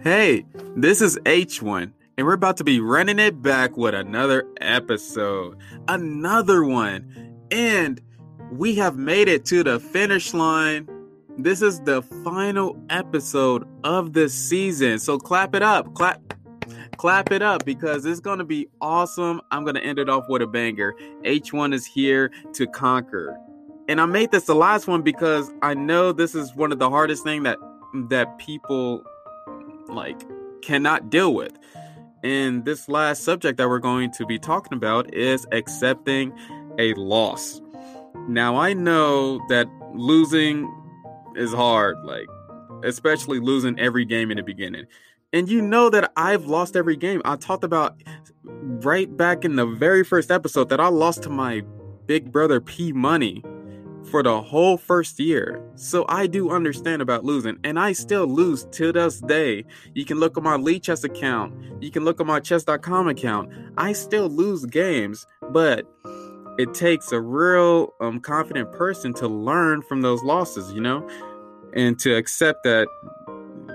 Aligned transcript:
Hey, 0.00 0.46
this 0.76 1.02
is 1.02 1.18
H1, 1.24 1.92
and 2.16 2.24
we're 2.24 2.32
about 2.32 2.56
to 2.58 2.64
be 2.64 2.78
running 2.78 3.18
it 3.18 3.42
back 3.42 3.76
with 3.76 3.96
another 3.96 4.44
episode. 4.60 5.58
Another 5.88 6.62
one. 6.62 7.34
And 7.50 8.00
we 8.52 8.76
have 8.76 8.96
made 8.96 9.26
it 9.26 9.44
to 9.46 9.64
the 9.64 9.80
finish 9.80 10.32
line. 10.32 10.88
This 11.36 11.62
is 11.62 11.80
the 11.80 12.02
final 12.22 12.80
episode 12.90 13.66
of 13.82 14.12
the 14.12 14.28
season. 14.28 15.00
So 15.00 15.18
clap 15.18 15.56
it 15.56 15.64
up. 15.64 15.92
Clap 15.94 16.22
clap 16.96 17.32
it 17.32 17.42
up 17.42 17.64
because 17.64 18.06
it's 18.06 18.20
going 18.20 18.38
to 18.38 18.44
be 18.44 18.68
awesome. 18.80 19.40
I'm 19.50 19.64
going 19.64 19.74
to 19.74 19.82
end 19.82 19.98
it 19.98 20.08
off 20.08 20.28
with 20.28 20.42
a 20.42 20.46
banger. 20.46 20.94
H1 21.24 21.74
is 21.74 21.84
here 21.84 22.30
to 22.52 22.68
conquer. 22.68 23.36
And 23.88 24.00
I 24.00 24.06
made 24.06 24.30
this 24.30 24.44
the 24.44 24.54
last 24.54 24.86
one 24.86 25.02
because 25.02 25.50
I 25.60 25.74
know 25.74 26.12
this 26.12 26.36
is 26.36 26.54
one 26.54 26.70
of 26.70 26.78
the 26.78 26.88
hardest 26.88 27.24
thing 27.24 27.42
that 27.42 27.58
that 28.10 28.38
people 28.38 29.02
like 29.88 30.20
cannot 30.62 31.10
deal 31.10 31.34
with. 31.34 31.58
And 32.22 32.64
this 32.64 32.88
last 32.88 33.22
subject 33.22 33.58
that 33.58 33.68
we're 33.68 33.78
going 33.78 34.10
to 34.12 34.26
be 34.26 34.38
talking 34.38 34.76
about 34.76 35.14
is 35.14 35.46
accepting 35.52 36.36
a 36.78 36.94
loss. 36.94 37.60
Now 38.28 38.56
I 38.56 38.72
know 38.72 39.38
that 39.48 39.68
losing 39.94 40.72
is 41.36 41.52
hard, 41.52 41.96
like 42.04 42.26
especially 42.84 43.40
losing 43.40 43.78
every 43.78 44.04
game 44.04 44.30
in 44.30 44.36
the 44.36 44.42
beginning. 44.42 44.86
And 45.32 45.48
you 45.48 45.60
know 45.60 45.90
that 45.90 46.12
I've 46.16 46.46
lost 46.46 46.76
every 46.76 46.96
game. 46.96 47.20
I 47.24 47.36
talked 47.36 47.64
about 47.64 48.02
right 48.44 49.14
back 49.14 49.44
in 49.44 49.56
the 49.56 49.66
very 49.66 50.02
first 50.04 50.30
episode 50.30 50.70
that 50.70 50.80
I 50.80 50.88
lost 50.88 51.22
to 51.24 51.30
my 51.30 51.62
big 52.06 52.32
brother 52.32 52.60
P 52.60 52.92
Money 52.92 53.44
for 54.10 54.22
the 54.22 54.40
whole 54.40 54.76
first 54.76 55.18
year. 55.18 55.62
So 55.74 56.04
I 56.08 56.26
do 56.26 56.50
understand 56.50 57.02
about 57.02 57.24
losing, 57.24 57.58
and 57.64 57.78
I 57.78 57.92
still 57.92 58.26
lose 58.26 58.64
to 58.72 58.92
this 58.92 59.20
day. 59.20 59.64
You 59.94 60.04
can 60.04 60.18
look 60.18 60.36
at 60.36 60.42
my 60.42 60.56
Lichess 60.56 61.04
account, 61.04 61.54
you 61.82 61.90
can 61.90 62.04
look 62.04 62.20
at 62.20 62.26
my 62.26 62.40
chess.com 62.40 63.08
account. 63.08 63.52
I 63.76 63.92
still 63.92 64.28
lose 64.28 64.64
games, 64.64 65.26
but 65.50 65.86
it 66.58 66.74
takes 66.74 67.12
a 67.12 67.20
real 67.20 67.94
um, 68.00 68.20
confident 68.20 68.72
person 68.72 69.14
to 69.14 69.28
learn 69.28 69.82
from 69.82 70.02
those 70.02 70.22
losses, 70.24 70.72
you 70.72 70.80
know, 70.80 71.08
and 71.74 71.98
to 72.00 72.16
accept 72.16 72.64
that, 72.64 72.88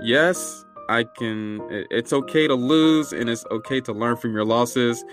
yes, 0.04 0.66
I 0.90 1.06
can, 1.06 1.62
it's 1.70 2.12
okay 2.12 2.48
to 2.48 2.56
lose 2.56 3.14
and 3.14 3.30
it's 3.30 3.46
okay 3.52 3.80
to 3.82 3.94
learn 3.94 4.18
from 4.18 4.34
your 4.34 4.44
losses, 4.44 5.04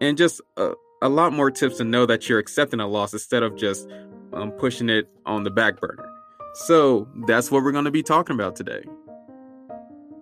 and 0.00 0.16
just 0.18 0.40
a, 0.56 0.72
a 1.02 1.08
lot 1.08 1.32
more 1.32 1.50
tips 1.50 1.78
to 1.78 1.84
know 1.84 2.04
that 2.06 2.28
you're 2.28 2.38
accepting 2.38 2.80
a 2.80 2.86
loss 2.86 3.12
instead 3.12 3.42
of 3.42 3.56
just 3.56 3.88
um, 4.32 4.50
pushing 4.52 4.88
it 4.88 5.08
on 5.26 5.44
the 5.44 5.50
back 5.50 5.80
burner. 5.80 6.08
So 6.54 7.08
that's 7.26 7.50
what 7.50 7.62
we're 7.62 7.72
going 7.72 7.84
to 7.84 7.90
be 7.90 8.02
talking 8.02 8.34
about 8.34 8.56
today. 8.56 8.82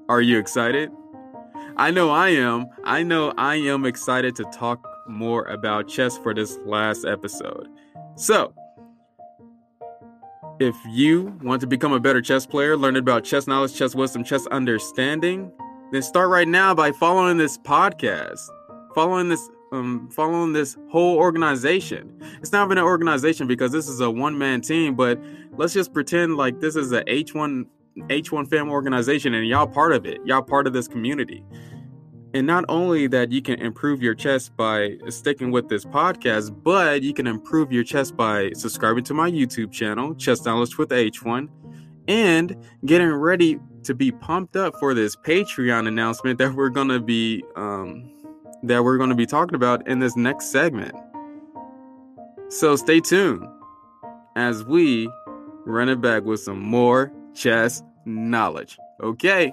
Are 0.08 0.20
you 0.20 0.38
excited? 0.38 0.90
I 1.76 1.90
know 1.90 2.10
I 2.10 2.30
am. 2.30 2.66
I 2.84 3.02
know 3.02 3.32
I 3.36 3.56
am 3.56 3.84
excited 3.84 4.34
to 4.36 4.44
talk 4.52 4.86
more 5.08 5.44
about 5.44 5.88
chess 5.88 6.18
for 6.18 6.34
this 6.34 6.58
last 6.64 7.04
episode. 7.04 7.68
So, 8.16 8.52
if 10.60 10.74
you 10.88 11.38
want 11.42 11.60
to 11.60 11.66
become 11.66 11.92
a 11.92 12.00
better 12.00 12.20
chess 12.20 12.46
player, 12.46 12.76
learn 12.76 12.96
about 12.96 13.24
chess 13.24 13.46
knowledge, 13.46 13.74
chess 13.74 13.94
wisdom, 13.94 14.24
chess 14.24 14.46
understanding, 14.48 15.52
then 15.92 16.02
start 16.02 16.30
right 16.30 16.48
now 16.48 16.74
by 16.74 16.90
following 16.90 17.38
this 17.38 17.56
podcast, 17.58 18.40
following 18.94 19.28
this 19.28 19.48
um, 19.72 20.08
following 20.10 20.52
this 20.52 20.76
whole 20.90 21.16
organization. 21.16 22.20
It's 22.40 22.52
not 22.52 22.66
even 22.66 22.78
an 22.78 22.84
organization 22.84 23.46
because 23.46 23.72
this 23.72 23.88
is 23.88 24.00
a 24.00 24.10
one 24.10 24.36
man 24.36 24.60
team, 24.60 24.94
but 24.94 25.20
let's 25.56 25.74
just 25.74 25.92
pretend 25.92 26.36
like 26.36 26.60
this 26.60 26.76
is 26.76 26.92
a 26.92 27.02
H1 27.04 27.66
H1 28.06 28.48
family 28.48 28.72
organization 28.72 29.34
and 29.34 29.46
y'all 29.46 29.66
part 29.66 29.92
of 29.92 30.06
it. 30.06 30.20
Y'all 30.24 30.42
part 30.42 30.66
of 30.66 30.72
this 30.72 30.86
community. 30.86 31.44
And 32.34 32.46
not 32.46 32.64
only 32.68 33.06
that 33.08 33.32
you 33.32 33.40
can 33.40 33.58
improve 33.60 34.02
your 34.02 34.14
chess 34.14 34.48
by 34.48 34.98
sticking 35.08 35.50
with 35.50 35.68
this 35.68 35.84
podcast, 35.84 36.62
but 36.62 37.02
you 37.02 37.14
can 37.14 37.26
improve 37.26 37.72
your 37.72 37.84
chess 37.84 38.10
by 38.10 38.52
subscribing 38.52 39.04
to 39.04 39.14
my 39.14 39.30
YouTube 39.30 39.72
channel, 39.72 40.14
Chess 40.14 40.44
Knowledge 40.44 40.76
with 40.76 40.90
H1, 40.90 41.48
and 42.06 42.56
getting 42.84 43.10
ready 43.10 43.58
to 43.84 43.94
be 43.94 44.12
pumped 44.12 44.56
up 44.56 44.74
for 44.78 44.92
this 44.92 45.16
Patreon 45.16 45.88
announcement 45.88 46.38
that 46.38 46.52
we're 46.52 46.68
going 46.68 46.88
to 46.88 47.00
be 47.00 47.42
um, 47.56 48.12
that 48.62 48.84
we're 48.84 48.98
going 48.98 49.10
to 49.10 49.16
be 49.16 49.26
talking 49.26 49.54
about 49.54 49.86
in 49.86 49.98
this 49.98 50.16
next 50.16 50.50
segment. 50.50 50.94
So 52.48 52.76
stay 52.76 53.00
tuned 53.00 53.46
as 54.36 54.64
we 54.64 55.10
run 55.64 55.88
it 55.88 56.00
back 56.00 56.24
with 56.24 56.40
some 56.40 56.60
more 56.60 57.12
chess 57.34 57.82
knowledge. 58.04 58.78
Okay. 59.02 59.52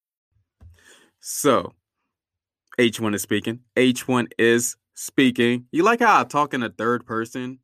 So, 1.21 1.73
H1 2.79 3.13
is 3.13 3.21
speaking. 3.21 3.59
H1 3.77 4.31
is 4.39 4.75
speaking. 4.95 5.67
You 5.71 5.83
like 5.83 5.99
how 5.99 6.19
I 6.19 6.23
talk 6.23 6.53
in 6.53 6.63
a 6.63 6.69
third 6.69 7.05
person? 7.05 7.59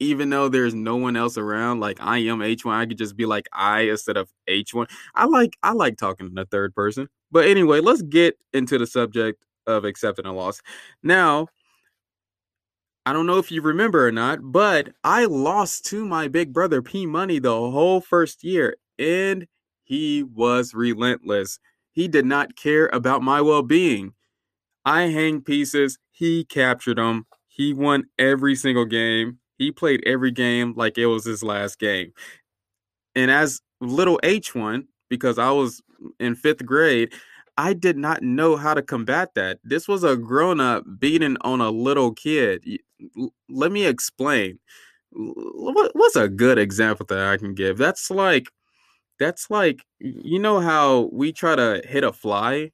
Even 0.00 0.30
though 0.30 0.48
there's 0.48 0.74
no 0.74 0.96
one 0.96 1.16
else 1.16 1.36
around, 1.36 1.80
like 1.80 1.98
I 2.00 2.18
am 2.18 2.38
H1, 2.38 2.72
I 2.72 2.86
could 2.86 2.98
just 2.98 3.16
be 3.16 3.26
like 3.26 3.48
I 3.52 3.82
instead 3.82 4.16
of 4.16 4.28
H1. 4.48 4.88
I 5.14 5.24
like 5.26 5.56
I 5.62 5.72
like 5.72 5.96
talking 5.96 6.26
in 6.26 6.38
a 6.38 6.44
third 6.46 6.74
person. 6.74 7.08
But 7.32 7.46
anyway, 7.46 7.80
let's 7.80 8.02
get 8.02 8.38
into 8.52 8.78
the 8.78 8.86
subject 8.86 9.44
of 9.66 9.84
accepting 9.84 10.26
a 10.26 10.32
loss. 10.32 10.60
Now, 11.02 11.48
I 13.06 13.12
don't 13.12 13.26
know 13.26 13.38
if 13.38 13.50
you 13.50 13.60
remember 13.60 14.06
or 14.06 14.12
not, 14.12 14.38
but 14.42 14.90
I 15.02 15.24
lost 15.26 15.84
to 15.86 16.04
my 16.04 16.28
big 16.28 16.52
brother 16.52 16.80
P 16.80 17.06
Money 17.06 17.38
the 17.38 17.54
whole 17.54 18.00
first 18.00 18.44
year, 18.44 18.76
and 18.98 19.46
he 19.84 20.22
was 20.22 20.74
relentless. 20.74 21.58
He 21.94 22.08
did 22.08 22.26
not 22.26 22.56
care 22.56 22.90
about 22.92 23.22
my 23.22 23.40
well 23.40 23.62
being. 23.62 24.12
I 24.84 25.02
hang 25.02 25.40
pieces. 25.40 25.98
He 26.10 26.44
captured 26.44 26.98
them. 26.98 27.26
He 27.48 27.72
won 27.72 28.04
every 28.18 28.56
single 28.56 28.84
game. 28.84 29.38
He 29.56 29.70
played 29.70 30.02
every 30.04 30.32
game 30.32 30.74
like 30.76 30.98
it 30.98 31.06
was 31.06 31.24
his 31.24 31.42
last 31.42 31.78
game. 31.78 32.12
And 33.14 33.30
as 33.30 33.60
little 33.80 34.18
H1, 34.24 34.86
because 35.08 35.38
I 35.38 35.50
was 35.52 35.80
in 36.18 36.34
fifth 36.34 36.66
grade, 36.66 37.12
I 37.56 37.72
did 37.72 37.96
not 37.96 38.22
know 38.22 38.56
how 38.56 38.74
to 38.74 38.82
combat 38.82 39.30
that. 39.36 39.60
This 39.62 39.86
was 39.86 40.02
a 40.02 40.16
grown 40.16 40.58
up 40.58 40.84
beating 40.98 41.36
on 41.42 41.60
a 41.60 41.70
little 41.70 42.12
kid. 42.12 42.64
Let 43.48 43.70
me 43.70 43.86
explain. 43.86 44.58
What's 45.12 46.16
a 46.16 46.28
good 46.28 46.58
example 46.58 47.06
that 47.08 47.20
I 47.20 47.36
can 47.36 47.54
give? 47.54 47.78
That's 47.78 48.10
like 48.10 48.48
that's 49.18 49.50
like 49.50 49.84
you 49.98 50.38
know 50.38 50.60
how 50.60 51.10
we 51.12 51.32
try 51.32 51.56
to 51.56 51.82
hit 51.86 52.04
a 52.04 52.12
fly 52.12 52.70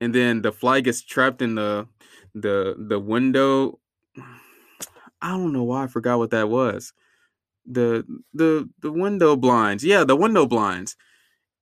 and 0.00 0.14
then 0.14 0.42
the 0.42 0.52
fly 0.52 0.80
gets 0.80 1.02
trapped 1.02 1.42
in 1.42 1.54
the 1.56 1.88
the 2.34 2.76
the 2.78 2.98
window? 3.00 3.78
I 5.22 5.30
don't 5.30 5.52
know 5.52 5.64
why 5.64 5.84
i 5.84 5.86
forgot 5.88 6.18
what 6.18 6.30
that 6.30 6.48
was. 6.50 6.92
The 7.66 8.04
the 8.34 8.68
the 8.82 8.92
window 8.92 9.36
blinds 9.36 9.84
yeah 9.84 10.04
the 10.04 10.16
window 10.16 10.46
blinds. 10.46 10.96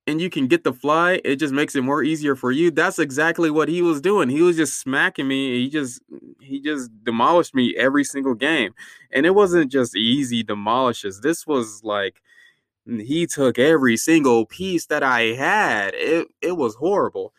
And 0.06 0.21
you 0.21 0.31
can 0.31 0.49
get 0.49 0.65
the 0.65 0.73
fly 0.75 1.21
it 1.25 1.37
just 1.37 1.55
makes 1.55 1.77
it 1.77 1.83
more 1.83 2.03
easier 2.03 2.37
for 2.37 2.53
you. 2.53 2.71
That's 2.71 2.99
exactly 2.99 3.50
what 3.50 3.69
he 3.69 3.83
was 3.83 4.00
doing. 4.03 4.29
He 4.31 4.43
was 4.43 4.56
just 4.56 4.81
smacking 4.81 5.29
me 5.29 5.61
he 5.62 5.69
just 5.71 6.03
he 6.41 6.61
just 6.61 6.91
demolished 7.05 7.55
me 7.55 7.75
every 7.77 8.05
single 8.05 8.35
game. 8.35 8.75
And 9.12 9.27
it 9.27 9.35
wasn't 9.35 9.73
just 9.73 9.97
easy 9.97 10.43
demolishes 10.44 11.21
this 11.23 11.47
was 11.47 11.83
like 11.85 12.23
he 12.87 13.27
took 13.27 13.59
every 13.59 13.97
single 13.97 14.47
piece 14.47 14.87
that 14.87 15.03
I 15.03 15.23
had. 15.35 15.95
It 15.95 16.29
it 16.43 16.53
was 16.57 16.75
horrible. 16.77 17.33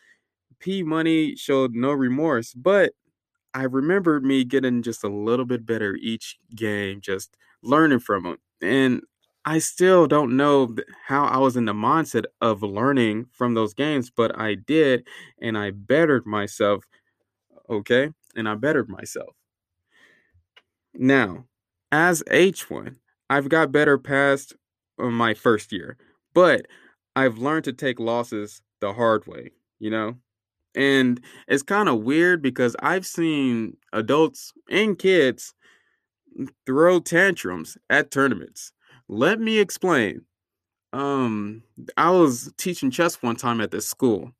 P 0.60 0.82
Money 0.82 1.36
showed 1.36 1.74
no 1.74 1.92
remorse, 1.92 2.54
but 2.54 2.92
I 3.54 3.64
remembered 3.64 4.24
me 4.24 4.44
getting 4.44 4.82
just 4.82 5.04
a 5.04 5.08
little 5.08 5.46
bit 5.46 5.66
better 5.66 5.96
each 5.96 6.38
game, 6.54 7.00
just 7.00 7.36
learning 7.62 8.00
from 8.00 8.26
him. 8.26 8.38
And 8.62 9.02
I 9.44 9.58
still 9.60 10.06
don't 10.08 10.36
know 10.36 10.76
how 11.06 11.24
I 11.26 11.38
was 11.38 11.56
in 11.56 11.64
the 11.66 11.72
mindset 11.74 12.24
of 12.40 12.62
learning 12.62 13.26
from 13.32 13.54
those 13.54 13.74
games, 13.74 14.10
but 14.10 14.38
I 14.38 14.54
did, 14.56 15.06
and 15.40 15.56
I 15.58 15.70
bettered 15.72 16.26
myself. 16.26 16.84
Okay. 17.70 18.10
and 18.36 18.48
I 18.48 18.54
bettered 18.56 18.88
myself. 18.88 19.34
Now, 20.94 21.46
as 21.92 22.22
H1, 22.30 22.96
I've 23.30 23.48
got 23.48 23.72
better 23.72 23.98
past 23.98 24.54
my 24.98 25.34
first 25.34 25.72
year, 25.72 25.96
but 26.34 26.66
I've 27.14 27.38
learned 27.38 27.64
to 27.64 27.72
take 27.72 28.00
losses 28.00 28.62
the 28.80 28.92
hard 28.92 29.26
way, 29.26 29.52
you 29.78 29.90
know? 29.90 30.16
And 30.74 31.20
it's 31.48 31.62
kind 31.62 31.88
of 31.88 32.02
weird 32.02 32.42
because 32.42 32.76
I've 32.80 33.06
seen 33.06 33.78
adults 33.92 34.52
and 34.70 34.98
kids 34.98 35.54
throw 36.66 37.00
tantrums 37.00 37.78
at 37.88 38.10
tournaments. 38.10 38.72
Let 39.08 39.40
me 39.40 39.58
explain. 39.58 40.22
Um, 40.92 41.62
I 41.96 42.10
was 42.10 42.52
teaching 42.58 42.90
chess 42.90 43.22
one 43.22 43.36
time 43.36 43.60
at 43.60 43.70
this 43.70 43.88
school. 43.88 44.32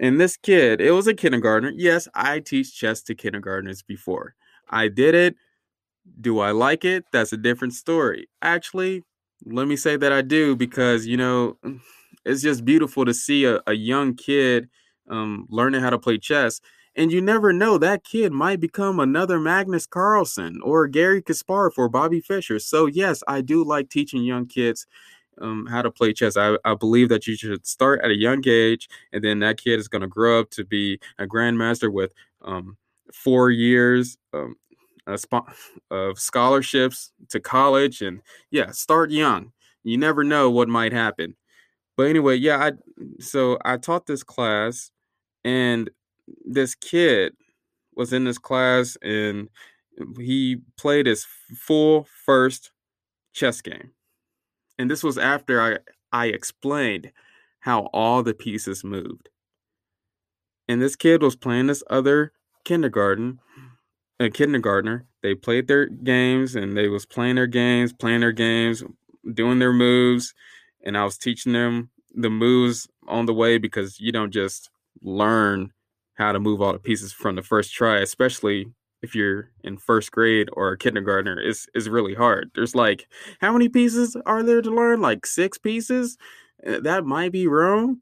And 0.00 0.18
this 0.18 0.36
kid, 0.36 0.80
it 0.80 0.92
was 0.92 1.06
a 1.06 1.14
kindergartner. 1.14 1.72
Yes, 1.76 2.08
I 2.14 2.40
teach 2.40 2.74
chess 2.74 3.02
to 3.02 3.14
kindergartners 3.14 3.82
before. 3.82 4.34
I 4.68 4.88
did 4.88 5.14
it. 5.14 5.36
Do 6.20 6.40
I 6.40 6.52
like 6.52 6.84
it? 6.84 7.04
That's 7.12 7.32
a 7.32 7.36
different 7.36 7.74
story. 7.74 8.28
Actually, 8.40 9.04
let 9.44 9.66
me 9.66 9.76
say 9.76 9.96
that 9.96 10.12
I 10.12 10.22
do 10.22 10.56
because, 10.56 11.06
you 11.06 11.16
know, 11.16 11.56
it's 12.24 12.42
just 12.42 12.64
beautiful 12.64 13.04
to 13.04 13.14
see 13.14 13.44
a, 13.44 13.60
a 13.66 13.72
young 13.72 14.14
kid 14.14 14.68
um, 15.08 15.46
learning 15.48 15.80
how 15.80 15.90
to 15.90 15.98
play 15.98 16.18
chess. 16.18 16.60
And 16.96 17.12
you 17.12 17.20
never 17.20 17.52
know, 17.52 17.78
that 17.78 18.04
kid 18.04 18.32
might 18.32 18.60
become 18.60 18.98
another 18.98 19.38
Magnus 19.38 19.86
Carlsen 19.86 20.60
or 20.62 20.86
Garry 20.88 21.22
Kasparov 21.22 21.72
or 21.78 21.88
Bobby 21.88 22.20
Fischer. 22.20 22.58
So, 22.58 22.86
yes, 22.86 23.22
I 23.28 23.40
do 23.40 23.64
like 23.64 23.88
teaching 23.88 24.24
young 24.24 24.46
kids 24.46 24.86
um, 25.40 25.66
how 25.66 25.82
to 25.82 25.90
play 25.90 26.12
chess. 26.12 26.36
I, 26.36 26.56
I 26.64 26.74
believe 26.74 27.08
that 27.08 27.26
you 27.26 27.36
should 27.36 27.66
start 27.66 28.00
at 28.02 28.10
a 28.10 28.16
young 28.16 28.42
age, 28.46 28.88
and 29.12 29.24
then 29.24 29.38
that 29.38 29.58
kid 29.58 29.78
is 29.78 29.88
going 29.88 30.02
to 30.02 30.08
grow 30.08 30.40
up 30.40 30.50
to 30.50 30.64
be 30.64 31.00
a 31.18 31.26
grandmaster 31.26 31.90
with 31.90 32.12
um, 32.42 32.76
four 33.12 33.50
years 33.50 34.18
um, 34.32 34.56
of 35.06 36.18
scholarships 36.18 37.12
to 37.28 37.40
college. 37.40 38.02
And 38.02 38.20
yeah, 38.50 38.70
start 38.70 39.10
young. 39.10 39.52
You 39.82 39.96
never 39.98 40.24
know 40.24 40.50
what 40.50 40.68
might 40.68 40.92
happen. 40.92 41.36
But 41.96 42.08
anyway, 42.08 42.36
yeah, 42.36 42.58
I 42.58 42.72
so 43.20 43.58
I 43.64 43.76
taught 43.76 44.06
this 44.06 44.22
class 44.22 44.90
and 45.44 45.90
this 46.44 46.74
kid 46.74 47.34
was 47.94 48.12
in 48.12 48.24
this 48.24 48.38
class 48.38 48.96
and 49.02 49.48
he 50.18 50.58
played 50.78 51.06
his 51.06 51.26
full 51.56 52.06
first 52.24 52.70
chess 53.32 53.60
game. 53.60 53.90
And 54.78 54.90
this 54.90 55.02
was 55.02 55.18
after 55.18 55.60
I 55.60 55.78
I 56.12 56.26
explained 56.26 57.12
how 57.60 57.86
all 57.92 58.22
the 58.22 58.34
pieces 58.34 58.82
moved. 58.82 59.28
And 60.68 60.80
this 60.80 60.96
kid 60.96 61.22
was 61.22 61.36
playing 61.36 61.66
this 61.66 61.82
other 61.90 62.32
kindergarten, 62.64 63.40
a 64.20 64.30
kindergartner. 64.30 65.06
They 65.22 65.34
played 65.34 65.66
their 65.66 65.86
games 65.86 66.54
and 66.54 66.76
they 66.76 66.88
was 66.88 67.06
playing 67.06 67.36
their 67.36 67.46
games, 67.46 67.92
playing 67.92 68.20
their 68.20 68.32
games, 68.32 68.84
doing 69.34 69.58
their 69.58 69.72
moves, 69.72 70.34
and 70.84 70.96
I 70.96 71.04
was 71.04 71.18
teaching 71.18 71.52
them 71.52 71.90
the 72.14 72.30
moves 72.30 72.86
on 73.08 73.26
the 73.26 73.34
way 73.34 73.58
because 73.58 73.98
you 73.98 74.12
don't 74.12 74.32
just 74.32 74.70
learn 75.02 75.72
how 76.14 76.32
to 76.32 76.38
move 76.38 76.60
all 76.60 76.72
the 76.72 76.78
pieces 76.78 77.12
from 77.12 77.34
the 77.34 77.42
first 77.42 77.72
try, 77.72 77.98
especially 77.98 78.66
if 79.02 79.14
you're 79.14 79.50
in 79.64 79.78
first 79.78 80.12
grade 80.12 80.48
or 80.52 80.72
a 80.72 80.78
kindergartner 80.78 81.40
is 81.40 81.66
is 81.74 81.88
really 81.88 82.14
hard. 82.14 82.50
There's 82.54 82.74
like 82.74 83.08
how 83.40 83.52
many 83.52 83.68
pieces 83.68 84.16
are 84.26 84.42
there 84.42 84.60
to 84.60 84.70
learn? 84.70 85.00
Like 85.00 85.24
6 85.24 85.58
pieces? 85.58 86.18
Uh, 86.66 86.80
that 86.80 87.06
might 87.06 87.32
be 87.32 87.46
wrong. 87.46 87.98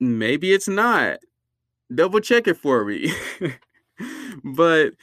Maybe 0.00 0.52
it's 0.52 0.68
not. 0.68 1.18
Double 1.94 2.20
check 2.20 2.48
it 2.48 2.56
for 2.56 2.84
me. 2.84 3.12
but 4.44 4.94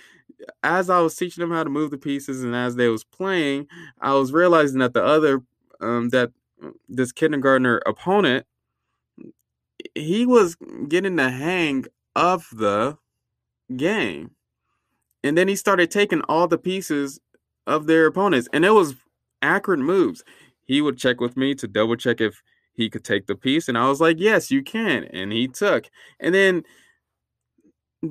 as 0.64 0.90
I 0.90 1.00
was 1.00 1.16
teaching 1.16 1.42
them 1.42 1.52
how 1.52 1.64
to 1.64 1.70
move 1.70 1.92
the 1.92 1.98
pieces 1.98 2.44
and 2.44 2.56
as 2.56 2.76
they 2.76 2.88
was 2.88 3.04
playing, 3.04 3.68
I 4.02 4.14
was 4.14 4.32
realizing 4.32 4.80
that 4.80 4.94
the 4.94 5.04
other 5.04 5.42
um, 5.82 6.10
that 6.10 6.32
this 6.90 7.12
kindergartner 7.12 7.82
opponent 7.86 8.46
he 9.96 10.26
was 10.26 10.56
getting 10.88 11.16
the 11.16 11.30
hang 11.30 11.86
of 12.16 12.48
the 12.52 12.98
game. 13.76 14.32
And 15.24 15.38
then 15.38 15.48
he 15.48 15.56
started 15.56 15.92
taking 15.92 16.22
all 16.22 16.48
the 16.48 16.58
pieces 16.58 17.20
of 17.66 17.88
their 17.88 18.06
opponents. 18.06 18.48
And 18.54 18.66
it 18.66 18.72
was 18.72 18.96
accurate 19.42 19.80
moves. 19.80 20.24
He 20.66 20.82
would 20.82 20.98
check 20.98 21.20
with 21.20 21.38
me 21.38 21.56
to 21.56 21.68
double 21.68 21.96
check 21.96 22.22
if 22.22 22.42
he 22.74 22.90
could 22.90 23.04
take 23.04 23.28
the 23.28 23.36
piece. 23.36 23.68
And 23.68 23.78
I 23.78 23.90
was 23.90 24.00
like, 24.00 24.20
yes, 24.20 24.52
you 24.52 24.64
can. 24.64 25.06
And 25.06 25.32
he 25.32 25.48
took. 25.48 25.90
And 26.20 26.34
then 26.34 26.64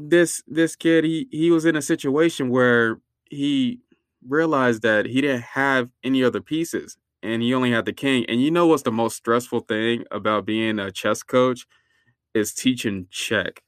this 0.01 0.43
this 0.47 0.77
kid, 0.77 1.05
he 1.05 1.29
he 1.31 1.51
was 1.51 1.65
in 1.65 1.77
a 1.77 1.83
situation 1.83 2.51
where 2.51 3.01
he 3.31 3.81
realized 4.27 4.83
that 4.83 5.07
he 5.07 5.21
didn't 5.21 5.43
have 5.43 5.91
any 6.03 6.23
other 6.25 6.41
pieces 6.41 6.97
and 7.23 7.43
he 7.43 7.55
only 7.55 7.71
had 7.73 7.85
the 7.85 7.93
king. 7.93 8.25
And 8.29 8.43
you 8.43 8.51
know 8.51 8.67
what's 8.67 8.83
the 8.83 8.93
most 8.93 9.17
stressful 9.17 9.61
thing 9.61 10.05
about 10.11 10.47
being 10.47 10.79
a 10.79 10.91
chess 10.93 11.23
coach 11.23 11.67
is 12.35 12.53
teaching 12.55 13.07
check. 13.11 13.63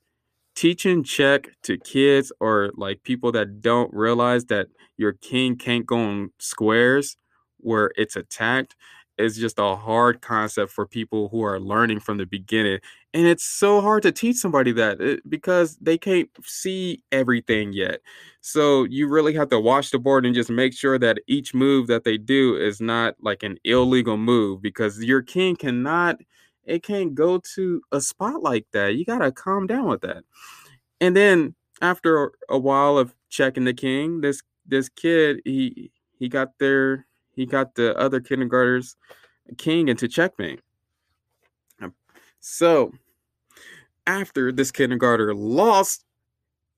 Teaching 0.55 1.05
check 1.05 1.49
to 1.63 1.79
kids 1.79 2.33
or 2.41 2.71
like 2.77 3.03
people 3.05 3.33
that 3.33 3.61
don't 3.61 3.93
realize 3.95 4.47
that 4.47 4.69
your 4.97 5.13
king 5.13 5.57
can't 5.57 5.87
go 5.87 5.99
on 5.99 6.33
squares 6.39 7.17
where 7.59 7.93
it's 7.97 8.17
attacked 8.17 8.75
is 9.19 9.37
just 9.37 9.59
a 9.59 9.77
hard 9.77 10.21
concept 10.23 10.73
for 10.73 10.87
people 10.87 11.29
who 11.29 11.43
are 11.43 11.61
learning 11.61 12.01
from 12.01 12.19
the 12.19 12.27
beginning. 12.27 12.79
And 13.15 13.27
it's 13.27 13.45
so 13.45 13.81
hard 13.81 14.03
to 14.05 14.13
teach 14.13 14.37
somebody 14.37 14.73
that 14.73 15.01
eh, 15.01 15.17
because 15.29 15.77
they 15.81 15.99
can't 15.99 16.29
see 16.45 17.03
everything 17.13 17.73
yet. 17.73 18.01
So 18.41 18.85
you 18.85 19.09
really 19.09 19.35
have 19.35 19.49
to 19.51 19.61
watch 19.61 19.91
the 19.91 19.99
board 19.99 20.27
and 20.27 20.35
just 20.35 20.51
make 20.51 20.75
sure 20.75 20.99
that 20.99 21.19
each 21.27 21.55
move 21.55 21.87
that 21.89 22.05
they 22.05 22.19
do 22.19 22.57
is 22.57 22.81
not 22.81 23.17
like 23.21 23.43
an 23.43 23.59
illegal 23.65 24.17
move 24.17 24.63
because 24.63 25.03
your 25.03 25.23
king 25.23 25.57
cannot 25.57 26.19
it 26.65 26.83
can't 26.83 27.15
go 27.15 27.39
to 27.55 27.81
a 27.93 28.01
spot 28.01 28.43
like 28.43 28.67
that. 28.73 28.95
You 28.95 29.05
got 29.07 29.21
to 29.21 29.33
calm 29.33 29.67
down 29.67 29.87
with 29.89 30.03
that. 30.03 30.23
And 31.01 31.17
then 31.17 31.55
after 31.83 32.33
a 32.49 32.59
while 32.59 32.99
of 32.99 33.15
checking 33.31 33.65
the 33.65 33.75
king, 33.75 34.21
this 34.21 34.43
this 34.67 34.89
kid 34.89 35.41
he 35.45 35.91
he 36.19 36.29
got 36.29 36.51
there 36.61 37.08
he 37.39 37.47
got 37.47 37.77
the 37.77 37.97
other 37.97 38.21
kindergartners 38.21 38.97
king 39.59 39.87
into 39.87 40.09
checkmate. 40.09 40.61
Um, 41.81 41.95
so 42.41 42.93
after 44.09 44.51
this 44.51 44.73
kindergartner 44.73 45.33
lost 45.37 46.05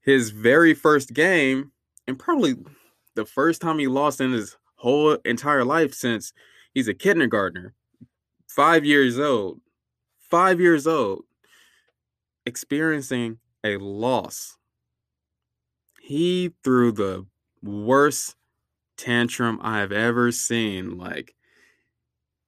his 0.02 0.28
very 0.28 0.74
first 0.74 1.14
game, 1.14 1.72
and 2.06 2.18
probably 2.18 2.56
the 3.14 3.24
first 3.24 3.62
time 3.62 3.78
he 3.78 3.86
lost 3.86 4.20
in 4.20 4.32
his 4.32 4.58
whole 4.74 5.12
entire 5.24 5.64
life 5.64 5.94
since 5.94 6.34
he's 6.74 6.88
a 6.88 6.94
kindergartner, 6.94 7.72
five 8.46 8.84
years 8.84 9.18
old, 9.18 9.62
five 10.18 10.60
years 10.60 10.86
old, 10.86 11.22
experiencing 12.44 13.38
a 13.64 13.78
loss. 13.78 14.58
He 16.02 16.52
threw 16.62 16.92
the 16.92 17.24
worst 17.62 18.36
tantrum 19.00 19.58
I've 19.62 19.92
ever 19.92 20.30
seen. 20.30 20.98
Like, 20.98 21.34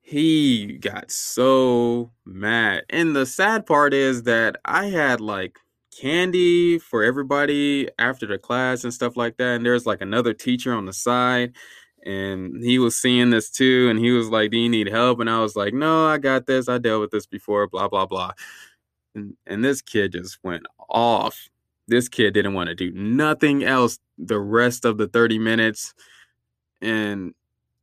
he 0.02 0.78
got 0.78 1.10
so 1.10 2.12
mad. 2.26 2.84
And 2.90 3.16
the 3.16 3.24
sad 3.24 3.66
part 3.66 3.94
is 3.94 4.24
that 4.24 4.56
I 4.64 4.86
had 4.86 5.20
like 5.20 5.58
candy 5.98 6.78
for 6.78 7.02
everybody 7.02 7.88
after 7.98 8.26
the 8.26 8.38
class 8.38 8.84
and 8.84 8.92
stuff 8.92 9.16
like 9.16 9.36
that. 9.38 9.56
And 9.56 9.64
there's 9.64 9.86
like 9.86 10.02
another 10.02 10.34
teacher 10.34 10.74
on 10.74 10.86
the 10.86 10.92
side. 10.92 11.54
And 12.04 12.62
he 12.62 12.78
was 12.78 12.96
seeing 12.96 13.30
this 13.30 13.48
too. 13.48 13.88
And 13.88 13.98
he 13.98 14.10
was 14.10 14.28
like, 14.28 14.50
Do 14.50 14.58
you 14.58 14.68
need 14.68 14.88
help? 14.88 15.20
And 15.20 15.30
I 15.30 15.40
was 15.40 15.56
like, 15.56 15.72
No, 15.72 16.06
I 16.06 16.18
got 16.18 16.46
this. 16.46 16.68
I 16.68 16.78
dealt 16.78 17.00
with 17.00 17.10
this 17.10 17.26
before, 17.26 17.68
blah, 17.68 17.88
blah, 17.88 18.06
blah. 18.06 18.32
And, 19.14 19.34
and 19.46 19.64
this 19.64 19.80
kid 19.80 20.12
just 20.12 20.38
went 20.42 20.66
off. 20.90 21.48
This 21.88 22.08
kid 22.08 22.34
didn't 22.34 22.54
want 22.54 22.68
to 22.68 22.74
do 22.74 22.90
nothing 22.92 23.64
else 23.64 23.98
the 24.18 24.40
rest 24.40 24.84
of 24.84 24.98
the 24.98 25.08
30 25.08 25.38
minutes 25.38 25.94
and 26.82 27.34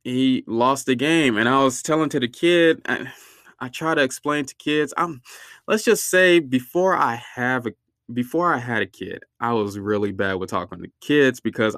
he 0.04 0.44
lost 0.48 0.86
the 0.86 0.96
game. 0.96 1.38
And 1.38 1.50
I 1.50 1.64
was 1.64 1.82
telling 1.82 2.10
to 2.10 2.20
the 2.20 2.28
kid, 2.28 2.82
I, 2.88 3.12
I 3.60 3.70
try 3.70 3.96
to 3.96 4.02
explain 4.02 4.46
to 4.46 4.56
kids, 4.56 4.94
I'm 4.98 5.22
let's 5.68 5.84
just 5.84 6.10
say 6.10 6.40
before 6.40 6.96
I 6.96 7.22
have 7.36 7.66
a 7.68 7.72
before 8.14 8.52
I 8.52 8.58
had 8.58 8.82
a 8.82 8.88
kid, 8.88 9.24
I 9.40 9.54
was 9.54 9.78
really 9.78 10.12
bad 10.12 10.34
with 10.34 10.50
talking 10.50 10.82
to 10.82 10.90
kids 11.00 11.40
because 11.40 11.76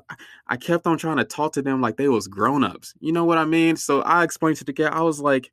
I 0.48 0.56
kept 0.56 0.88
on 0.88 0.98
trying 0.98 1.18
to 1.18 1.26
talk 1.26 1.52
to 1.54 1.62
them 1.62 1.82
like 1.82 1.98
they 1.98 2.08
was 2.08 2.30
grown-ups. 2.30 2.94
You 3.02 3.12
know 3.12 3.26
what 3.26 3.38
I 3.38 3.44
mean? 3.44 3.76
So 3.76 4.02
I 4.02 4.24
explained 4.24 4.58
to 4.58 4.64
the 4.64 4.72
kid, 4.72 4.88
I 4.88 5.02
was 5.02 5.20
like, 5.20 5.52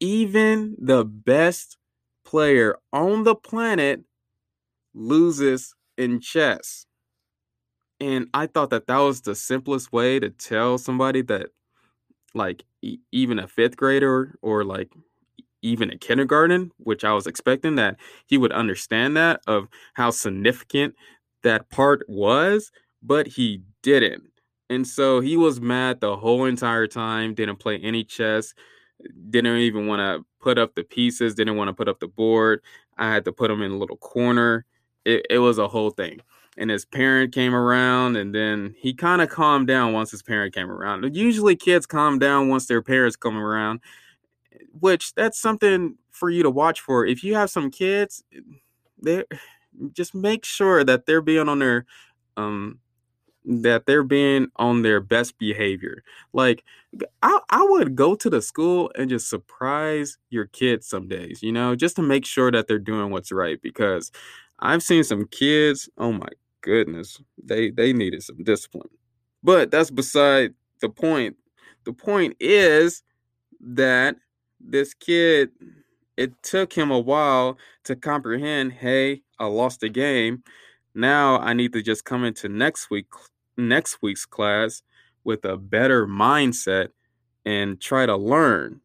even 0.00 0.76
the 0.80 1.04
best 1.04 1.76
player 2.24 2.78
on 2.92 3.24
the 3.24 3.34
planet 3.34 4.00
loses 4.94 5.74
in 5.98 6.20
chess. 6.20 6.86
And 8.02 8.28
I 8.34 8.46
thought 8.48 8.70
that 8.70 8.88
that 8.88 8.98
was 8.98 9.22
the 9.22 9.36
simplest 9.36 9.92
way 9.92 10.18
to 10.18 10.30
tell 10.30 10.78
somebody 10.78 11.22
that, 11.22 11.50
like, 12.34 12.64
e- 12.82 12.98
even 13.12 13.38
a 13.38 13.48
fifth 13.48 13.76
grader 13.76 14.36
or 14.42 14.64
like 14.64 14.92
even 15.62 15.90
a 15.90 15.98
kindergarten, 15.98 16.72
which 16.78 17.04
I 17.04 17.14
was 17.14 17.26
expecting 17.26 17.76
that 17.76 17.98
he 18.26 18.38
would 18.38 18.52
understand 18.52 19.16
that 19.16 19.40
of 19.46 19.68
how 19.94 20.10
significant 20.10 20.94
that 21.42 21.70
part 21.70 22.04
was, 22.08 22.72
but 23.02 23.26
he 23.28 23.62
didn't. 23.82 24.24
And 24.70 24.86
so 24.86 25.20
he 25.20 25.36
was 25.36 25.60
mad 25.60 26.00
the 26.00 26.16
whole 26.16 26.46
entire 26.46 26.86
time, 26.88 27.34
didn't 27.34 27.58
play 27.58 27.78
any 27.78 28.04
chess, 28.04 28.54
didn't 29.30 29.56
even 29.58 29.86
want 29.86 30.00
to 30.00 30.24
put 30.40 30.58
up 30.58 30.74
the 30.74 30.84
pieces, 30.84 31.34
didn't 31.34 31.56
want 31.56 31.68
to 31.68 31.74
put 31.74 31.88
up 31.88 32.00
the 32.00 32.08
board. 32.08 32.62
I 32.98 33.12
had 33.12 33.24
to 33.26 33.32
put 33.32 33.50
him 33.50 33.62
in 33.62 33.72
a 33.72 33.78
little 33.78 33.96
corner. 33.98 34.66
It, 35.04 35.26
it 35.30 35.38
was 35.38 35.58
a 35.58 35.68
whole 35.68 35.90
thing. 35.90 36.20
And 36.58 36.70
his 36.70 36.84
parent 36.84 37.32
came 37.32 37.54
around, 37.54 38.16
and 38.16 38.34
then 38.34 38.74
he 38.78 38.92
kind 38.92 39.22
of 39.22 39.30
calmed 39.30 39.68
down 39.68 39.94
once 39.94 40.10
his 40.10 40.22
parent 40.22 40.54
came 40.54 40.70
around. 40.70 41.16
Usually, 41.16 41.56
kids 41.56 41.86
calm 41.86 42.18
down 42.18 42.48
once 42.48 42.66
their 42.66 42.82
parents 42.82 43.16
come 43.16 43.38
around, 43.38 43.80
which 44.78 45.14
that's 45.14 45.40
something 45.40 45.96
for 46.10 46.30
you 46.30 46.42
to 46.42 46.50
watch 46.50 46.80
for. 46.80 47.06
If 47.06 47.24
you 47.24 47.34
have 47.34 47.50
some 47.50 47.70
kids, 47.70 48.22
just 49.92 50.14
make 50.14 50.44
sure 50.44 50.84
that 50.84 51.06
they're 51.06 51.22
being 51.22 51.48
on 51.48 51.58
their 51.58 51.86
um 52.36 52.78
that 53.44 53.86
they're 53.86 54.04
being 54.04 54.48
on 54.56 54.82
their 54.82 55.00
best 55.00 55.38
behavior. 55.38 56.04
Like 56.32 56.64
I, 57.22 57.40
I 57.50 57.64
would 57.64 57.96
go 57.96 58.14
to 58.16 58.30
the 58.30 58.42
school 58.42 58.92
and 58.96 59.10
just 59.10 59.30
surprise 59.30 60.18
your 60.30 60.46
kids 60.46 60.88
some 60.88 61.08
days, 61.08 61.42
you 61.42 61.52
know, 61.52 61.74
just 61.76 61.96
to 61.96 62.02
make 62.02 62.26
sure 62.26 62.52
that 62.52 62.68
they're 62.68 62.78
doing 62.78 63.10
what's 63.10 63.32
right. 63.32 63.60
Because 63.62 64.12
I've 64.60 64.82
seen 64.82 65.04
some 65.04 65.26
kids, 65.28 65.88
oh 65.98 66.12
my 66.12 66.28
goodness, 66.62 67.20
they 67.42 67.70
they 67.70 67.92
needed 67.92 68.22
some 68.22 68.42
discipline. 68.42 68.88
But 69.42 69.70
that's 69.70 69.90
beside 69.90 70.54
the 70.80 70.88
point. 70.88 71.36
The 71.84 71.92
point 71.92 72.36
is 72.40 73.02
that 73.60 74.16
this 74.60 74.94
kid, 74.94 75.50
it 76.16 76.40
took 76.42 76.72
him 76.72 76.90
a 76.90 76.98
while 76.98 77.58
to 77.84 77.96
comprehend, 77.96 78.72
hey, 78.72 79.22
I 79.38 79.46
lost 79.46 79.80
the 79.80 79.88
game. 79.88 80.44
Now 80.94 81.38
I 81.38 81.52
need 81.52 81.72
to 81.72 81.82
just 81.82 82.04
come 82.04 82.24
into 82.24 82.48
next 82.48 82.90
week 82.90 83.06
next 83.56 83.98
week's 84.02 84.24
class 84.24 84.82
with 85.24 85.44
a 85.44 85.56
better 85.56 86.06
mindset 86.06 86.88
and 87.44 87.80
try 87.80 88.06
to 88.06 88.16
learn 88.16 88.80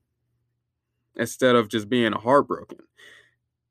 instead 1.15 1.55
of 1.55 1.69
just 1.69 1.89
being 1.89 2.11
heartbroken. 2.11 2.79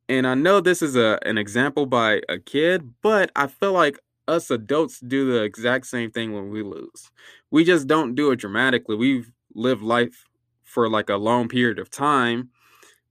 And 0.09 0.27
I 0.27 0.35
know 0.35 0.61
this 0.61 0.83
is 0.83 0.97
a 0.97 1.19
an 1.27 1.39
example 1.39 1.87
by 1.87 2.21
a 2.29 2.39
kid, 2.39 2.95
but 3.03 3.31
I 3.35 3.47
feel 3.49 3.73
like 3.73 3.99
us 4.29 4.51
adults 4.51 5.01
do 5.01 5.33
the 5.33 5.43
exact 5.43 5.87
same 5.87 6.11
thing 6.11 6.33
when 6.33 6.51
we 6.51 6.63
lose. 6.63 7.11
We 7.51 7.65
just 7.65 7.87
don't 7.87 8.15
do 8.15 8.31
it 8.31 8.37
dramatically. 8.37 8.97
We've 8.97 9.33
lived 9.55 9.83
life 9.83 10.27
for 10.65 10.89
like 10.89 11.09
a 11.11 11.17
long 11.17 11.49
period 11.49 11.79
of 11.79 11.91
time, 11.91 12.51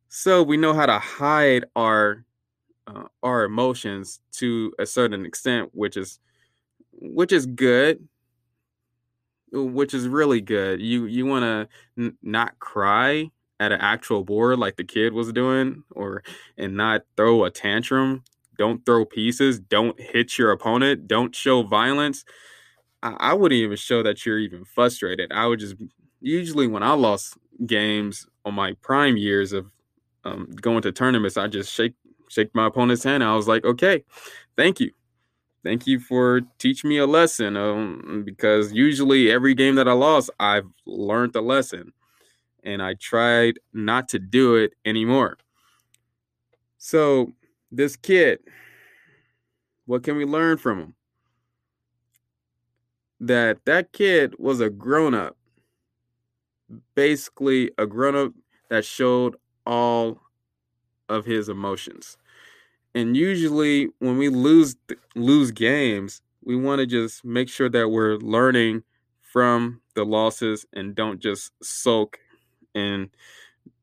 so 0.10 0.44
we 0.44 0.58
know 0.58 0.74
how 0.74 0.86
to 0.88 1.00
hide 1.00 1.66
our 1.76 2.26
uh, 2.88 3.06
our 3.24 3.46
emotions 3.46 4.22
to 4.34 4.74
a 4.80 4.86
certain 4.86 5.26
extent, 5.26 5.72
which 5.74 5.98
is 5.98 6.20
which 6.94 7.34
is 7.34 7.46
good 7.46 8.08
which 9.52 9.94
is 9.94 10.08
really 10.08 10.42
good 10.42 10.82
you 10.82 11.06
you 11.06 11.26
want 11.26 11.44
to 11.44 11.68
n- 12.04 12.18
not 12.22 12.58
cry 12.60 13.30
at 13.60 13.72
an 13.72 13.80
actual 13.80 14.24
board 14.24 14.60
like 14.60 14.76
the 14.76 14.84
kid 14.84 15.14
was 15.14 15.32
doing 15.32 15.84
or 15.92 16.24
and 16.58 16.76
not 16.76 17.04
throw 17.16 17.46
a 17.46 17.52
tantrum. 17.52 18.24
Don't 18.58 18.86
throw 18.86 19.06
pieces. 19.06 19.60
Don't 19.60 20.00
hit 20.00 20.38
your 20.38 20.52
opponent. 20.52 21.08
Don't 21.08 21.36
show 21.36 21.64
violence. 21.64 22.24
I, 23.04 23.16
I 23.20 23.34
wouldn't 23.34 23.60
even 23.60 23.78
show 23.78 24.04
that 24.04 24.26
you're 24.26 24.40
even 24.40 24.66
frustrated. 24.66 25.32
I 25.32 25.48
would 25.48 25.60
just 25.60 25.76
usually 26.22 26.66
when 26.66 26.82
i 26.82 26.92
lost 26.92 27.38
games 27.68 28.26
on 28.46 28.54
my 28.54 28.74
prime 28.82 29.16
years 29.16 29.54
of 29.54 29.70
um, 30.24 30.50
going 30.60 30.82
to 30.82 30.92
tournaments 30.92 31.38
i 31.38 31.46
just 31.46 31.72
shake 31.72 31.94
shake 32.30 32.50
my 32.56 32.66
opponent's 32.66 33.04
hand. 33.04 33.24
I 33.24 33.36
was 33.36 33.48
like 33.48 33.64
okay 33.64 34.04
thank 34.58 34.80
you. 34.80 34.92
Thank 35.64 35.88
you 35.88 36.00
for 36.00 36.42
teaching 36.60 36.90
me 36.90 36.98
a 36.98 37.08
lesson. 37.08 37.58
Um, 37.58 38.24
because 38.26 38.72
usually 38.72 39.32
every 39.32 39.56
game 39.56 39.76
that 39.76 39.88
I 39.88 39.94
lost, 39.94 40.30
I've 40.40 40.68
learned 40.86 41.36
a 41.36 41.42
lesson, 41.42 41.92
and 42.66 42.82
I 42.82 42.96
tried 42.96 43.60
not 43.74 44.10
to 44.10 44.20
do 44.20 44.56
it 44.56 44.74
anymore. 44.86 45.38
So 46.78 47.34
this 47.72 47.96
kid, 47.96 48.40
what 49.86 50.04
can 50.04 50.18
we 50.18 50.26
learn 50.26 50.58
from 50.58 50.80
him? 50.80 50.96
That 53.20 53.64
that 53.66 53.94
kid 53.94 54.36
was 54.38 54.60
a 54.60 54.70
grown 54.70 55.14
up, 55.14 55.38
basically 56.96 57.72
a 57.78 57.86
grown 57.86 58.16
up 58.16 58.34
that 58.70 58.84
showed 58.84 59.36
all 59.66 60.20
of 61.08 61.26
his 61.26 61.50
emotions. 61.50 62.18
And 62.94 63.16
usually 63.16 63.90
when 64.00 64.18
we 64.18 64.30
lose 64.30 64.76
lose 65.16 65.52
games, 65.52 66.22
we 66.44 66.56
want 66.56 66.80
to 66.80 66.86
just 66.86 67.24
make 67.26 67.50
sure 67.50 67.70
that 67.70 67.90
we're 67.90 68.18
learning 68.18 68.84
from 69.22 69.82
the 69.96 70.06
losses 70.06 70.66
and 70.74 70.96
don't 70.96 71.20
just 71.20 71.52
sulk 71.62 72.20
and 72.76 73.10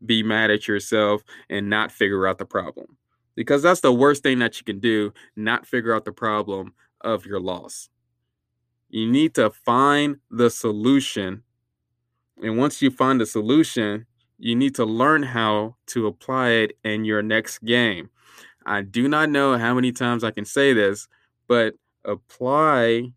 be 0.04 0.22
mad 0.22 0.50
at 0.50 0.68
yourself 0.68 1.22
and 1.50 1.68
not 1.68 1.90
figure 1.90 2.26
out 2.26 2.38
the 2.38 2.46
problem. 2.46 2.96
Because 3.34 3.62
that's 3.62 3.80
the 3.80 3.92
worst 3.92 4.22
thing 4.22 4.38
that 4.40 4.58
you 4.58 4.64
can 4.64 4.78
do, 4.78 5.12
not 5.37 5.66
figure 5.66 5.94
out 5.94 6.04
the 6.04 6.12
problem 6.12 6.75
of 7.00 7.25
your 7.25 7.40
loss. 7.40 7.88
You 8.90 9.11
need 9.11 9.34
to 9.37 9.50
find 9.50 10.16
the 10.30 10.50
solution. 10.50 11.42
And 12.42 12.58
once 12.58 12.82
you 12.82 12.90
find 12.90 13.20
the 13.20 13.26
solution, 13.26 14.06
you 14.38 14.54
need 14.54 14.75
to 14.75 14.84
learn 14.84 15.22
how 15.22 15.76
to 15.87 16.06
apply 16.06 16.50
it 16.50 16.72
in 16.84 17.04
your 17.04 17.22
next 17.22 17.64
game. 17.64 18.11
I 18.66 18.82
do 18.82 19.08
not 19.08 19.30
know 19.30 19.56
how 19.56 19.75
many 19.75 19.92
times 19.92 20.25
I 20.25 20.30
can 20.30 20.44
say 20.44 20.72
this, 20.72 21.08
but 21.49 21.75
apply 22.04 23.12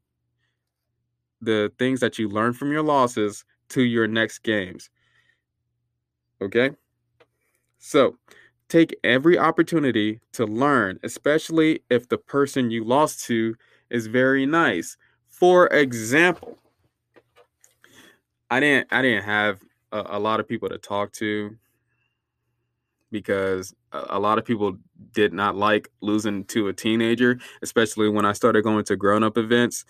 the 1.41 1.71
things 1.77 1.99
that 1.99 2.17
you 2.17 2.29
learn 2.29 2.53
from 2.53 2.71
your 2.71 2.81
losses 2.81 3.43
to 3.69 3.81
your 3.81 4.07
next 4.07 4.39
games. 4.39 4.89
Okay? 6.41 6.71
So, 7.79 8.17
take 8.69 8.95
every 9.03 9.37
opportunity 9.37 10.19
to 10.33 10.45
learn, 10.45 10.99
especially 11.03 11.81
if 11.89 12.09
the 12.09 12.17
person 12.17 12.71
you 12.71 12.83
lost 12.83 13.25
to 13.25 13.55
is 13.89 14.07
very 14.07 14.45
nice. 14.45 14.97
For 15.27 15.67
example, 15.67 16.57
I 18.49 18.59
didn't 18.59 18.87
I 18.91 19.01
didn't 19.01 19.23
have 19.23 19.61
a, 19.91 20.03
a 20.11 20.19
lot 20.19 20.39
of 20.39 20.47
people 20.47 20.69
to 20.69 20.77
talk 20.77 21.11
to 21.13 21.55
because 23.11 23.73
a 23.91 24.19
lot 24.19 24.37
of 24.37 24.45
people 24.45 24.77
did 25.13 25.31
not 25.31 25.55
like 25.55 25.89
losing 26.01 26.43
to 26.45 26.67
a 26.67 26.73
teenager, 26.73 27.39
especially 27.61 28.09
when 28.09 28.25
I 28.25 28.33
started 28.33 28.63
going 28.63 28.83
to 28.85 28.95
grown 28.95 29.23
up 29.23 29.37
events. 29.37 29.85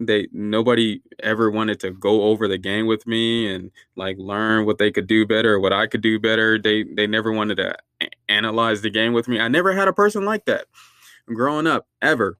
They 0.00 0.28
nobody 0.32 1.02
ever 1.22 1.50
wanted 1.50 1.78
to 1.80 1.90
go 1.90 2.22
over 2.22 2.48
the 2.48 2.58
game 2.58 2.86
with 2.86 3.06
me 3.06 3.52
and 3.52 3.70
like 3.96 4.16
learn 4.18 4.64
what 4.64 4.78
they 4.78 4.90
could 4.90 5.06
do 5.06 5.26
better 5.26 5.54
or 5.54 5.60
what 5.60 5.72
I 5.72 5.86
could 5.86 6.00
do 6.00 6.18
better. 6.18 6.58
They 6.58 6.84
they 6.84 7.06
never 7.06 7.32
wanted 7.32 7.56
to 7.56 7.76
analyze 8.28 8.80
the 8.80 8.90
game 8.90 9.12
with 9.12 9.28
me. 9.28 9.40
I 9.40 9.48
never 9.48 9.72
had 9.72 9.88
a 9.88 9.92
person 9.92 10.24
like 10.24 10.46
that 10.46 10.66
growing 11.26 11.66
up 11.66 11.86
ever. 12.00 12.38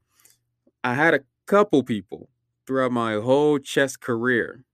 I 0.83 0.95
had 0.95 1.15
a 1.15 1.21
couple 1.47 1.83
people 1.83 2.31
throughout 2.67 2.93
my 2.93 3.15
whole 3.15 3.59
chess 3.59 3.97
career. 3.97 4.65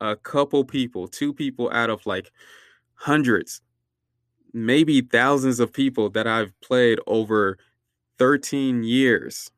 A 0.00 0.16
couple 0.16 0.64
people, 0.64 1.08
two 1.08 1.32
people 1.32 1.70
out 1.72 1.88
of 1.90 2.04
like 2.04 2.30
hundreds 2.94 3.62
maybe 4.56 5.02
thousands 5.02 5.60
of 5.60 5.72
people 5.72 6.08
that 6.10 6.26
I've 6.26 6.58
played 6.62 6.98
over 7.06 7.58
13 8.18 8.82
years. 8.82 9.50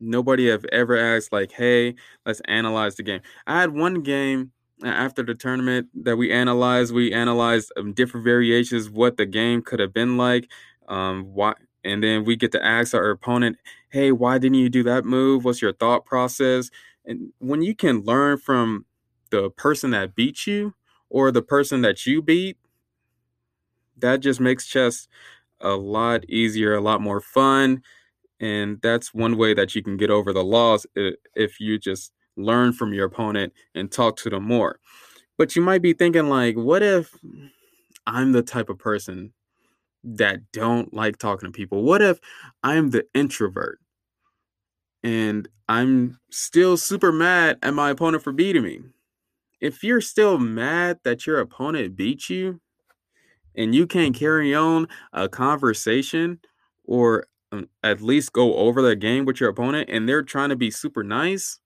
Nobody 0.00 0.48
have 0.48 0.64
ever 0.72 0.96
asked 0.96 1.32
like, 1.32 1.52
"Hey, 1.52 1.94
let's 2.26 2.40
analyze 2.46 2.96
the 2.96 3.02
game." 3.02 3.20
I 3.46 3.60
had 3.60 3.72
one 3.74 4.02
game 4.02 4.52
after 4.84 5.22
the 5.22 5.34
tournament 5.34 5.88
that 6.04 6.16
we 6.16 6.32
analyzed. 6.32 6.94
We 6.94 7.12
analyzed 7.12 7.72
um, 7.76 7.92
different 7.92 8.24
variations, 8.24 8.88
what 8.90 9.16
the 9.18 9.26
game 9.26 9.62
could 9.62 9.78
have 9.80 9.92
been 9.92 10.16
like, 10.16 10.50
um, 10.88 11.24
why, 11.34 11.54
and 11.84 12.02
then 12.02 12.24
we 12.24 12.36
get 12.36 12.52
to 12.52 12.64
ask 12.64 12.94
our 12.94 13.10
opponent, 13.10 13.58
"Hey, 13.90 14.12
why 14.12 14.38
didn't 14.38 14.58
you 14.58 14.68
do 14.70 14.82
that 14.84 15.04
move? 15.04 15.44
What's 15.44 15.62
your 15.62 15.72
thought 15.72 16.06
process?" 16.06 16.70
And 17.04 17.32
when 17.38 17.62
you 17.62 17.74
can 17.74 18.00
learn 18.02 18.38
from 18.38 18.86
the 19.30 19.50
person 19.50 19.90
that 19.92 20.14
beat 20.14 20.46
you 20.46 20.74
or 21.08 21.30
the 21.30 21.42
person 21.42 21.82
that 21.82 22.06
you 22.06 22.22
beat, 22.22 22.56
that 23.96 24.20
just 24.20 24.40
makes 24.40 24.66
chess 24.66 25.08
a 25.60 25.70
lot 25.76 26.24
easier, 26.28 26.74
a 26.74 26.80
lot 26.82 27.00
more 27.00 27.20
fun. 27.20 27.82
And 28.40 28.80
that's 28.82 29.12
one 29.12 29.36
way 29.36 29.52
that 29.54 29.74
you 29.74 29.82
can 29.82 29.96
get 29.96 30.10
over 30.10 30.32
the 30.32 30.42
loss 30.42 30.86
if 30.94 31.60
you 31.60 31.78
just 31.78 32.12
learn 32.36 32.72
from 32.72 32.94
your 32.94 33.06
opponent 33.06 33.52
and 33.74 33.92
talk 33.92 34.16
to 34.16 34.30
them 34.30 34.44
more. 34.44 34.80
But 35.36 35.54
you 35.54 35.62
might 35.62 35.82
be 35.82 35.92
thinking 35.92 36.28
like, 36.28 36.56
what 36.56 36.82
if 36.82 37.14
I'm 38.06 38.32
the 38.32 38.42
type 38.42 38.70
of 38.70 38.78
person 38.78 39.32
that 40.02 40.40
don't 40.52 40.94
like 40.94 41.18
talking 41.18 41.48
to 41.48 41.52
people? 41.52 41.82
What 41.82 42.00
if 42.00 42.18
I'm 42.62 42.90
the 42.90 43.06
introvert 43.14 43.78
and 45.02 45.46
I'm 45.68 46.18
still 46.30 46.76
super 46.76 47.12
mad 47.12 47.58
at 47.62 47.74
my 47.74 47.90
opponent 47.90 48.22
for 48.22 48.32
beating 48.32 48.62
me? 48.62 48.80
If 49.60 49.84
you're 49.84 50.00
still 50.00 50.38
mad 50.38 51.00
that 51.04 51.26
your 51.26 51.38
opponent 51.40 51.94
beat 51.94 52.30
you, 52.30 52.60
and 53.56 53.74
you 53.74 53.86
can't 53.86 54.14
carry 54.14 54.54
on 54.54 54.86
a 55.12 55.28
conversation 55.28 56.38
or 56.84 57.26
Um, 57.52 57.68
at 57.82 58.00
least 58.00 58.32
go 58.32 58.54
over 58.54 58.80
the 58.80 58.94
game 58.94 59.24
with 59.24 59.40
your 59.40 59.50
opponent 59.50 59.90
and 59.90 60.08
they're 60.08 60.22
trying 60.22 60.50
to 60.50 60.56
be 60.56 60.70
super 60.70 61.02
nice, 61.02 61.58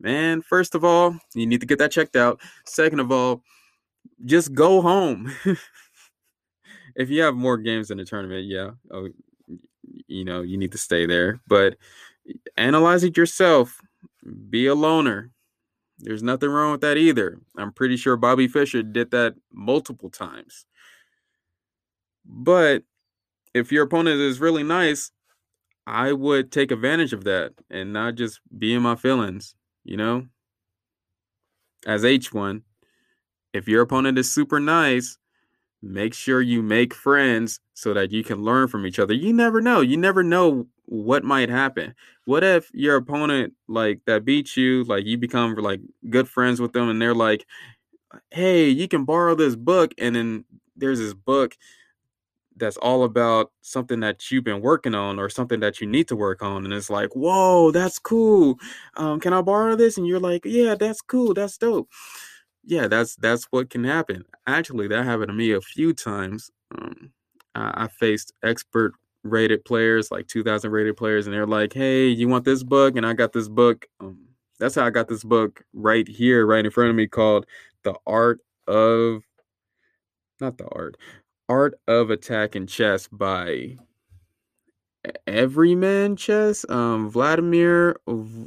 man, 0.00 0.42
first 0.42 0.74
of 0.74 0.84
all, 0.84 1.18
you 1.34 1.46
need 1.46 1.60
to 1.60 1.66
get 1.66 1.78
that 1.78 1.90
checked 1.90 2.14
out. 2.16 2.40
Second 2.66 3.00
of 3.00 3.10
all, 3.10 3.42
just 4.24 4.54
go 4.54 4.80
home. 4.80 5.34
if 6.94 7.10
you 7.10 7.22
have 7.22 7.34
more 7.34 7.56
games 7.56 7.90
in 7.90 7.98
the 7.98 8.04
tournament, 8.04 8.46
yeah, 8.46 8.70
oh, 8.92 9.08
you 10.06 10.24
know, 10.24 10.42
you 10.42 10.56
need 10.56 10.72
to 10.72 10.78
stay 10.78 11.06
there. 11.06 11.40
But 11.48 11.76
analyze 12.56 13.04
it 13.04 13.16
yourself. 13.16 13.80
Be 14.50 14.66
a 14.66 14.74
loner. 14.74 15.30
There's 15.98 16.22
nothing 16.22 16.50
wrong 16.50 16.72
with 16.72 16.80
that 16.82 16.96
either. 16.96 17.40
I'm 17.56 17.72
pretty 17.72 17.96
sure 17.96 18.16
Bobby 18.16 18.48
Fischer 18.48 18.82
did 18.82 19.10
that 19.12 19.34
multiple 19.52 20.10
times. 20.10 20.66
But 22.24 22.82
if 23.52 23.70
your 23.70 23.84
opponent 23.84 24.20
is 24.20 24.40
really 24.40 24.62
nice, 24.62 25.10
I 25.86 26.12
would 26.12 26.50
take 26.50 26.70
advantage 26.70 27.12
of 27.12 27.24
that 27.24 27.52
and 27.70 27.92
not 27.92 28.14
just 28.14 28.40
be 28.56 28.74
in 28.74 28.82
my 28.82 28.96
feelings, 28.96 29.54
you 29.84 29.96
know? 29.96 30.26
As 31.86 32.04
H1, 32.04 32.62
if 33.52 33.68
your 33.68 33.82
opponent 33.82 34.18
is 34.18 34.30
super 34.30 34.58
nice, 34.58 35.18
make 35.82 36.14
sure 36.14 36.40
you 36.40 36.62
make 36.62 36.94
friends 36.94 37.60
so 37.74 37.92
that 37.94 38.10
you 38.10 38.24
can 38.24 38.42
learn 38.42 38.68
from 38.68 38.86
each 38.86 38.98
other. 38.98 39.14
You 39.14 39.32
never 39.32 39.60
know. 39.60 39.80
You 39.82 39.96
never 39.96 40.22
know 40.22 40.66
what 40.86 41.24
might 41.24 41.50
happen. 41.50 41.94
What 42.24 42.42
if 42.44 42.70
your 42.72 42.96
opponent 42.96 43.54
like 43.68 44.00
that 44.06 44.24
beats 44.24 44.56
you, 44.56 44.84
like 44.84 45.04
you 45.04 45.18
become 45.18 45.54
like 45.56 45.80
good 46.10 46.28
friends 46.28 46.60
with 46.60 46.72
them 46.72 46.88
and 46.88 47.00
they're 47.00 47.14
like, 47.14 47.46
"Hey, 48.30 48.68
you 48.70 48.88
can 48.88 49.04
borrow 49.04 49.34
this 49.34 49.56
book." 49.56 49.92
And 49.98 50.16
then 50.16 50.44
there's 50.76 50.98
this 51.00 51.14
book 51.14 51.56
that's 52.56 52.76
all 52.78 53.04
about 53.04 53.50
something 53.62 54.00
that 54.00 54.30
you've 54.30 54.44
been 54.44 54.60
working 54.60 54.94
on 54.94 55.18
or 55.18 55.28
something 55.28 55.60
that 55.60 55.80
you 55.80 55.86
need 55.86 56.08
to 56.08 56.16
work 56.16 56.42
on 56.42 56.64
and 56.64 56.72
it's 56.72 56.90
like 56.90 57.14
whoa 57.14 57.70
that's 57.70 57.98
cool. 57.98 58.58
Um, 58.96 59.20
can 59.20 59.32
i 59.32 59.42
borrow 59.42 59.76
this? 59.76 59.96
And 59.98 60.06
you're 60.06 60.20
like 60.20 60.44
yeah 60.44 60.74
that's 60.74 61.00
cool. 61.00 61.34
That's 61.34 61.58
dope. 61.58 61.88
Yeah 62.64 62.88
that's 62.88 63.16
that's 63.16 63.44
what 63.50 63.70
can 63.70 63.84
happen. 63.84 64.24
Actually 64.46 64.88
that 64.88 65.04
happened 65.04 65.28
to 65.28 65.34
me 65.34 65.52
a 65.52 65.60
few 65.60 65.92
times. 65.92 66.50
Um, 66.76 67.12
I, 67.54 67.84
I 67.84 67.88
faced 67.88 68.32
expert 68.42 68.92
rated 69.22 69.64
players 69.64 70.10
like 70.10 70.26
2000 70.26 70.70
rated 70.70 70.96
players 70.96 71.26
and 71.26 71.34
they're 71.34 71.46
like 71.46 71.72
hey 71.72 72.08
you 72.08 72.28
want 72.28 72.44
this 72.44 72.62
book? 72.62 72.96
And 72.96 73.06
i 73.06 73.14
got 73.14 73.32
this 73.32 73.48
book 73.48 73.86
um, 74.00 74.18
that's 74.58 74.74
how 74.74 74.84
i 74.84 74.90
got 74.90 75.08
this 75.08 75.24
book 75.24 75.64
right 75.72 76.06
here 76.06 76.46
right 76.46 76.64
in 76.64 76.70
front 76.70 76.90
of 76.90 76.96
me 76.96 77.06
called 77.06 77.46
the 77.82 77.94
art 78.06 78.40
of 78.66 79.22
not 80.40 80.58
the 80.58 80.68
art 80.68 80.96
Art 81.48 81.74
of 81.86 82.10
Attack 82.10 82.56
in 82.56 82.66
Chess 82.66 83.08
by 83.08 83.76
Everyman 85.26 86.16
Chess. 86.16 86.64
Um, 86.68 87.10
Vladimir. 87.10 87.96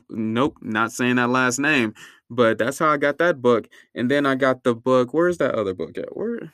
Nope, 0.09 0.57
not 0.61 0.91
saying 0.91 1.17
that 1.17 1.29
last 1.29 1.59
name, 1.59 1.93
but 2.29 2.57
that's 2.57 2.79
how 2.79 2.89
I 2.89 2.97
got 2.97 3.17
that 3.19 3.41
book. 3.41 3.67
And 3.93 4.09
then 4.09 4.25
I 4.25 4.35
got 4.35 4.63
the 4.63 4.73
book. 4.73 5.13
Where's 5.13 5.37
that 5.37 5.55
other 5.55 5.73
book 5.73 5.97
at? 5.97 6.15
Where? 6.17 6.53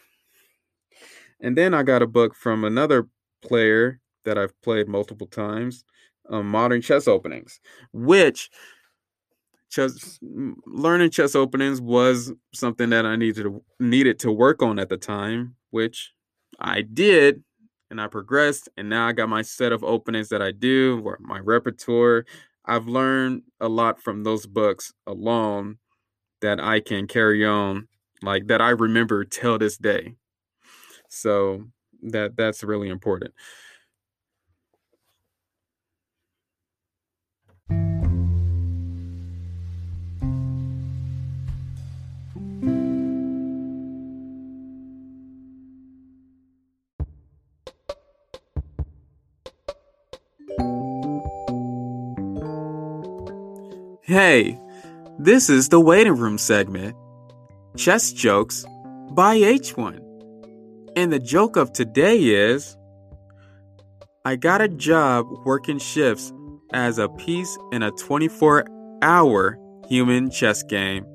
And 1.39 1.57
then 1.57 1.73
I 1.73 1.83
got 1.83 2.01
a 2.01 2.07
book 2.07 2.35
from 2.35 2.63
another 2.63 3.07
player 3.41 3.99
that 4.25 4.37
I've 4.37 4.59
played 4.61 4.87
multiple 4.87 5.27
times, 5.27 5.83
um, 6.29 6.49
Modern 6.49 6.81
Chess 6.81 7.07
Openings, 7.07 7.59
which 7.91 8.49
chess 9.69 10.19
learning 10.21 11.09
chess 11.09 11.35
openings 11.35 11.81
was 11.81 12.31
something 12.53 12.91
that 12.91 13.05
I 13.05 13.15
needed 13.15 13.43
to, 13.43 13.63
needed 13.79 14.19
to 14.19 14.31
work 14.31 14.61
on 14.61 14.79
at 14.79 14.89
the 14.89 14.97
time, 14.97 15.55
which 15.71 16.13
I 16.63 16.81
did 16.81 17.43
and 17.91 18.01
I 18.01 18.07
progressed 18.07 18.69
and 18.77 18.89
now 18.89 19.07
I 19.07 19.13
got 19.13 19.29
my 19.29 19.41
set 19.41 19.71
of 19.71 19.83
openings 19.83 20.29
that 20.29 20.41
I 20.41 20.51
do 20.51 21.01
or 21.05 21.17
my 21.21 21.39
repertoire. 21.39 22.25
I've 22.65 22.87
learned 22.87 23.43
a 23.59 23.67
lot 23.69 24.01
from 24.01 24.23
those 24.23 24.45
books 24.47 24.93
alone 25.07 25.77
that 26.41 26.59
I 26.59 26.79
can 26.81 27.07
carry 27.07 27.45
on 27.45 27.87
like 28.21 28.47
that 28.47 28.61
I 28.61 28.69
remember 28.71 29.25
till 29.25 29.57
this 29.57 29.77
day. 29.77 30.15
So 31.09 31.65
that 32.03 32.35
that's 32.37 32.63
really 32.63 32.89
important. 32.89 33.33
Hey, 54.13 54.59
this 55.17 55.49
is 55.49 55.69
the 55.69 55.79
waiting 55.79 56.15
room 56.15 56.37
segment. 56.37 56.95
Chess 57.75 58.11
jokes 58.13 58.63
by 59.09 59.39
H1. 59.39 59.99
And 60.95 61.11
the 61.11 61.17
joke 61.17 61.57
of 61.57 61.73
today 61.73 62.19
is 62.19 62.77
I 64.23 64.35
got 64.35 64.61
a 64.61 64.67
job 64.67 65.25
working 65.45 65.79
shifts 65.79 66.31
as 66.73 66.99
a 66.99 67.09
piece 67.09 67.57
in 67.71 67.81
a 67.81 67.89
24 67.89 68.67
hour 69.01 69.57
human 69.89 70.29
chess 70.29 70.61
game. 70.61 71.07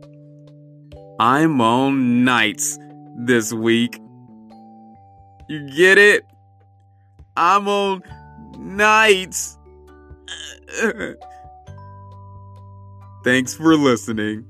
I'm 1.20 1.60
on 1.60 2.24
nights 2.24 2.80
this 3.16 3.52
week. 3.52 4.00
You 5.48 5.70
get 5.70 5.98
it? 5.98 6.24
I'm 7.36 7.68
on 7.68 8.02
nights. 8.58 9.56
Thanks 13.28 13.52
for 13.52 13.76
listening. 13.76 14.46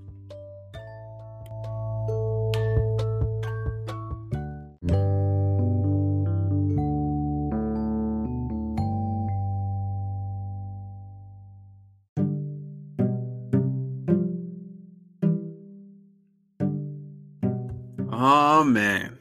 Oh 18.13 18.63
man. 18.63 19.19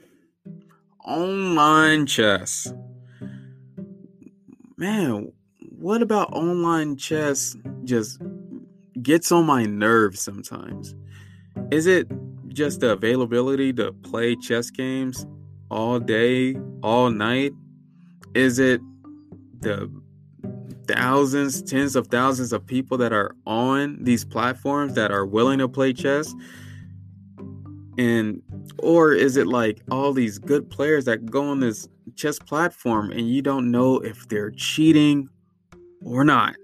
Online 1.04 2.06
chess. 2.06 2.72
Man, 4.78 5.32
what 5.80 6.04
about 6.04 6.32
online 6.32 6.96
chess 6.96 7.58
just 7.86 8.22
gets 9.08 9.32
on 9.32 9.46
my 9.46 9.64
nerves 9.64 10.22
sometimes. 10.22 10.94
Is 11.72 11.88
it 11.88 12.12
just 12.50 12.82
the 12.82 12.92
availability 12.92 13.72
to 13.72 13.94
play 13.94 14.36
chess 14.36 14.70
games 14.70 15.26
all 15.72 15.98
day, 15.98 16.58
all 16.84 17.10
night? 17.10 17.54
Is 18.36 18.60
it 18.60 18.82
the 19.62 19.90
thousands, 20.90 21.62
tens 21.62 21.96
of 21.96 22.08
thousands 22.08 22.52
of 22.52 22.66
people 22.66 22.98
that 22.98 23.14
are 23.14 23.34
on 23.46 23.98
these 24.04 24.26
platforms 24.26 24.96
that 24.96 25.10
are 25.10 25.26
willing 25.26 25.60
to 25.60 25.70
play 25.70 25.94
chess? 25.94 26.36
And 27.98 28.42
or 28.78 29.14
is 29.14 29.38
it 29.38 29.48
like 29.48 29.82
all 29.90 30.12
these 30.12 30.38
good 30.38 30.70
players 30.70 31.06
that 31.06 31.26
go 31.28 31.48
on 31.48 31.62
this 31.62 31.88
chess 32.18 32.40
platform 32.40 33.12
and 33.12 33.30
you 33.30 33.42
don't 33.42 33.72
know 33.72 34.00
if 34.00 34.28
they're 34.28 34.52
cheating 34.52 35.30
or 36.02 36.26
not? 36.26 36.58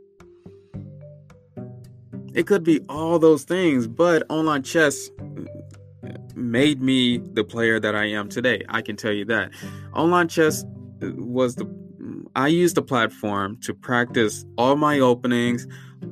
It 2.33 2.47
could 2.47 2.63
be 2.63 2.79
all 2.89 3.19
those 3.19 3.43
things, 3.43 3.87
but 3.87 4.23
online 4.29 4.63
chess 4.63 5.09
made 6.35 6.81
me 6.81 7.17
the 7.17 7.43
player 7.43 7.79
that 7.79 7.95
I 7.95 8.05
am 8.05 8.27
today. 8.27 8.63
I 8.69 8.81
can 8.81 8.95
tell 8.95 9.11
you 9.13 9.25
that. 9.25 9.51
Online 9.93 10.27
chess 10.27 10.63
uh, 11.03 11.11
was 11.15 11.55
the 11.55 11.71
I 12.35 12.47
used 12.47 12.75
the 12.75 12.81
platform 12.81 13.57
to 13.61 13.73
practice 13.73 14.43
all 14.57 14.75
my 14.75 14.99
openings, 14.99 15.67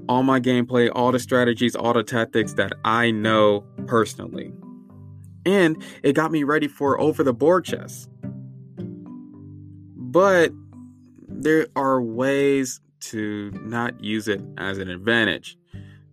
all 0.08 0.24
my 0.24 0.40
gameplay, 0.40 0.90
all 0.94 1.12
the 1.12 1.20
strategies, 1.20 1.76
all 1.76 1.94
the 1.94 2.04
tactics 2.04 2.54
that 2.54 2.74
I 2.86 3.12
know 3.12 3.66
personally. 3.88 4.54
And 5.46 5.84
it 6.04 6.14
got 6.14 6.32
me 6.32 6.44
ready 6.44 6.68
for 6.68 7.00
over 7.02 7.24
the 7.24 7.34
board 7.34 7.66
chess. 7.66 8.08
But 9.96 10.52
there 11.28 11.68
are 11.76 12.02
ways 12.02 12.80
to 13.02 13.52
not 13.64 14.02
use 14.04 14.28
it 14.28 14.42
as 14.58 14.78
an 14.78 14.90
advantage 14.90 15.58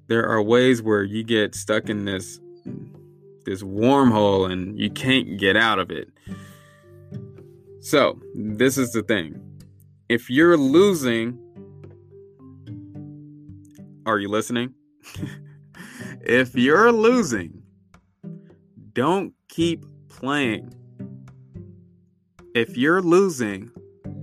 there 0.08 0.26
are 0.26 0.42
ways 0.42 0.82
where 0.82 1.02
you 1.02 1.22
get 1.22 1.54
stuck 1.54 1.88
in 1.88 2.04
this 2.04 2.40
this 3.44 3.62
wormhole 3.62 4.50
and 4.50 4.78
you 4.78 4.90
can't 4.90 5.38
get 5.38 5.56
out 5.56 5.78
of 5.78 5.90
it. 5.90 6.10
So, 7.80 8.20
this 8.34 8.76
is 8.76 8.92
the 8.92 9.02
thing. 9.02 9.40
If 10.08 10.28
you're 10.28 10.56
losing, 10.58 11.38
are 14.04 14.18
you 14.18 14.28
listening? 14.28 14.74
if 16.20 16.54
you're 16.54 16.92
losing, 16.92 17.62
don't 18.92 19.32
keep 19.48 19.86
playing. 20.08 20.74
If 22.54 22.76
you're 22.76 23.00
losing, 23.00 23.70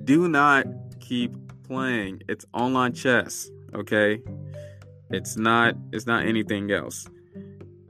do 0.04 0.28
not 0.28 0.65
keep 1.00 1.36
playing. 1.63 2.21
It's 2.28 2.45
online 2.54 2.93
chess, 2.93 3.50
okay? 3.74 4.21
It's 5.15 5.38
not 5.38 5.75
it's 5.93 6.06
not 6.06 6.25
anything 6.25 6.71
else. 6.71 7.08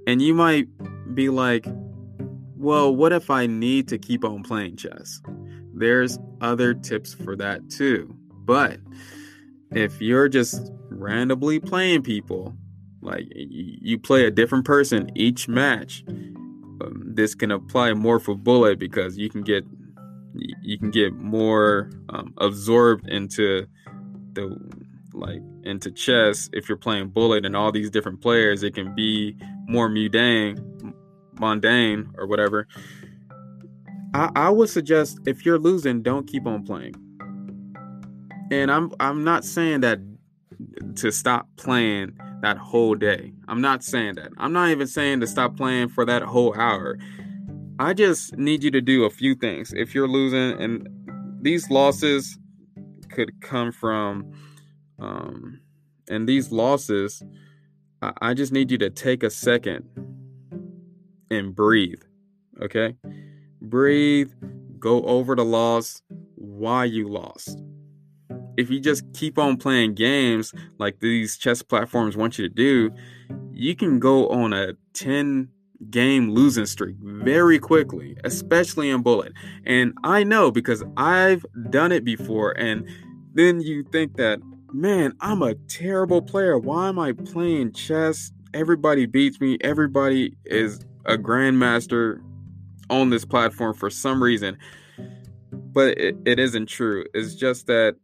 And 0.05 0.21
you 0.21 0.35
might 0.35 0.67
be 1.15 1.29
like, 1.29 1.65
"Well, 2.55 2.95
what 2.95 3.11
if 3.11 3.31
I 3.31 3.47
need 3.47 3.87
to 3.87 3.97
keep 3.97 4.23
on 4.23 4.43
playing 4.43 4.77
chess?" 4.77 5.21
There's 5.73 6.19
other 6.39 6.75
tips 6.75 7.15
for 7.15 7.35
that 7.37 7.67
too. 7.69 8.15
But 8.45 8.79
if 9.71 9.99
you're 9.99 10.29
just 10.29 10.71
randomly 10.89 11.59
playing 11.59 12.03
people, 12.03 12.55
like 13.01 13.25
you 13.33 13.97
play 13.97 14.25
a 14.25 14.31
different 14.31 14.65
person 14.65 15.09
each 15.15 15.47
match, 15.47 16.03
um, 16.07 17.01
this 17.15 17.33
can 17.33 17.51
apply 17.51 17.93
more 17.93 18.19
for 18.19 18.35
bullet 18.35 18.77
because 18.77 19.17
you 19.17 19.29
can 19.29 19.41
get 19.41 19.65
you 20.61 20.77
can 20.77 20.91
get 20.91 21.13
more 21.13 21.89
um, 22.09 22.33
absorbed 22.37 23.07
into 23.09 23.65
the 24.33 24.55
like 25.15 25.41
into 25.63 25.91
chess 25.91 26.49
if 26.53 26.67
you're 26.69 26.77
playing 26.77 27.09
bullet 27.09 27.45
and 27.45 27.55
all 27.55 27.71
these 27.71 27.89
different 27.89 28.21
players 28.21 28.63
it 28.63 28.75
can 28.75 28.93
be 28.95 29.35
more 29.67 29.89
mundane 29.89 30.57
mundane 31.39 32.09
or 32.17 32.27
whatever. 32.27 32.67
I, 34.13 34.29
I 34.35 34.49
would 34.49 34.69
suggest 34.69 35.19
if 35.25 35.45
you're 35.45 35.59
losing 35.59 36.01
don't 36.01 36.27
keep 36.27 36.45
on 36.45 36.63
playing. 36.63 36.95
And 38.51 38.71
i'm 38.71 38.91
i'm 38.99 39.23
not 39.23 39.43
saying 39.43 39.81
that 39.81 39.99
to 40.97 41.11
stop 41.11 41.47
playing 41.57 42.17
that 42.41 42.57
whole 42.57 42.95
day. 42.95 43.33
I'm 43.47 43.61
not 43.61 43.83
saying 43.83 44.15
that. 44.15 44.29
I'm 44.37 44.53
not 44.53 44.69
even 44.69 44.87
saying 44.87 45.19
to 45.21 45.27
stop 45.27 45.57
playing 45.57 45.89
for 45.89 46.05
that 46.05 46.21
whole 46.21 46.55
hour. 46.55 46.97
I 47.79 47.93
just 47.93 48.37
need 48.37 48.63
you 48.63 48.71
to 48.71 48.81
do 48.81 49.03
a 49.03 49.09
few 49.09 49.35
things. 49.35 49.73
If 49.73 49.93
you're 49.93 50.07
losing, 50.07 50.61
and 50.61 50.87
these 51.41 51.69
losses 51.69 52.37
could 53.09 53.41
come 53.41 53.71
from, 53.71 54.31
um, 54.99 55.59
and 56.09 56.27
these 56.27 56.51
losses, 56.51 57.23
I, 58.01 58.11
I 58.21 58.33
just 58.33 58.51
need 58.51 58.71
you 58.71 58.77
to 58.79 58.89
take 58.89 59.23
a 59.23 59.29
second 59.29 59.83
and 61.29 61.55
breathe. 61.55 62.01
Okay? 62.61 62.95
Breathe, 63.61 64.31
go 64.79 65.03
over 65.03 65.35
the 65.35 65.45
loss, 65.45 66.01
why 66.35 66.85
you 66.85 67.07
lost. 67.07 67.61
If 68.57 68.69
you 68.69 68.79
just 68.79 69.03
keep 69.13 69.37
on 69.37 69.57
playing 69.57 69.95
games 69.95 70.53
like 70.77 70.99
these 70.99 71.37
chess 71.37 71.61
platforms 71.61 72.15
want 72.15 72.37
you 72.37 72.47
to 72.47 72.53
do, 72.53 72.91
you 73.51 73.75
can 73.75 73.99
go 73.99 74.29
on 74.29 74.53
a 74.53 74.73
10 74.93 75.49
game 75.89 76.29
losing 76.29 76.65
streak 76.65 76.95
very 77.01 77.59
quickly, 77.59 78.15
especially 78.23 78.89
in 78.89 79.01
bullet. 79.01 79.33
And 79.65 79.93
I 80.03 80.23
know 80.23 80.51
because 80.51 80.83
I've 80.97 81.45
done 81.69 81.91
it 81.91 82.03
before. 82.03 82.51
And 82.51 82.87
then 83.33 83.61
you 83.61 83.83
think 83.83 84.15
that, 84.17 84.39
man, 84.73 85.13
I'm 85.21 85.41
a 85.41 85.55
terrible 85.55 86.21
player. 86.21 86.57
Why 86.57 86.89
am 86.89 86.99
I 86.99 87.13
playing 87.13 87.73
chess? 87.73 88.31
Everybody 88.53 89.05
beats 89.05 89.39
me. 89.39 89.57
Everybody 89.61 90.35
is 90.45 90.79
a 91.05 91.17
grandmaster 91.17 92.21
on 92.89 93.09
this 93.09 93.25
platform 93.25 93.73
for 93.73 93.89
some 93.89 94.21
reason. 94.21 94.57
But 95.51 95.97
it, 95.97 96.15
it 96.25 96.39
isn't 96.39 96.67
true. 96.67 97.05
It's 97.13 97.35
just 97.35 97.67
that 97.67 97.95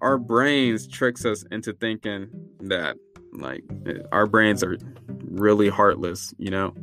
our 0.00 0.18
brains 0.18 0.88
tricks 0.88 1.24
us 1.24 1.44
into 1.50 1.72
thinking 1.72 2.28
that 2.60 2.96
like 3.32 3.62
our 4.10 4.26
brains 4.26 4.62
are 4.62 4.76
really 5.06 5.68
heartless, 5.68 6.34
you 6.38 6.50
know. 6.50 6.74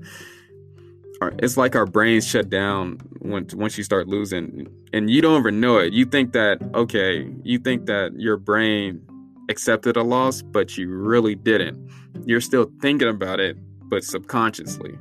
It's 1.39 1.57
like 1.57 1.75
our 1.75 1.85
brains 1.85 2.25
shut 2.25 2.49
down 2.49 2.99
when 3.19 3.47
once 3.53 3.77
you 3.77 3.83
start 3.83 4.07
losing, 4.07 4.67
and 4.93 5.09
you 5.09 5.21
don't 5.21 5.39
even 5.39 5.59
know 5.59 5.77
it. 5.77 5.93
You 5.93 6.05
think 6.05 6.33
that 6.33 6.59
okay, 6.73 7.29
you 7.43 7.59
think 7.59 7.85
that 7.87 8.13
your 8.15 8.37
brain 8.37 9.01
accepted 9.49 9.97
a 9.97 10.03
loss, 10.03 10.41
but 10.41 10.77
you 10.77 10.89
really 10.89 11.35
didn't. 11.35 11.91
You're 12.25 12.41
still 12.41 12.71
thinking 12.81 13.09
about 13.09 13.39
it, 13.39 13.57
but 13.89 14.03
subconsciously. 14.03 14.97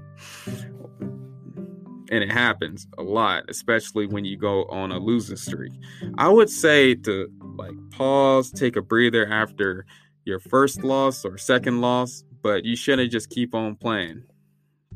And 2.11 2.25
it 2.25 2.33
happens 2.33 2.87
a 2.97 3.03
lot, 3.03 3.45
especially 3.49 4.07
when 4.07 4.25
you 4.25 4.37
go 4.37 4.65
on 4.65 4.91
a 4.91 4.99
losing 4.99 5.37
streak. 5.37 5.73
I 6.17 6.29
would 6.29 6.49
say 6.51 6.95
to 6.95 7.29
like 7.57 7.75
pause, 7.91 8.51
take 8.51 8.77
a 8.77 8.83
breather 8.83 9.27
after 9.27 9.85
your 10.25 10.41
first 10.41 10.83
loss 10.83 11.25
or 11.25 11.39
second 11.39 11.81
loss, 11.81 12.25
but 12.43 12.65
you 12.65 12.77
shouldn't 12.77 13.13
just 13.13 13.31
keep 13.31 13.55
on 13.55 13.77
playing 13.77 14.25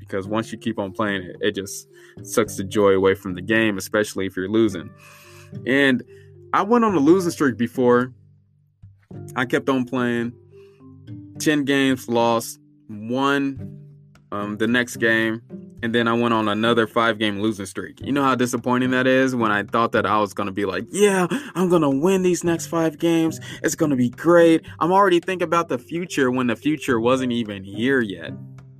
because 0.03 0.27
once 0.27 0.53
you 0.53 0.59
keep 0.59 0.79
on 0.79 0.93
playing 0.93 1.23
it, 1.23 1.37
it 1.41 1.55
just 1.55 1.89
sucks 2.23 2.57
the 2.57 2.65
joy 2.65 2.91
away 2.91 3.15
from 3.15 3.35
the 3.35 3.43
game, 3.43 3.79
especially 3.79 4.27
if 4.27 4.37
you're 4.37 4.49
losing. 4.49 4.91
And 5.67 6.03
I 6.53 6.63
went 6.63 6.85
on 6.85 6.95
a 6.95 6.99
losing 6.99 7.31
streak 7.31 7.57
before. 7.57 8.13
I 9.37 9.45
kept 9.45 9.69
on 9.69 9.85
playing. 9.85 10.33
10 11.39 11.65
games 11.65 12.09
lost, 12.09 12.61
won 12.89 13.79
um, 14.31 14.57
the 14.59 14.67
next 14.67 14.97
game, 14.97 15.43
and 15.83 15.95
then 15.95 16.07
I 16.07 16.13
went 16.13 16.33
on 16.33 16.49
another 16.49 16.87
five 16.87 17.19
game 17.19 17.41
losing 17.41 17.67
streak. 17.67 18.01
You 18.01 18.13
know 18.13 18.23
how 18.23 18.35
disappointing 18.35 18.91
that 18.91 19.07
is 19.07 19.35
when 19.35 19.51
I 19.51 19.63
thought 19.65 19.93
that 19.93 20.07
I 20.07 20.19
was 20.19 20.33
going 20.35 20.47
to 20.47 20.53
be 20.53 20.65
like, 20.65 20.87
yeah, 20.91 21.27
I'm 21.55 21.69
going 21.69 21.83
to 21.83 21.91
win 21.91 22.23
these 22.23 22.45
next 22.45 22.67
five 22.67 22.99
games. 22.99 23.41
It's 23.63 23.75
going 23.75 23.91
to 23.91 23.97
be 23.97 24.11
great. 24.11 24.65
I'm 24.79 24.93
already 24.93 25.21
thinking 25.21 25.45
about 25.45 25.69
the 25.69 25.79
future 25.79 26.31
when 26.31 26.47
the 26.47 26.57
future 26.57 27.01
wasn't 27.01 27.33
even 27.33 27.65
here 27.65 28.01
yet. 28.01 28.33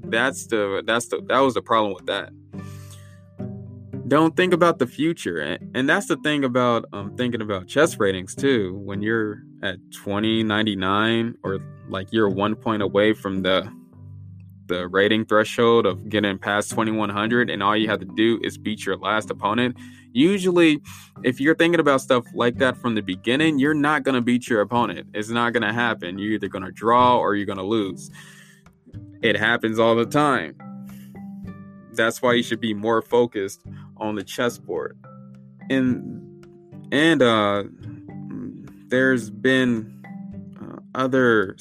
That's 0.05 0.47
the 0.47 0.83
that's 0.87 1.07
the 1.07 1.23
that 1.29 1.39
was 1.39 1.55
the 1.55 1.63
problem 1.63 1.95
with 1.95 2.07
that. 2.07 2.31
Don't 4.09 4.37
think 4.37 4.53
about 4.53 4.79
the 4.79 4.87
future. 4.87 5.39
And, 5.75 5.89
that's 5.89 6.07
the 6.07 6.17
thing 6.19 6.45
about 6.45 6.85
um, 6.93 7.17
thinking 7.17 7.41
about 7.41 7.67
chess 7.67 7.99
ratings 7.99 8.35
too. 8.35 8.75
When 8.75 9.01
you're 9.01 9.43
at 9.63 9.79
2099 9.93 11.37
or 11.43 11.61
like 11.89 12.13
you're 12.13 12.29
one 12.29 12.55
point 12.55 12.83
away 12.83 13.15
from 13.15 13.43
the 13.43 13.73
the 14.67 14.89
rating 14.89 15.25
threshold 15.25 15.87
of 15.87 16.09
getting 16.09 16.39
past 16.39 16.71
2100 16.71 17.51
and 17.51 17.63
all 17.63 17.77
you 17.77 17.89
have 17.89 17.99
to 17.99 18.07
do 18.17 18.41
is 18.43 18.57
beat 18.57 18.87
your 18.87 18.97
last 18.97 19.31
opponent 19.31 19.77
usually 20.13 20.81
if 21.25 21.41
you're 21.41 21.55
thinking 21.55 21.81
about 21.81 22.01
stuff 22.01 22.25
like 22.35 22.57
that 22.59 22.77
from 22.77 22.95
the 22.95 23.01
beginning 23.01 23.59
you're 23.59 23.75
not 23.75 24.03
going 24.03 24.15
to 24.15 24.21
beat 24.21 24.49
your 24.49 24.61
opponent 24.61 25.07
it's 25.15 25.29
not 25.29 25.53
going 25.53 25.63
to 25.63 25.73
happen 25.73 26.17
you're 26.17 26.33
either 26.33 26.49
going 26.49 26.65
to 26.65 26.71
draw 26.71 27.19
or 27.19 27.35
you're 27.35 27.45
going 27.45 27.59
to 27.59 27.65
lose 27.65 28.11
it 29.23 29.37
happens 29.37 29.79
all 29.79 29.95
the 29.95 30.07
time 30.07 30.57
that's 31.95 32.23
why 32.23 32.33
you 32.33 32.43
should 32.43 32.61
be 32.61 32.75
more 32.75 33.03
focused 33.03 33.63
on 33.99 34.15
the 34.15 34.23
chessboard 34.23 34.97
and 35.71 36.47
and 36.91 37.23
uh 37.23 37.63
there's 38.93 39.31
been 39.31 40.05
uh, 40.61 40.79
other 40.95 41.57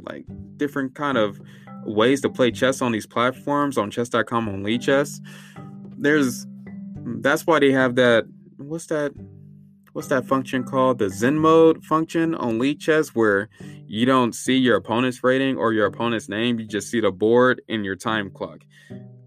like 0.00 0.24
different 0.56 0.94
kind 0.94 1.16
of 1.16 1.40
ways 1.84 2.20
to 2.20 2.28
play 2.28 2.50
chess 2.50 2.82
on 2.82 2.92
these 2.92 3.06
platforms 3.06 3.78
on 3.78 3.90
chess.com 3.90 4.48
on 4.48 4.64
Lichess. 4.64 5.20
There's 5.96 6.46
that's 7.20 7.46
why 7.46 7.60
they 7.60 7.70
have 7.70 7.94
that 7.94 8.26
what's 8.56 8.86
that 8.86 9.12
what's 9.96 10.08
that 10.08 10.26
function 10.26 10.62
called? 10.62 10.98
The 10.98 11.08
Zen 11.08 11.38
mode 11.38 11.82
function 11.82 12.34
on 12.34 12.58
Lichess 12.58 13.08
where 13.14 13.48
you 13.86 14.04
don't 14.04 14.34
see 14.34 14.54
your 14.54 14.76
opponent's 14.76 15.24
rating 15.24 15.56
or 15.56 15.72
your 15.72 15.86
opponent's 15.86 16.28
name, 16.28 16.60
you 16.60 16.66
just 16.66 16.90
see 16.90 17.00
the 17.00 17.10
board 17.10 17.62
and 17.70 17.82
your 17.82 17.96
time 17.96 18.30
clock. 18.30 18.58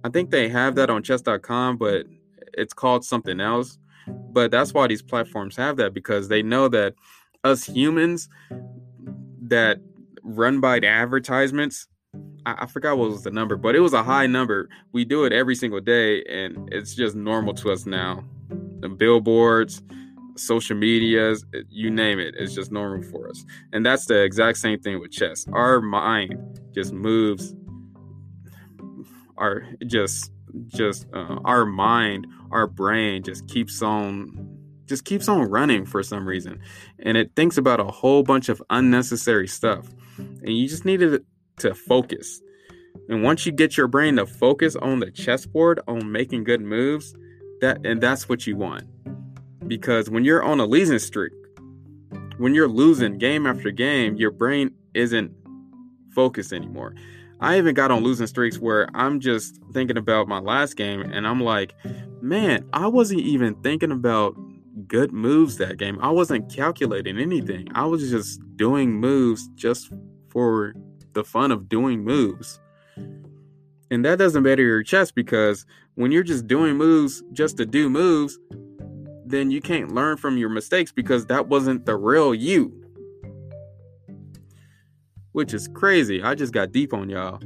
I 0.03 0.09
think 0.09 0.29
they 0.29 0.47
have 0.47 0.75
that 0.75 0.91
on 0.91 1.01
chess.com, 1.01 1.77
but 1.77 2.05
it's 2.53 2.73
called 2.73 3.03
something 3.03 3.41
else. 3.41 3.79
But 4.07 4.51
that's 4.51 4.71
why 4.71 4.85
these 4.85 5.01
platforms 5.01 5.55
have 5.55 5.77
that 5.77 5.95
because 5.95 6.27
they 6.27 6.43
know 6.43 6.67
that 6.67 6.93
us 7.43 7.65
humans 7.65 8.29
that 9.41 9.79
run 10.21 10.59
by 10.59 10.79
the 10.79 10.87
advertisements 10.87 11.87
I, 12.45 12.57
I 12.59 12.65
forgot 12.67 12.97
what 12.97 13.09
was 13.09 13.23
the 13.23 13.31
number, 13.31 13.57
but 13.57 13.75
it 13.75 13.79
was 13.79 13.93
a 13.93 14.03
high 14.03 14.27
number. 14.27 14.69
We 14.91 15.03
do 15.03 15.25
it 15.25 15.33
every 15.33 15.55
single 15.55 15.79
day, 15.79 16.23
and 16.25 16.71
it's 16.71 16.95
just 16.95 17.15
normal 17.15 17.53
to 17.55 17.71
us 17.71 17.85
now. 17.85 18.23
The 18.79 18.89
billboards, 18.89 19.81
social 20.39 20.75
medias, 20.75 21.45
you 21.69 21.91
name 21.91 22.19
it, 22.19 22.35
it's 22.37 22.53
just 22.53 22.71
normal 22.71 23.03
for 23.03 23.29
us. 23.29 23.45
And 23.73 23.85
that's 23.85 24.05
the 24.05 24.21
exact 24.21 24.57
same 24.57 24.79
thing 24.79 24.99
with 24.99 25.11
chess. 25.11 25.45
Our 25.53 25.81
mind 25.81 26.59
just 26.73 26.93
moves. 26.93 27.53
Our 29.37 29.63
just 29.85 30.31
just 30.67 31.05
uh, 31.13 31.39
our 31.45 31.65
mind, 31.65 32.27
our 32.51 32.67
brain 32.67 33.23
just 33.23 33.47
keeps 33.47 33.81
on 33.81 34.57
just 34.85 35.05
keeps 35.05 35.29
on 35.29 35.41
running 35.43 35.85
for 35.85 36.01
some 36.01 36.27
reason 36.27 36.59
and 36.97 37.15
it 37.15 37.31
thinks 37.35 37.57
about 37.57 37.79
a 37.79 37.85
whole 37.85 38.23
bunch 38.23 38.49
of 38.49 38.59
unnecessary 38.71 39.47
stuff 39.47 39.87
and 40.17 40.57
you 40.57 40.67
just 40.67 40.83
needed 40.83 41.11
to 41.11 41.23
to 41.59 41.75
focus. 41.75 42.41
And 43.07 43.23
once 43.23 43.45
you 43.45 43.51
get 43.51 43.77
your 43.77 43.87
brain 43.87 44.15
to 44.17 44.25
focus 44.25 44.75
on 44.75 44.99
the 44.99 45.11
chessboard, 45.11 45.79
on 45.87 46.11
making 46.11 46.43
good 46.43 46.61
moves, 46.61 47.15
that 47.61 47.85
and 47.85 48.01
that's 48.01 48.29
what 48.29 48.47
you 48.47 48.55
want. 48.55 48.83
Because 49.69 50.09
when 50.09 50.25
you're 50.25 50.43
on 50.43 50.59
a 50.59 50.65
losing 50.65 50.99
streak, 50.99 51.31
when 52.37 52.53
you're 52.55 52.67
losing 52.67 53.17
game 53.17 53.45
after 53.45 53.71
game, 53.71 54.15
your 54.15 54.31
brain 54.31 54.71
isn't 54.93 55.31
focused 56.13 56.51
anymore. 56.51 56.95
I 57.39 57.57
even 57.57 57.75
got 57.75 57.91
on 57.91 58.03
losing 58.03 58.27
streaks 58.27 58.57
where 58.57 58.89
I'm 58.93 59.19
just 59.19 59.59
thinking 59.71 59.97
about 59.97 60.27
my 60.27 60.39
last 60.39 60.75
game 60.75 61.01
and 61.01 61.25
I'm 61.25 61.39
like, 61.39 61.73
man, 62.21 62.67
I 62.73 62.87
wasn't 62.87 63.21
even 63.21 63.55
thinking 63.61 63.91
about 63.91 64.35
good 64.87 65.13
moves 65.13 65.57
that 65.57 65.77
game. 65.77 65.99
I 66.01 66.09
wasn't 66.09 66.53
calculating 66.53 67.17
anything. 67.19 67.67
I 67.75 67.85
was 67.85 68.09
just 68.09 68.41
doing 68.57 68.93
moves 68.93 69.47
just 69.55 69.91
for 70.29 70.73
the 71.13 71.23
fun 71.23 71.51
of 71.51 71.69
doing 71.69 72.03
moves. 72.03 72.59
And 73.91 74.03
that 74.03 74.19
doesn't 74.19 74.43
better 74.43 74.63
your 74.63 74.83
chess 74.83 75.11
because 75.11 75.65
when 75.95 76.11
you're 76.11 76.23
just 76.23 76.47
doing 76.47 76.75
moves 76.75 77.23
just 77.33 77.57
to 77.57 77.65
do 77.65 77.89
moves, 77.89 78.37
then 79.29 79.51
you 79.51 79.61
can't 79.61 79.93
learn 79.93 80.17
from 80.17 80.37
your 80.37 80.49
mistakes 80.49 80.91
because 80.91 81.27
that 81.27 81.47
wasn't 81.47 81.85
the 81.85 81.95
real 81.95 82.33
you. 82.33 82.73
Which 85.33 85.53
is 85.53 85.67
crazy. 85.67 86.23
I 86.23 86.33
just 86.33 86.51
got 86.51 86.71
deep 86.71 86.93
on 86.93 87.09
y'all. 87.09 87.39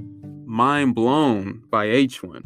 Mind 0.45 0.95
blown 0.95 1.63
by 1.69 1.87
H1. 1.87 2.41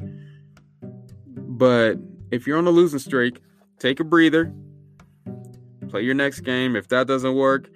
But 1.36 1.97
if 2.32 2.47
you're 2.47 2.58
on 2.58 2.65
a 2.65 2.71
losing 2.71 3.00
streak, 3.00 3.39
take 3.78 4.00
a 4.00 4.04
breather, 4.04 4.52
play 5.88 6.02
your 6.02 6.15
next 6.15 6.39
game. 6.39 6.76
If 6.76 6.88
that 6.88 7.06
doesn't 7.06 7.36
work, 7.36 7.69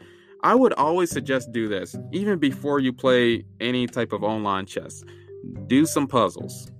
I 0.44 0.56
would 0.56 0.74
always 0.74 1.12
suggest 1.12 1.52
do 1.52 1.68
this, 1.68 1.96
even 2.12 2.40
before 2.40 2.80
you 2.80 2.92
play 2.92 3.46
any 3.60 3.86
type 3.86 4.14
of 4.14 4.24
online 4.24 4.66
chess. 4.66 5.04
Do 5.68 5.86
some 5.86 6.08
puzzles. 6.08 6.72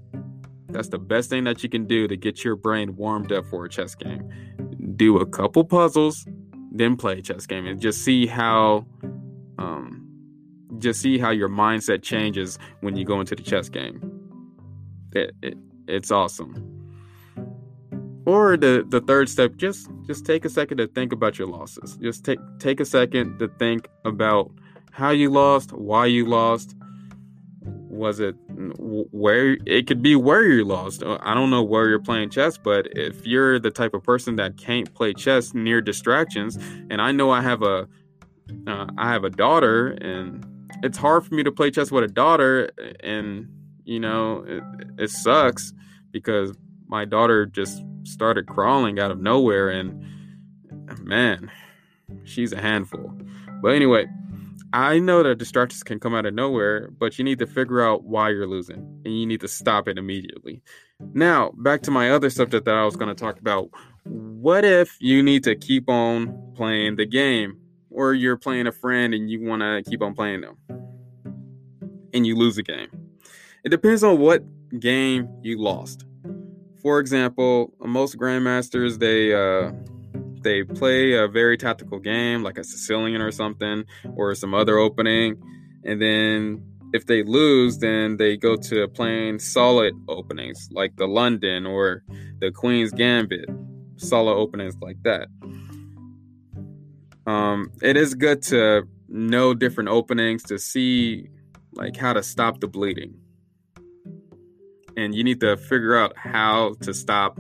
That's 0.70 0.88
the 0.88 1.00
best 1.00 1.30
thing 1.30 1.44
that 1.44 1.62
you 1.64 1.70
can 1.70 1.86
do 1.86 2.08
to 2.08 2.18
get 2.18 2.44
your 2.44 2.56
brain 2.56 2.96
warmed 2.96 3.32
up 3.32 3.46
for 3.46 3.66
a 3.66 3.70
chess 3.70 3.94
game. 3.94 4.28
Do 5.02 5.18
a 5.18 5.26
couple 5.26 5.64
puzzles, 5.64 6.28
then 6.72 6.96
play 6.96 7.18
a 7.18 7.22
chess 7.24 7.48
game, 7.48 7.66
and 7.66 7.82
just 7.82 8.04
see 8.04 8.28
how, 8.28 8.86
um, 9.58 10.08
just 10.78 11.02
see 11.02 11.18
how 11.18 11.32
your 11.32 11.50
mindset 11.50 12.04
changes 12.04 12.60
when 12.82 12.96
you 12.96 13.04
go 13.04 13.20
into 13.20 13.36
the 13.36 13.42
chess 13.42 13.68
game. 13.68 13.98
It, 15.14 15.32
it 15.42 15.58
it's 15.88 16.12
awesome. 16.12 16.54
Or 18.28 18.56
the 18.58 18.86
the 18.88 19.02
third 19.02 19.28
step, 19.28 19.56
just 19.56 19.90
just 20.06 20.24
take 20.24 20.46
a 20.46 20.50
second 20.50 20.78
to 20.78 20.86
think 20.86 21.12
about 21.14 21.40
your 21.40 21.48
losses. 21.48 21.98
Just 21.98 22.24
take 22.24 22.38
take 22.60 22.80
a 22.80 22.86
second 22.86 23.40
to 23.40 23.48
think 23.58 23.88
about 24.06 24.52
how 24.92 25.10
you 25.10 25.32
lost, 25.32 25.74
why 25.74 26.06
you 26.06 26.28
lost. 26.28 26.76
Was 28.02 28.20
it 28.20 28.36
where 28.50 29.58
it 29.68 29.86
could 29.86 30.02
be 30.02 30.16
where 30.16 30.44
you're 30.44 30.66
lost? 30.66 31.04
Uh, 31.04 31.20
I 31.22 31.36
don't 31.36 31.52
know 31.52 31.62
where 31.62 31.88
you're 31.88 32.00
playing 32.00 32.32
chess, 32.32 32.58
but 32.58 32.88
if 32.94 33.28
you're 33.28 33.60
the 33.60 33.70
type 33.70 33.94
of 33.94 34.02
person 34.02 34.38
that 34.38 34.58
can't 34.58 34.92
play 34.96 35.14
chess 35.14 35.54
near 35.54 35.82
distractions, 35.82 36.58
and 36.90 37.00
I 37.00 37.12
know 37.12 37.30
I 37.30 37.42
have 37.42 37.62
a 37.62 37.88
uh, 38.66 38.88
I 38.98 39.12
have 39.12 39.24
a 39.24 39.30
daughter, 39.30 39.90
and 39.90 40.44
it's 40.82 40.98
hard 40.98 41.28
for 41.28 41.36
me 41.36 41.44
to 41.44 41.52
play 41.52 41.70
chess 41.70 41.92
with 41.92 42.04
a 42.04 42.08
daughter, 42.08 42.72
and 43.02 43.48
you 43.86 44.00
know 44.00 44.44
it, 44.48 44.64
it 44.98 45.10
sucks 45.12 45.72
because 46.10 46.58
my 46.88 47.06
daughter 47.06 47.46
just 47.46 47.84
started 48.04 48.48
crawling 48.48 49.00
out 49.00 49.12
of 49.12 49.22
nowhere 49.22 49.70
and 49.70 50.04
man 51.00 51.52
she's 52.24 52.52
a 52.52 52.62
handful 52.62 53.14
but 53.62 53.70
anyway 53.70 54.06
i 54.74 55.00
know 55.00 55.24
that 55.24 55.38
distractions 55.38 55.84
can 55.84 56.00
come 56.00 56.14
out 56.14 56.26
of 56.26 56.34
nowhere 56.34 56.90
but 56.92 57.18
you 57.18 57.24
need 57.24 57.40
to 57.40 57.48
figure 57.48 57.82
out 57.82 58.04
why 58.04 58.30
you're 58.30 58.48
losing 58.48 58.80
and 59.06 59.20
you 59.20 59.26
need 59.26 59.42
to 59.42 59.48
stop 59.48 59.88
it 59.88 59.98
immediately. 59.98 60.62
Now 61.14 61.52
back 61.58 61.82
to 61.84 61.92
my 61.92 62.12
other 62.12 62.30
subject 62.30 62.66
that 62.66 62.76
i 62.76 62.86
was 62.86 62.96
going 62.96 63.14
to 63.14 63.20
talk 63.20 63.40
about. 63.40 63.70
What 64.04 64.66
if 64.66 64.98
you 65.00 65.22
need 65.22 65.44
to 65.44 65.56
keep 65.56 65.90
on 65.90 66.54
playing 66.56 66.96
the 66.96 67.06
game 67.06 67.60
or 67.90 68.14
you're 68.14 68.38
playing 68.38 68.68
a 68.68 68.72
friend 68.72 69.14
and 69.14 69.30
you 69.30 69.42
want 69.42 69.62
to 69.62 69.84
keep 69.90 70.02
on 70.02 70.14
playing 70.14 70.42
them 70.42 70.58
and 72.14 72.26
you 72.26 72.36
lose 72.36 72.58
a 72.58 72.64
game? 72.64 72.90
It 73.64 73.70
depends 73.70 74.04
on 74.04 74.20
what 74.20 74.44
game 74.80 75.30
you 75.42 75.60
lost. 75.62 76.06
For 76.82 77.00
example, 77.00 77.74
most 77.80 78.18
grandmasters 78.18 78.98
they 78.98 79.34
uh, 79.34 79.72
they 80.44 80.64
play 80.64 81.14
a 81.14 81.28
very 81.28 81.58
tactical 81.58 82.00
game 82.00 82.44
like 82.44 82.58
a 82.58 82.64
Sicilian 82.64 83.22
or 83.22 83.32
something 83.32 83.86
or 84.16 84.36
some 84.36 84.54
other 84.54 84.78
opening, 84.78 85.42
and 85.84 86.02
then 86.02 86.64
if 86.94 87.06
they 87.06 87.24
lose, 87.24 87.78
then 87.78 88.18
they 88.18 88.36
go 88.36 88.56
to 88.56 88.88
playing 88.90 89.40
solid 89.40 89.94
openings 90.10 90.68
like 90.72 90.96
the 90.98 91.08
London 91.08 91.66
or 91.66 92.04
the 92.40 92.52
Queen's 92.52 92.92
Gambit, 92.92 93.50
solid 93.96 94.34
openings 94.34 94.76
like 94.82 95.02
that. 95.04 95.28
Um, 97.26 97.72
it 97.82 97.96
is 97.96 98.14
good 98.14 98.42
to 98.44 98.88
know 99.08 99.54
different 99.54 99.90
openings 99.90 100.44
to 100.44 100.58
see 100.58 101.30
like 101.74 101.96
how 101.96 102.14
to 102.14 102.24
stop 102.24 102.60
the 102.60 102.68
bleeding 102.68 103.22
and 104.98 105.16
you 105.16 105.24
need 105.24 105.40
to 105.40 105.58
figure 105.58 105.96
out 105.96 106.16
how 106.18 106.76
to 106.82 106.94
stop 106.94 107.40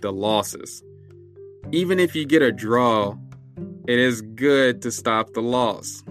the 0.00 0.12
losses. 0.12 0.82
Even 1.72 1.98
if 1.98 2.14
you 2.14 2.24
get 2.24 2.42
a 2.42 2.52
draw, 2.52 3.16
it 3.86 3.98
is 3.98 4.22
good 4.22 4.82
to 4.82 4.90
stop 4.90 5.32
the 5.34 5.42
loss 5.42 6.02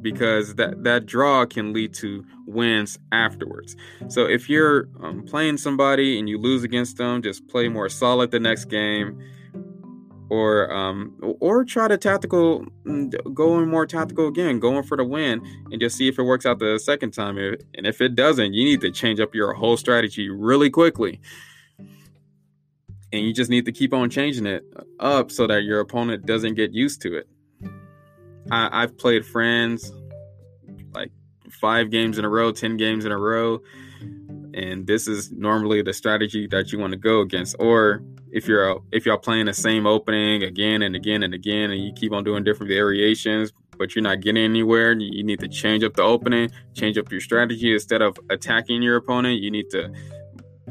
because 0.00 0.56
that 0.56 0.84
that 0.84 1.06
draw 1.06 1.46
can 1.46 1.72
lead 1.72 1.94
to 1.94 2.24
wins 2.46 2.98
afterwards. 3.12 3.76
So 4.08 4.26
if 4.26 4.48
you're 4.48 4.88
um, 5.00 5.24
playing 5.24 5.58
somebody 5.58 6.18
and 6.18 6.28
you 6.28 6.38
lose 6.38 6.64
against 6.64 6.96
them, 6.96 7.22
just 7.22 7.46
play 7.48 7.68
more 7.68 7.88
solid 7.88 8.30
the 8.30 8.40
next 8.40 8.66
game 8.66 9.18
or 10.32 10.72
um, 10.72 11.14
or 11.40 11.64
try 11.64 11.88
to 11.88 11.98
tactical 11.98 12.64
mm, 12.86 13.34
going 13.34 13.68
more 13.68 13.86
tactical 13.86 14.28
again, 14.28 14.58
going 14.60 14.82
for 14.82 14.96
the 14.96 15.04
win, 15.04 15.42
and 15.70 15.80
just 15.80 15.96
see 15.96 16.08
if 16.08 16.18
it 16.18 16.22
works 16.22 16.46
out 16.46 16.58
the 16.58 16.78
second 16.78 17.12
time. 17.12 17.36
And 17.38 17.86
if 17.86 18.00
it 18.00 18.14
doesn't, 18.14 18.54
you 18.54 18.64
need 18.64 18.80
to 18.80 18.90
change 18.90 19.20
up 19.20 19.34
your 19.34 19.52
whole 19.52 19.76
strategy 19.76 20.28
really 20.30 20.70
quickly. 20.70 21.20
And 23.12 23.26
you 23.26 23.32
just 23.32 23.50
need 23.50 23.66
to 23.66 23.72
keep 23.72 23.92
on 23.92 24.08
changing 24.08 24.46
it 24.46 24.64
up 24.98 25.30
so 25.30 25.46
that 25.46 25.64
your 25.64 25.80
opponent 25.80 26.24
doesn't 26.24 26.54
get 26.54 26.72
used 26.72 27.02
to 27.02 27.16
it. 27.16 27.28
I, 28.50 28.82
I've 28.82 28.96
played 28.96 29.24
friends 29.24 29.92
like 30.94 31.12
five 31.50 31.90
games 31.90 32.18
in 32.18 32.24
a 32.24 32.28
row, 32.28 32.52
ten 32.52 32.76
games 32.76 33.04
in 33.04 33.12
a 33.12 33.18
row, 33.18 33.60
and 34.54 34.86
this 34.86 35.06
is 35.06 35.30
normally 35.30 35.82
the 35.82 35.92
strategy 35.92 36.46
that 36.48 36.72
you 36.72 36.78
want 36.78 36.92
to 36.92 36.98
go 36.98 37.20
against. 37.20 37.56
Or 37.58 38.02
if 38.30 38.48
you're 38.48 38.80
if 38.92 39.06
y'all 39.06 39.18
playing 39.18 39.46
the 39.46 39.54
same 39.54 39.86
opening 39.86 40.42
again 40.42 40.82
and 40.82 40.96
again 40.96 41.22
and 41.22 41.34
again, 41.34 41.70
and 41.70 41.82
you 41.82 41.92
keep 41.92 42.12
on 42.12 42.24
doing 42.24 42.44
different 42.44 42.68
variations, 42.68 43.52
but 43.78 43.94
you're 43.94 44.02
not 44.02 44.20
getting 44.20 44.42
anywhere, 44.42 44.92
you 44.92 45.22
need 45.22 45.40
to 45.40 45.48
change 45.48 45.84
up 45.84 45.94
the 45.94 46.02
opening, 46.02 46.50
change 46.74 46.98
up 46.98 47.10
your 47.12 47.20
strategy. 47.20 47.72
Instead 47.72 48.02
of 48.02 48.18
attacking 48.30 48.82
your 48.82 48.96
opponent, 48.96 49.40
you 49.40 49.50
need 49.50 49.68
to 49.70 49.92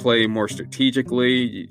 play 0.01 0.27
more 0.27 0.47
strategically. 0.47 1.69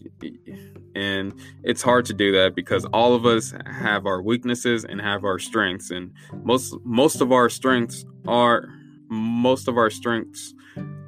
And 0.95 1.35
it's 1.63 1.83
hard 1.83 2.05
to 2.07 2.15
do 2.15 2.33
that 2.33 2.55
because 2.55 2.85
all 2.87 3.15
of 3.15 3.25
us 3.27 3.55
have 3.67 4.07
our 4.07 4.21
weaknesses 4.21 4.85
and 4.85 5.01
have 5.01 5.25
our 5.25 5.39
strengths, 5.39 5.91
and 5.91 6.13
most 6.43 6.75
most 6.85 7.21
of 7.21 7.33
our 7.33 7.49
strengths 7.49 8.05
are 8.27 8.69
most 9.09 9.69
of 9.69 9.77
our 9.77 9.91
strengths 9.91 10.55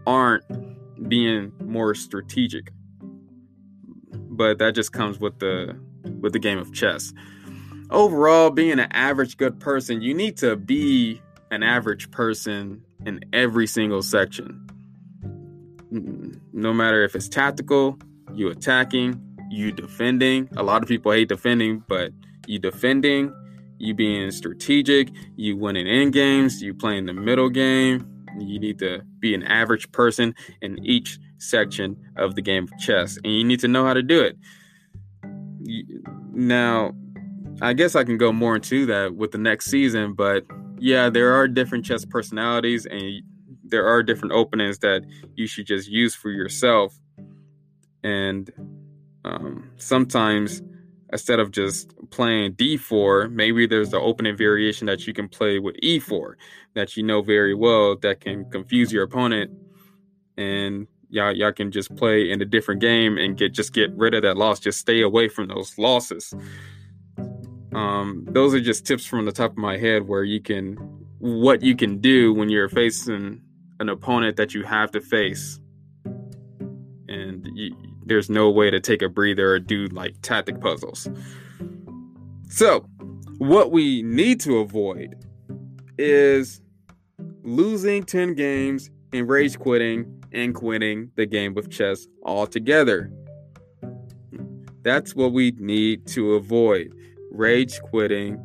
aren't 0.06 0.44
being 1.08 1.52
more 1.61 1.94
strategic 1.94 2.72
but 4.32 4.58
that 4.58 4.74
just 4.74 4.92
comes 4.92 5.20
with 5.20 5.38
the 5.38 5.78
with 6.20 6.32
the 6.32 6.38
game 6.38 6.58
of 6.58 6.72
chess. 6.72 7.12
Overall, 7.90 8.50
being 8.50 8.80
an 8.80 8.88
average 8.92 9.37
good 9.37 9.61
person, 9.61 10.00
you 10.00 10.14
need 10.14 10.37
to 10.38 10.56
be 10.56 11.20
an 11.50 11.62
average 11.62 12.11
person 12.11 12.82
in 13.04 13.20
every 13.32 13.66
single 13.66 14.02
section. 14.02 14.66
No 15.92 16.72
matter 16.72 17.05
if 17.05 17.14
it's 17.14 17.28
tactical, 17.28 17.98
you 18.35 18.48
attacking, 18.48 19.20
you 19.50 19.72
defending. 19.72 20.48
A 20.57 20.62
lot 20.62 20.83
of 20.83 20.88
people 20.88 21.12
hate 21.12 21.28
defending, 21.28 21.85
but 21.87 22.12
you 22.46 22.59
defending, 22.59 23.31
you 23.78 23.92
being 23.92 24.31
strategic, 24.31 25.11
you 25.37 25.57
winning 25.57 25.87
end 25.87 26.14
games, 26.14 26.62
you 26.62 26.72
playing 26.72 27.05
the 27.05 27.12
middle 27.12 27.50
game. 27.50 28.09
You 28.38 28.59
need 28.59 28.78
to 28.78 29.02
be 29.18 29.35
an 29.35 29.42
average 29.42 29.92
person 29.92 30.35
in 30.62 30.83
each 30.83 31.18
section 31.37 31.98
of 32.16 32.37
the 32.37 32.42
game 32.42 32.64
of 32.64 32.78
chess, 32.78 33.18
and 33.22 33.35
you 33.35 33.44
need 33.44 33.61
to 33.61 33.68
know 33.68 33.85
how 33.85 33.92
to 33.92 34.02
do 34.02 34.22
it. 34.22 34.38
Now, 36.33 36.92
I 37.61 37.74
guess 37.74 37.94
I 37.94 38.05
can 38.05 38.16
go 38.16 38.33
more 38.33 38.57
into 38.57 38.87
that 38.87 39.14
with 39.14 39.33
the 39.33 39.38
next 39.38 39.66
season, 39.66 40.14
but 40.14 40.46
yeah, 40.78 41.11
there 41.11 41.35
are 41.35 41.46
different 41.46 41.85
chess 41.85 42.07
personalities, 42.07 42.87
and 42.87 43.22
there 43.72 43.87
are 43.88 44.04
different 44.04 44.32
openings 44.32 44.78
that 44.78 45.02
you 45.35 45.48
should 45.48 45.66
just 45.66 45.88
use 45.88 46.14
for 46.14 46.30
yourself. 46.30 46.94
And 48.04 48.52
um, 49.24 49.70
sometimes, 49.78 50.62
instead 51.12 51.40
of 51.40 51.50
just 51.50 51.92
playing 52.11 52.52
d4, 52.52 53.32
maybe 53.32 53.66
there's 53.66 53.90
the 53.90 53.98
opening 53.98 54.37
variation 54.37 54.87
that 54.87 55.06
you 55.06 55.12
can 55.12 55.28
play 55.28 55.58
with 55.58 55.74
e4 55.82 56.35
that 56.74 56.96
you 56.96 57.02
know 57.02 57.22
very 57.22 57.54
well 57.54 57.96
that 57.96 58.20
can 58.20 58.44
confuse 58.50 58.92
your 58.92 59.02
opponent 59.02 59.50
and 60.37 60.87
y'all 61.11 61.32
y'all 61.32 61.52
can 61.52 61.70
just 61.70 61.94
play 61.96 62.30
in 62.30 62.40
a 62.40 62.44
different 62.44 62.80
game 62.80 63.18
and 63.18 63.37
get 63.37 63.52
just 63.52 63.72
get 63.72 63.90
rid 63.92 64.14
of 64.14 64.22
that 64.22 64.37
loss. 64.37 64.61
Just 64.61 64.78
stay 64.78 65.02
away 65.02 65.28
from 65.28 65.48
those 65.48 65.76
losses. 65.78 66.35
Um, 67.72 68.26
those 68.30 68.54
are 68.54 68.61
just 68.61 68.87
tips 68.87 69.06
from 69.06 69.24
the 69.24 69.32
top 69.32 69.52
of 69.52 69.58
my 69.58 69.78
head 69.78 70.06
where 70.06 70.24
you 70.24 70.40
can 70.40 70.76
what 71.18 71.62
you 71.62 71.76
can 71.76 71.98
do 71.98 72.35
when 72.35 72.48
you're 72.48 72.68
facing 72.68 73.40
an 73.82 73.90
opponent 73.90 74.36
that 74.36 74.54
you 74.54 74.62
have 74.62 74.90
to 74.92 75.00
face, 75.00 75.60
and 77.08 77.46
you, 77.54 77.76
there's 78.06 78.30
no 78.30 78.50
way 78.50 78.70
to 78.70 78.80
take 78.80 79.02
a 79.02 79.08
breather 79.08 79.52
or 79.52 79.58
do 79.58 79.86
like 79.88 80.14
tactic 80.22 80.60
puzzles. 80.60 81.08
So, 82.48 82.86
what 83.38 83.72
we 83.72 84.02
need 84.02 84.40
to 84.40 84.58
avoid 84.58 85.26
is 85.98 86.62
losing 87.42 88.04
10 88.04 88.34
games 88.34 88.90
and 89.12 89.28
rage 89.28 89.58
quitting 89.58 90.22
and 90.32 90.54
quitting 90.54 91.10
the 91.16 91.26
game 91.26 91.58
of 91.58 91.68
chess 91.70 92.06
altogether. 92.24 93.10
That's 94.82 95.14
what 95.14 95.32
we 95.32 95.52
need 95.58 96.06
to 96.08 96.34
avoid. 96.34 96.94
Rage 97.30 97.80
quitting. 97.80 98.38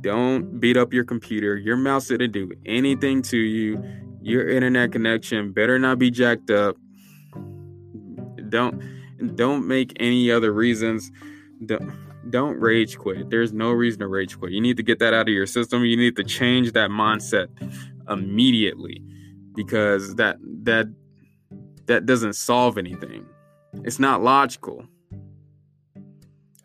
Don't 0.00 0.60
beat 0.60 0.76
up 0.76 0.92
your 0.92 1.04
computer. 1.04 1.56
Your 1.56 1.76
mouse 1.76 2.08
didn't 2.08 2.32
do 2.32 2.50
anything 2.66 3.22
to 3.22 3.36
you. 3.36 3.82
Your 4.22 4.48
internet 4.48 4.88
mm-hmm. 4.88 4.92
connection 4.92 5.52
better 5.52 5.78
not 5.78 5.98
be 5.98 6.10
jacked 6.10 6.50
up. 6.50 6.76
Don't 8.48 8.82
don't 9.36 9.66
make 9.66 9.92
any 10.00 10.30
other 10.30 10.52
reasons. 10.52 11.10
Don't, 11.64 11.92
don't 12.30 12.58
rage 12.58 12.98
quit. 12.98 13.30
There's 13.30 13.52
no 13.52 13.70
reason 13.70 14.00
to 14.00 14.08
rage 14.08 14.38
quit. 14.38 14.52
You 14.52 14.60
need 14.60 14.76
to 14.76 14.82
get 14.82 14.98
that 14.98 15.14
out 15.14 15.28
of 15.28 15.34
your 15.34 15.46
system. 15.46 15.84
You 15.84 15.96
need 15.96 16.16
to 16.16 16.24
change 16.24 16.72
that 16.72 16.90
mindset 16.90 17.48
immediately 18.08 19.02
because 19.54 20.14
that 20.16 20.36
that 20.62 20.86
that 21.86 22.06
doesn't 22.06 22.34
solve 22.34 22.78
anything. 22.78 23.26
It's 23.84 23.98
not 23.98 24.22
logical. 24.22 24.86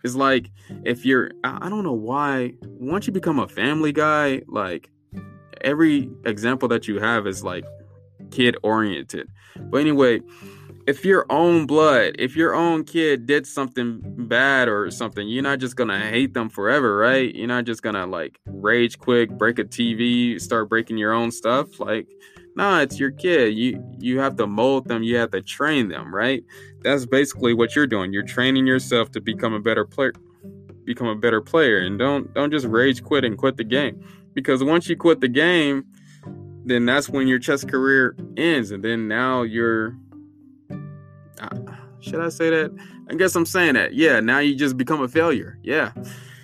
It's 0.04 0.16
like 0.16 0.52
if 0.84 1.06
you're 1.06 1.32
I 1.44 1.70
don't 1.70 1.84
know 1.84 1.94
why 1.94 2.54
once 2.64 3.08
you 3.08 3.14
become 3.14 3.40
a 3.40 3.48
family 3.48 3.92
guy, 3.92 4.42
like 4.48 4.90
every 5.62 6.10
example 6.26 6.68
that 6.70 6.88
you 6.88 7.00
have 7.00 7.28
is 7.28 7.44
like 7.44 7.66
kid 8.32 8.58
oriented. 8.64 9.28
But 9.56 9.82
anyway, 9.82 10.22
if 10.88 11.04
your 11.04 11.26
own 11.30 11.66
blood, 11.66 12.16
if 12.18 12.36
your 12.36 12.56
own 12.56 12.86
kid 12.86 13.26
did 13.26 13.46
something 13.46 14.00
bad 14.28 14.70
or 14.70 14.90
something, 14.90 15.28
you're 15.28 15.44
not 15.44 15.60
just 15.60 15.76
gonna 15.76 16.00
hate 16.00 16.34
them 16.34 16.50
forever, 16.50 16.98
right? 16.98 17.34
You're 17.36 17.48
not 17.48 17.66
just 17.66 17.82
gonna 17.82 18.06
like 18.06 18.40
rage 18.46 18.98
quick, 18.98 19.30
break 19.32 19.60
a 19.60 19.66
TV, 19.66 20.40
start 20.40 20.70
breaking 20.70 20.98
your 20.98 21.12
own 21.12 21.32
stuff. 21.32 21.80
Like, 21.80 22.08
nah, 22.56 22.80
it's 22.80 23.00
your 23.00 23.12
kid. 23.12 23.54
You 23.56 23.84
you 24.00 24.20
have 24.20 24.38
to 24.38 24.48
mold 24.48 24.88
them, 24.88 25.04
you 25.04 25.18
have 25.18 25.32
to 25.32 25.42
train 25.42 25.90
them, 25.90 26.16
right? 26.16 26.44
That's 26.84 27.06
basically 27.06 27.54
what 27.54 27.76
you're 27.76 27.88
doing. 27.88 28.14
You're 28.14 28.24
training 28.24 28.66
yourself 28.66 29.12
to 29.12 29.22
become 29.22 29.54
a 29.54 29.60
better 29.60 29.86
player 29.86 30.14
become 30.88 31.08
a 31.08 31.16
better 31.16 31.42
player 31.42 31.80
and 31.80 32.00
don't 32.00 32.34
don't 32.34 32.50
just 32.50 32.66
rage 32.66 33.04
quit 33.04 33.26
and 33.26 33.38
quit 33.38 33.58
the 33.58 33.64
game. 33.64 34.02
Because 34.38 34.64
once 34.64 34.88
you 34.88 34.96
quit 34.96 35.20
the 35.20 35.28
game, 35.28 35.84
then 36.64 36.86
that's 36.86 37.10
when 37.10 37.28
your 37.28 37.40
chess 37.40 37.66
career 37.66 38.16
ends 38.38 38.70
and 38.70 38.84
then 38.84 39.08
now 39.08 39.42
you're 39.42 39.98
uh, 41.42 41.58
should 42.02 42.20
I 42.20 42.30
say 42.30 42.52
that? 42.52 42.72
I 43.10 43.16
guess 43.16 43.36
I'm 43.36 43.48
saying 43.48 43.74
that. 43.74 43.96
Yeah, 43.96 44.20
now 44.20 44.38
you 44.38 44.54
just 44.54 44.78
become 44.78 45.02
a 45.02 45.08
failure. 45.08 45.58
Yeah. 45.64 45.92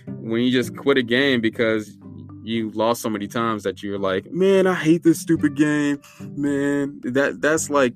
When 0.07 0.41
you 0.41 0.51
just 0.51 0.75
quit 0.75 0.97
a 0.97 1.03
game 1.03 1.39
because 1.39 1.95
you 2.43 2.71
lost 2.71 3.03
so 3.03 3.11
many 3.11 3.27
times 3.27 3.61
that 3.61 3.83
you're 3.83 3.99
like, 3.99 4.31
man, 4.31 4.65
I 4.65 4.73
hate 4.73 5.03
this 5.03 5.19
stupid 5.19 5.55
game. 5.55 6.01
Man, 6.19 6.99
that 7.03 7.41
that's 7.41 7.69
like 7.69 7.93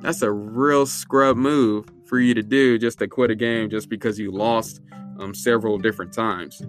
that's 0.00 0.22
a 0.22 0.32
real 0.32 0.86
scrub 0.86 1.36
move 1.36 1.84
for 2.06 2.18
you 2.18 2.32
to 2.32 2.42
do 2.42 2.78
just 2.78 2.98
to 3.00 3.08
quit 3.08 3.30
a 3.30 3.34
game 3.34 3.68
just 3.68 3.90
because 3.90 4.18
you 4.18 4.32
lost 4.32 4.80
um, 5.18 5.34
several 5.34 5.76
different 5.76 6.14
times. 6.14 6.62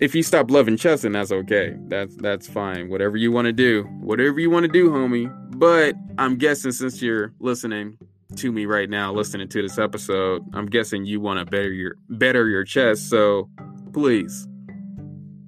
If 0.00 0.14
you 0.14 0.22
stop 0.22 0.50
loving 0.50 0.76
chess, 0.76 1.02
then 1.02 1.12
that's 1.12 1.32
okay. 1.32 1.70
Mm-hmm. 1.70 1.88
That's 1.88 2.16
that's 2.16 2.46
fine. 2.46 2.88
Whatever 2.88 3.16
you 3.16 3.32
want 3.32 3.46
to 3.46 3.52
do, 3.52 3.82
whatever 4.00 4.38
you 4.38 4.50
want 4.50 4.64
to 4.64 4.72
do, 4.72 4.90
homie. 4.90 5.32
But 5.58 5.96
I'm 6.18 6.36
guessing 6.36 6.72
since 6.72 7.02
you're 7.02 7.32
listening 7.40 7.98
to 8.36 8.52
me 8.52 8.66
right 8.66 8.88
now, 8.88 9.12
listening 9.12 9.48
to 9.48 9.62
this 9.62 9.78
episode, 9.78 10.44
I'm 10.54 10.66
guessing 10.66 11.04
you 11.04 11.20
want 11.20 11.40
to 11.40 11.44
better 11.44 11.72
your 11.72 11.96
better 12.08 12.48
your 12.48 12.64
chess. 12.64 13.00
So 13.00 13.48
please 13.92 14.46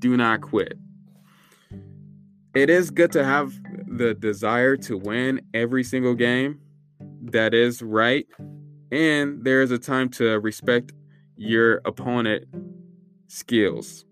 do 0.00 0.16
not 0.16 0.40
quit. 0.40 0.76
It 2.54 2.68
is 2.68 2.90
good 2.90 3.12
to 3.12 3.24
have 3.24 3.54
the 3.86 4.14
desire 4.14 4.76
to 4.78 4.98
win 4.98 5.42
every 5.54 5.84
single 5.84 6.14
game. 6.14 6.60
That 7.22 7.54
is 7.54 7.82
right. 7.82 8.26
And 8.90 9.44
there 9.44 9.62
is 9.62 9.70
a 9.70 9.78
time 9.78 10.08
to 10.10 10.40
respect 10.40 10.92
your 11.36 11.80
opponent 11.84 12.46
skills. 13.28 14.04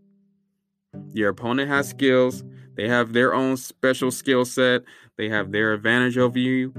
Your 1.13 1.31
opponent 1.31 1.69
has 1.69 1.89
skills. 1.89 2.45
They 2.77 2.89
have 2.89 3.13
their 3.13 3.35
own 3.35 3.57
special 3.57 4.11
skill 4.11 4.45
set. 4.45 4.83
They 5.17 5.29
have 5.29 5.53
their 5.53 5.73
advantage 5.73 6.17
over 6.17 6.39
you, 6.39 6.73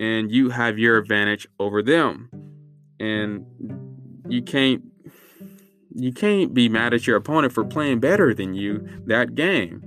and 0.00 0.32
you 0.32 0.48
have 0.50 0.78
your 0.78 0.96
advantage 0.96 1.46
over 1.58 1.82
them. 1.82 2.30
And 2.98 3.44
you 4.28 4.42
can't 4.42 4.82
you 5.94 6.12
can't 6.12 6.54
be 6.54 6.68
mad 6.68 6.94
at 6.94 7.06
your 7.06 7.16
opponent 7.16 7.52
for 7.52 7.64
playing 7.64 8.00
better 8.00 8.32
than 8.32 8.54
you 8.54 8.86
that 9.06 9.34
game. 9.34 9.82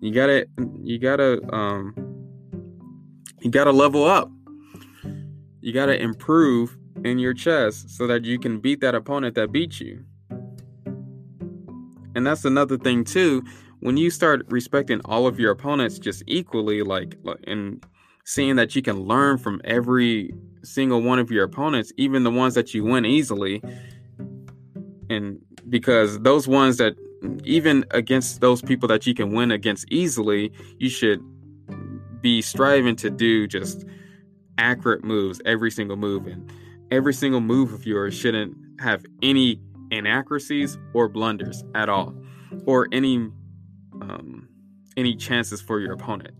You 0.00 0.12
gotta 0.12 0.46
you 0.82 0.98
gotta 0.98 1.40
um 1.54 1.94
you 3.40 3.50
gotta 3.50 3.72
level 3.72 4.04
up. 4.04 4.30
You 5.60 5.72
gotta 5.72 6.00
improve 6.00 6.76
in 7.04 7.18
your 7.18 7.34
chess 7.34 7.84
so 7.88 8.06
that 8.06 8.24
you 8.24 8.38
can 8.38 8.60
beat 8.60 8.80
that 8.80 8.94
opponent 8.94 9.34
that 9.34 9.52
beat 9.52 9.80
you. 9.80 10.04
And 12.16 12.26
that's 12.26 12.44
another 12.44 12.78
thing 12.78 13.04
too. 13.04 13.44
When 13.80 13.98
you 13.98 14.10
start 14.10 14.46
respecting 14.48 15.00
all 15.04 15.26
of 15.26 15.38
your 15.38 15.52
opponents 15.52 15.98
just 15.98 16.22
equally, 16.26 16.82
like 16.82 17.16
and 17.46 17.84
seeing 18.24 18.56
that 18.56 18.74
you 18.74 18.82
can 18.82 19.00
learn 19.00 19.36
from 19.38 19.60
every 19.64 20.34
single 20.64 21.02
one 21.02 21.18
of 21.18 21.30
your 21.30 21.44
opponents, 21.44 21.92
even 21.98 22.24
the 22.24 22.30
ones 22.30 22.54
that 22.54 22.72
you 22.72 22.82
win 22.82 23.04
easily, 23.04 23.62
and 25.10 25.38
because 25.68 26.18
those 26.20 26.48
ones 26.48 26.78
that 26.78 26.96
even 27.44 27.84
against 27.90 28.40
those 28.40 28.62
people 28.62 28.88
that 28.88 29.06
you 29.06 29.14
can 29.14 29.32
win 29.32 29.50
against 29.50 29.84
easily, 29.90 30.50
you 30.78 30.88
should 30.88 31.22
be 32.22 32.40
striving 32.40 32.96
to 32.96 33.10
do 33.10 33.46
just 33.46 33.84
accurate 34.58 35.04
moves 35.04 35.40
every 35.44 35.70
single 35.70 35.96
move 35.96 36.26
and 36.26 36.50
every 36.90 37.12
single 37.12 37.40
move 37.40 37.74
of 37.74 37.84
yours 37.84 38.14
shouldn't 38.14 38.56
have 38.80 39.04
any 39.22 39.60
inaccuracies 39.90 40.78
or 40.94 41.08
blunders 41.08 41.64
at 41.74 41.88
all, 41.88 42.14
or 42.64 42.88
any 42.92 43.16
um, 44.02 44.48
any 44.96 45.16
chances 45.16 45.60
for 45.60 45.80
your 45.80 45.92
opponent. 45.92 46.34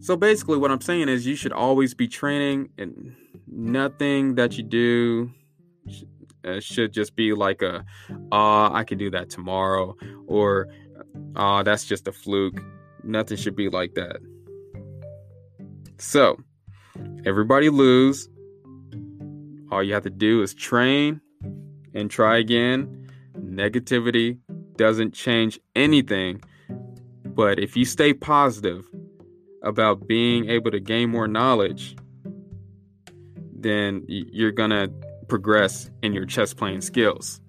So 0.00 0.16
basically, 0.16 0.58
what 0.58 0.70
I'm 0.70 0.80
saying 0.80 1.08
is 1.08 1.26
you 1.26 1.36
should 1.36 1.52
always 1.52 1.94
be 1.94 2.08
training, 2.08 2.70
and 2.78 3.14
nothing 3.46 4.36
that 4.36 4.56
you 4.56 4.64
do 4.64 5.30
uh, 6.44 6.60
should 6.60 6.92
just 6.92 7.16
be 7.16 7.32
like 7.32 7.62
a, 7.62 7.84
"Ah, 8.32 8.70
uh, 8.70 8.74
I 8.74 8.84
can 8.84 8.98
do 8.98 9.10
that 9.10 9.30
tomorrow," 9.30 9.96
or 10.26 10.68
"Ah, 11.36 11.58
uh, 11.58 11.62
that's 11.62 11.84
just 11.84 12.08
a 12.08 12.12
fluke." 12.12 12.62
Nothing 13.04 13.36
should 13.36 13.56
be 13.56 13.68
like 13.68 13.94
that. 13.94 14.20
So, 15.98 16.38
everybody 17.26 17.68
lose. 17.68 18.28
All 19.70 19.82
you 19.82 19.94
have 19.94 20.02
to 20.02 20.10
do 20.10 20.42
is 20.42 20.54
train 20.54 21.20
and 21.94 22.10
try 22.10 22.38
again. 22.38 23.08
Negativity 23.38 24.38
doesn't 24.76 25.12
change 25.14 25.58
anything. 25.74 26.42
But 27.24 27.58
if 27.58 27.76
you 27.76 27.84
stay 27.84 28.12
positive 28.12 28.86
about 29.62 30.06
being 30.08 30.48
able 30.48 30.70
to 30.70 30.80
gain 30.80 31.10
more 31.10 31.28
knowledge, 31.28 31.96
then 33.52 34.04
you're 34.08 34.52
going 34.52 34.70
to 34.70 34.90
progress 35.28 35.90
in 36.02 36.12
your 36.12 36.26
chess 36.26 36.54
playing 36.54 36.80
skills. 36.80 37.40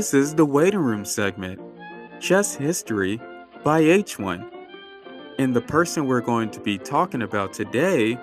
This 0.00 0.14
is 0.14 0.34
the 0.34 0.46
waiting 0.46 0.80
room 0.80 1.04
segment, 1.04 1.60
Chess 2.20 2.54
History 2.54 3.20
by 3.62 3.82
H1. 3.82 4.50
And 5.38 5.54
the 5.54 5.60
person 5.60 6.06
we're 6.06 6.22
going 6.22 6.50
to 6.52 6.60
be 6.60 6.78
talking 6.78 7.20
about 7.20 7.52
today 7.52 8.18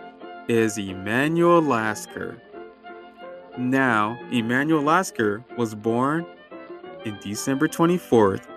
is 0.47 0.79
Emanuel 0.79 1.61
Lasker. 1.61 2.41
Now, 3.59 4.17
Emanuel 4.31 4.81
Lasker 4.81 5.45
was 5.55 5.75
born 5.75 6.25
in 7.05 7.15
December 7.21 7.67
24th, 7.67 8.47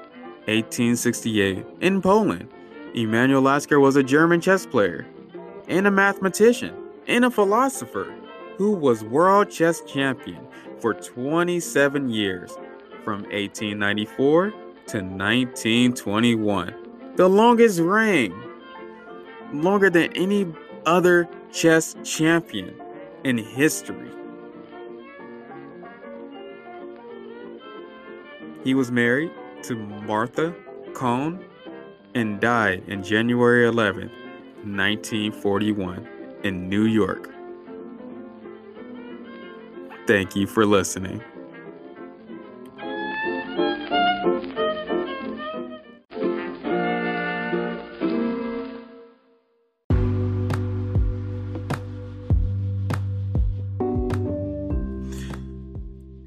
1868, 0.49 1.67
in 1.83 2.01
Poland. 2.01 2.49
Emanuel 2.95 3.43
Lasker 3.43 3.81
was 3.81 3.97
a 3.97 4.03
German 4.03 4.41
chess 4.41 4.65
player 4.65 5.07
and 5.69 5.87
a 5.87 5.91
mathematician 5.91 6.75
and 7.07 7.27
a 7.27 7.31
philosopher 7.31 8.15
who 8.57 8.73
was 8.73 9.05
world 9.05 9.51
chess 9.51 9.83
champion 9.83 10.41
for 10.81 10.95
27 10.95 12.09
years, 12.09 12.57
from 13.05 13.23
1894 13.23 14.51
to 14.51 14.57
1921. 14.99 16.75
The 17.17 17.29
longest 17.29 17.81
reign, 17.81 18.35
longer 19.53 19.91
than 19.91 20.13
any 20.17 20.47
other 20.87 21.29
chess 21.53 21.97
champion 22.05 22.75
in 23.25 23.39
history. 23.39 24.11
He 28.65 28.75
was 28.75 28.91
married 28.91 29.33
to 29.63 29.75
Martha 29.75 30.55
Cohn 30.95 31.45
and 32.15 32.41
died 32.41 32.83
in 32.87 33.03
January 33.03 33.67
11, 33.67 34.09
1941, 34.65 36.09
in 36.43 36.69
New 36.69 36.85
York. 36.85 37.31
Thank 40.07 40.35
you 40.35 40.47
for 40.47 40.67
listening. 40.67 41.23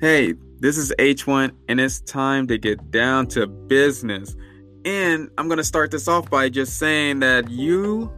Hey, 0.04 0.34
this 0.60 0.78
is 0.78 0.94
H1, 1.00 1.54
and 1.70 1.80
it's 1.80 2.02
time 2.02 2.46
to 2.48 2.58
get 2.58 2.92
down 2.92 3.26
to 3.28 3.48
business. 3.48 4.36
And 4.84 5.30
I'm 5.38 5.48
going 5.48 5.60
to 5.60 5.64
start 5.64 5.92
this 5.92 6.10
off 6.10 6.30
by 6.30 6.50
just 6.50 6.78
saying 6.78 7.22
that 7.22 7.50
you 7.50 8.12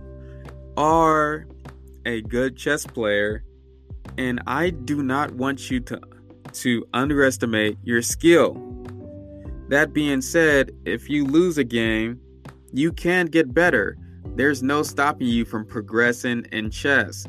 are 0.77 1.45
a 2.07 2.23
good 2.23 2.57
chess 2.57 2.87
player, 2.87 3.43
and 4.17 4.41
I 4.47 4.71
do 4.71 5.03
not 5.03 5.35
want 5.35 5.69
you 5.69 5.79
to, 5.81 6.01
to 6.53 6.87
underestimate 6.95 7.77
your 7.83 8.01
skill. 8.01 8.55
That 9.69 9.93
being 9.93 10.21
said, 10.21 10.71
if 10.85 11.07
you 11.07 11.23
lose 11.23 11.59
a 11.59 11.63
game, 11.63 12.19
you 12.73 12.93
can 12.93 13.27
get 13.27 13.53
better. 13.53 13.95
There's 14.35 14.63
no 14.63 14.81
stopping 14.81 15.27
you 15.27 15.45
from 15.45 15.67
progressing 15.67 16.47
in 16.51 16.71
chess. 16.71 17.27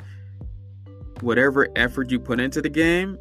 Whatever 1.20 1.68
effort 1.76 2.10
you 2.10 2.18
put 2.18 2.40
into 2.40 2.62
the 2.62 2.70
game, 2.70 3.18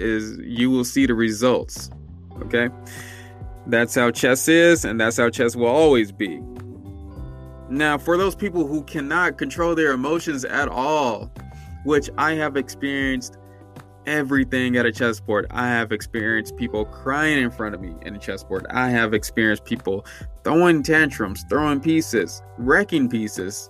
is 0.00 0.38
you 0.38 0.70
will 0.70 0.84
see 0.84 1.06
the 1.06 1.14
results. 1.14 1.90
Okay? 2.42 2.68
That's 3.66 3.94
how 3.94 4.10
chess 4.10 4.48
is, 4.48 4.84
and 4.84 5.00
that's 5.00 5.16
how 5.16 5.30
chess 5.30 5.56
will 5.56 5.66
always 5.66 6.12
be. 6.12 6.40
Now, 7.68 7.98
for 7.98 8.16
those 8.16 8.36
people 8.36 8.66
who 8.66 8.82
cannot 8.84 9.38
control 9.38 9.74
their 9.74 9.92
emotions 9.92 10.44
at 10.44 10.68
all, 10.68 11.32
which 11.84 12.08
I 12.16 12.32
have 12.32 12.56
experienced 12.56 13.36
everything 14.06 14.76
at 14.76 14.86
a 14.86 14.92
chessboard. 14.92 15.46
I 15.50 15.68
have 15.68 15.92
experienced 15.92 16.56
people 16.56 16.84
crying 16.84 17.42
in 17.42 17.50
front 17.50 17.74
of 17.74 17.80
me 17.80 17.94
in 18.02 18.14
a 18.14 18.18
chessboard. 18.18 18.66
I 18.70 18.88
have 18.90 19.12
experienced 19.14 19.64
people 19.64 20.06
throwing 20.44 20.82
tantrums, 20.82 21.44
throwing 21.48 21.80
pieces, 21.80 22.40
wrecking 22.56 23.08
pieces 23.08 23.68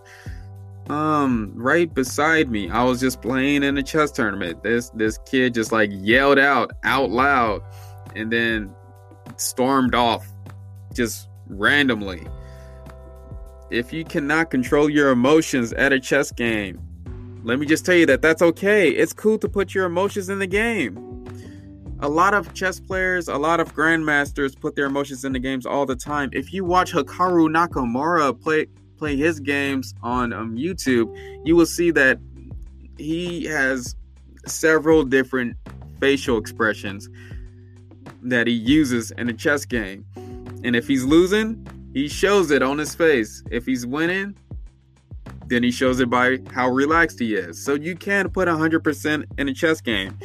um 0.89 1.53
right 1.57 1.93
beside 1.95 2.49
me 2.49 2.71
i 2.71 2.83
was 2.85 3.01
just 3.01 3.21
playing 3.21 3.65
in 3.65 3.77
a 3.77 3.83
chess 3.83 4.11
tournament. 4.13 4.63
This 4.63 4.91
this 4.91 5.19
kid 5.27 5.55
just 5.55 5.73
like 5.73 5.91
yelled 5.93 6.39
out 6.39 6.71
out 6.85 7.11
loud 7.11 7.63
and 8.15 8.33
then 8.33 8.73
stormed 9.37 9.95
off 9.95 10.27
just 10.95 11.29
randomly. 11.49 12.27
If 13.71 13.93
you 13.93 14.05
cannot 14.05 14.51
control 14.51 14.89
your 14.89 15.11
emotions 15.11 15.73
at 15.73 15.93
a 15.93 15.99
chess 15.99 16.31
game 16.31 16.81
let 17.47 17.61
me 17.61 17.67
just 17.67 17.87
tell 17.87 17.95
you 17.95 18.07
that 18.07 18.23
that's 18.23 18.43
okay. 18.43 18.91
It's 18.91 19.13
cool 19.13 19.39
to 19.39 19.49
put 19.49 19.73
your 19.73 19.87
emotions 19.87 20.29
in 20.29 20.41
the 20.41 20.49
game. 20.49 21.25
A 22.01 22.09
lot 22.09 22.35
of 22.35 22.53
chess 22.55 22.81
players, 22.81 23.29
a 23.29 23.37
lot 23.39 23.61
of 23.61 23.73
grandmasters 23.73 24.61
put 24.61 24.75
their 24.75 24.87
emotions 24.87 25.25
in 25.25 25.33
the 25.33 25.39
games 25.39 25.65
all 25.65 25.87
the 25.87 25.95
time. 25.95 26.29
If 26.33 26.53
you 26.53 26.65
watch 26.65 26.93
Hikaru 26.93 27.49
Nakamura 27.49 28.39
play 28.43 28.67
play 28.97 29.17
his 29.17 29.41
games 29.41 29.95
on 30.03 30.33
um, 30.33 30.57
YouTube, 30.57 31.15
you 31.45 31.57
will 31.57 31.67
see 31.67 31.91
that 31.93 32.19
he 32.99 33.45
has 33.45 33.97
several 34.47 35.05
different 35.05 35.57
facial 36.01 36.39
expressions 36.39 37.09
that 38.23 38.47
he 38.47 38.53
uses 38.53 39.11
in 39.13 39.29
a 39.29 39.33
chess 39.33 39.65
game. 39.65 40.05
And 40.65 40.75
if 40.75 40.87
he's 40.87 41.05
losing, 41.05 41.67
he 41.93 42.09
shows 42.09 42.51
it 42.51 42.63
on 42.63 42.79
his 42.79 42.95
face. 42.95 43.43
If 43.51 43.67
he's 43.67 43.87
winning, 43.87 44.37
then 45.47 45.63
he 45.63 45.71
shows 45.71 46.01
it 46.01 46.11
by 46.11 46.39
how 46.53 46.69
relaxed 46.69 47.19
he 47.19 47.35
is. 47.35 47.63
So 47.63 47.75
you 47.75 47.95
can 47.97 48.29
put 48.31 48.49
100% 48.49 49.25
in 49.39 49.49
a 49.49 49.55
chess 49.55 49.81
game. 49.81 50.19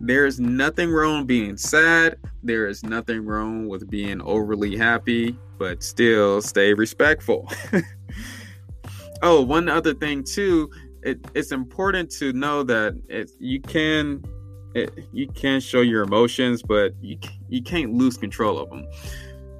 There's 0.00 0.40
nothing 0.40 0.90
wrong 0.90 1.24
being 1.24 1.56
sad. 1.56 2.18
There 2.42 2.66
is 2.66 2.82
nothing 2.82 3.24
wrong 3.24 3.68
with 3.68 3.88
being 3.88 4.20
overly 4.20 4.76
happy, 4.76 5.38
but 5.58 5.82
still 5.82 6.42
stay 6.42 6.74
respectful. 6.74 7.50
oh, 9.22 9.42
one 9.42 9.68
other 9.68 9.94
thing 9.94 10.24
too, 10.24 10.70
it, 11.02 11.18
it's 11.34 11.52
important 11.52 12.10
to 12.12 12.32
know 12.32 12.62
that 12.64 13.00
it, 13.08 13.30
you 13.38 13.60
can 13.60 14.24
it, 14.74 14.92
you 15.12 15.28
can 15.28 15.60
show 15.60 15.80
your 15.80 16.02
emotions, 16.02 16.62
but 16.62 16.92
you 17.00 17.18
you 17.48 17.62
can't 17.62 17.94
lose 17.94 18.16
control 18.16 18.58
of 18.58 18.70
them. 18.70 18.86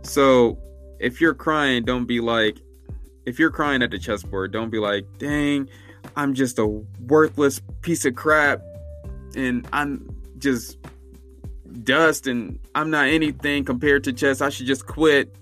So 0.02 0.58
if 0.98 1.20
you're 1.20 1.34
crying, 1.34 1.84
don't 1.84 2.06
be 2.06 2.20
like, 2.20 2.58
if 3.26 3.38
you're 3.38 3.50
crying 3.50 3.82
at 3.82 3.90
the 3.90 3.98
chessboard, 3.98 4.52
don't 4.52 4.70
be 4.70 4.78
like, 4.78 5.06
dang, 5.18 5.68
I'm 6.16 6.34
just 6.34 6.58
a 6.58 6.66
worthless 7.06 7.60
piece 7.82 8.04
of 8.04 8.14
crap, 8.14 8.60
and 9.36 9.66
I'm 9.72 10.14
just 10.38 10.78
dust, 11.84 12.26
and 12.26 12.58
I'm 12.74 12.90
not 12.90 13.08
anything 13.08 13.64
compared 13.64 14.04
to 14.04 14.12
chess. 14.12 14.40
I 14.40 14.48
should 14.48 14.66
just 14.66 14.86
quit 14.86 15.36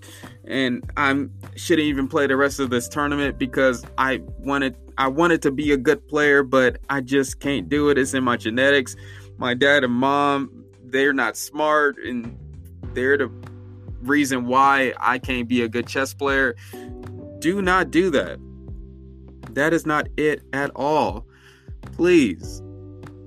and 0.45 0.89
I 0.97 1.25
shouldn't 1.55 1.87
even 1.87 2.07
play 2.07 2.27
the 2.27 2.35
rest 2.35 2.59
of 2.59 2.69
this 2.69 2.87
tournament 2.87 3.37
because 3.37 3.85
I 3.97 4.21
wanted 4.39 4.75
I 4.97 5.07
wanted 5.07 5.41
to 5.43 5.51
be 5.51 5.71
a 5.71 5.77
good 5.77 6.07
player, 6.07 6.43
but 6.43 6.79
I 6.89 7.01
just 7.01 7.39
can't 7.39 7.67
do 7.69 7.89
it. 7.89 7.97
It's 7.97 8.13
in 8.13 8.23
my 8.23 8.37
genetics. 8.37 8.95
My 9.37 9.53
dad 9.53 9.83
and 9.83 9.93
mom, 9.93 10.65
they're 10.83 11.13
not 11.13 11.35
smart 11.35 11.97
and 11.97 12.37
they're 12.93 13.17
the 13.17 13.31
reason 14.01 14.45
why 14.45 14.93
I 14.99 15.17
can't 15.17 15.47
be 15.47 15.61
a 15.63 15.69
good 15.69 15.87
chess 15.87 16.13
player. 16.13 16.55
Do 17.39 17.61
not 17.61 17.89
do 17.89 18.11
that. 18.11 18.39
That 19.51 19.73
is 19.73 19.85
not 19.85 20.07
it 20.17 20.43
at 20.53 20.71
all. 20.75 21.25
Please. 21.93 22.61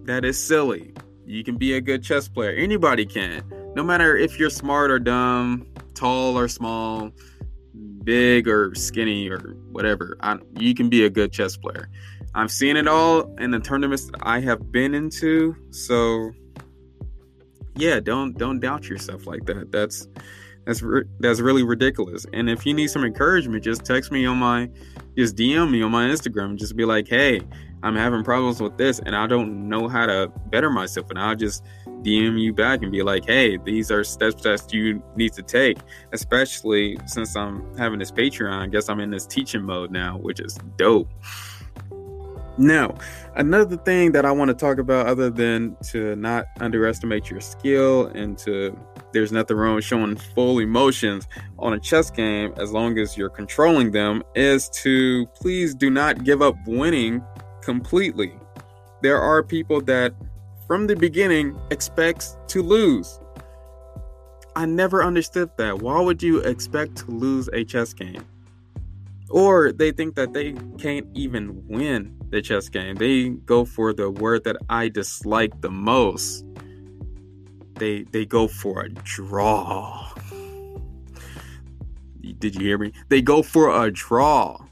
That 0.04 0.24
is 0.24 0.38
silly. 0.38 0.94
You 1.24 1.42
can 1.42 1.56
be 1.56 1.74
a 1.74 1.80
good 1.80 2.04
chess 2.04 2.28
player. 2.28 2.52
Anybody 2.52 3.04
can. 3.04 3.42
No 3.74 3.82
matter 3.82 4.16
if 4.16 4.38
you're 4.38 4.50
smart 4.50 4.90
or 4.90 5.00
dumb, 5.00 5.66
tall 5.96 6.38
or 6.38 6.46
small, 6.46 7.10
big 8.04 8.46
or 8.46 8.74
skinny 8.74 9.28
or 9.28 9.56
whatever. 9.72 10.16
I, 10.20 10.38
you 10.58 10.74
can 10.74 10.88
be 10.88 11.04
a 11.04 11.10
good 11.10 11.32
chess 11.32 11.56
player. 11.56 11.88
I've 12.34 12.50
seen 12.50 12.76
it 12.76 12.86
all 12.86 13.34
in 13.38 13.50
the 13.50 13.58
tournaments 13.58 14.10
I 14.22 14.40
have 14.40 14.70
been 14.70 14.94
into. 14.94 15.56
So 15.70 16.30
yeah, 17.76 18.00
don't 18.00 18.36
don't 18.36 18.60
doubt 18.60 18.88
yourself 18.88 19.26
like 19.26 19.44
that. 19.46 19.72
That's 19.72 20.08
that's 20.66 20.82
that's 21.20 21.40
really 21.40 21.62
ridiculous. 21.62 22.26
And 22.32 22.50
if 22.50 22.66
you 22.66 22.74
need 22.74 22.88
some 22.88 23.04
encouragement, 23.04 23.64
just 23.64 23.84
text 23.84 24.10
me 24.12 24.26
on 24.26 24.38
my 24.38 24.68
just 25.16 25.36
DM 25.36 25.70
me 25.70 25.82
on 25.82 25.90
my 25.90 26.06
Instagram. 26.06 26.56
Just 26.56 26.76
be 26.76 26.84
like, 26.84 27.08
hey, 27.08 27.40
I'm 27.82 27.94
having 27.96 28.24
problems 28.24 28.60
with 28.60 28.76
this, 28.78 28.98
and 29.00 29.14
I 29.14 29.26
don't 29.26 29.68
know 29.68 29.88
how 29.88 30.06
to 30.06 30.32
better 30.46 30.70
myself, 30.70 31.10
and 31.10 31.18
I'll 31.18 31.36
just 31.36 31.64
DM 32.02 32.40
you 32.40 32.52
back 32.52 32.82
and 32.82 32.90
be 32.90 33.02
like, 33.02 33.26
hey, 33.26 33.58
these 33.58 33.90
are 33.90 34.04
steps 34.04 34.42
that 34.42 34.72
you 34.72 35.02
need 35.16 35.32
to 35.34 35.42
take, 35.42 35.78
especially 36.12 36.98
since 37.06 37.36
I'm 37.36 37.76
having 37.76 37.98
this 37.98 38.10
Patreon. 38.10 38.52
I 38.52 38.66
guess 38.66 38.88
I'm 38.88 39.00
in 39.00 39.10
this 39.10 39.26
teaching 39.26 39.62
mode 39.62 39.90
now, 39.90 40.18
which 40.18 40.40
is 40.40 40.58
dope. 40.76 41.08
Now, 42.58 42.94
another 43.34 43.76
thing 43.76 44.12
that 44.12 44.24
I 44.24 44.32
want 44.32 44.48
to 44.48 44.54
talk 44.54 44.78
about, 44.78 45.06
other 45.06 45.28
than 45.28 45.76
to 45.88 46.16
not 46.16 46.46
underestimate 46.60 47.28
your 47.30 47.40
skill 47.40 48.06
and 48.06 48.38
to 48.38 48.78
there's 49.12 49.32
nothing 49.32 49.56
wrong 49.56 49.74
with 49.74 49.84
showing 49.84 50.16
full 50.16 50.58
emotions 50.58 51.26
on 51.58 51.74
a 51.74 51.80
chess 51.80 52.10
game 52.10 52.54
as 52.56 52.72
long 52.72 52.98
as 52.98 53.16
you're 53.16 53.30
controlling 53.30 53.90
them, 53.90 54.22
is 54.34 54.70
to 54.70 55.26
please 55.34 55.74
do 55.74 55.90
not 55.90 56.24
give 56.24 56.40
up 56.40 56.56
winning 56.66 57.22
completely. 57.66 58.32
There 59.02 59.20
are 59.20 59.42
people 59.42 59.80
that 59.82 60.14
from 60.68 60.86
the 60.86 60.94
beginning 60.94 61.58
expects 61.72 62.36
to 62.46 62.62
lose. 62.62 63.18
I 64.54 64.66
never 64.66 65.02
understood 65.02 65.50
that. 65.58 65.80
Why 65.82 66.00
would 66.00 66.22
you 66.22 66.38
expect 66.38 66.96
to 66.98 67.10
lose 67.10 67.48
a 67.52 67.64
chess 67.64 67.92
game? 67.92 68.24
Or 69.30 69.72
they 69.72 69.90
think 69.90 70.14
that 70.14 70.32
they 70.32 70.52
can't 70.78 71.08
even 71.14 71.66
win 71.66 72.16
the 72.30 72.40
chess 72.40 72.68
game. 72.68 72.94
They 72.94 73.30
go 73.30 73.64
for 73.64 73.92
the 73.92 74.12
word 74.12 74.44
that 74.44 74.56
I 74.70 74.88
dislike 74.88 75.60
the 75.60 75.70
most. 75.70 76.46
They 77.74 78.04
they 78.12 78.24
go 78.24 78.46
for 78.46 78.82
a 78.82 78.88
draw. 78.88 80.08
Did 82.38 82.54
you 82.54 82.60
hear 82.60 82.78
me? 82.78 82.92
They 83.08 83.22
go 83.22 83.42
for 83.42 83.84
a 83.84 83.90
draw. 83.90 84.66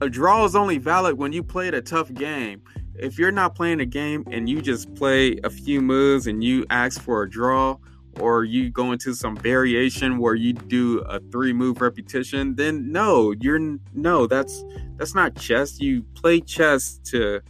A 0.00 0.08
draw 0.08 0.44
is 0.44 0.54
only 0.54 0.78
valid 0.78 1.16
when 1.16 1.32
you 1.32 1.42
played 1.42 1.74
a 1.74 1.82
tough 1.82 2.12
game. 2.12 2.62
If 2.94 3.18
you're 3.18 3.32
not 3.32 3.54
playing 3.54 3.80
a 3.80 3.86
game 3.86 4.24
and 4.30 4.48
you 4.48 4.62
just 4.62 4.94
play 4.94 5.38
a 5.44 5.50
few 5.50 5.80
moves 5.80 6.26
and 6.26 6.42
you 6.42 6.64
ask 6.70 7.00
for 7.00 7.22
a 7.22 7.30
draw 7.30 7.76
or 8.20 8.44
you 8.44 8.70
go 8.70 8.92
into 8.92 9.14
some 9.14 9.36
variation 9.36 10.18
where 10.18 10.34
you 10.34 10.54
do 10.54 11.00
a 11.00 11.20
three 11.30 11.52
move 11.52 11.82
repetition 11.82 12.54
then 12.56 12.90
no 12.90 13.34
you're 13.40 13.60
no 13.92 14.26
that's 14.26 14.64
that's 14.96 15.14
not 15.14 15.34
chess. 15.36 15.78
You 15.80 16.02
play 16.14 16.40
chess 16.40 16.98
to 17.04 17.40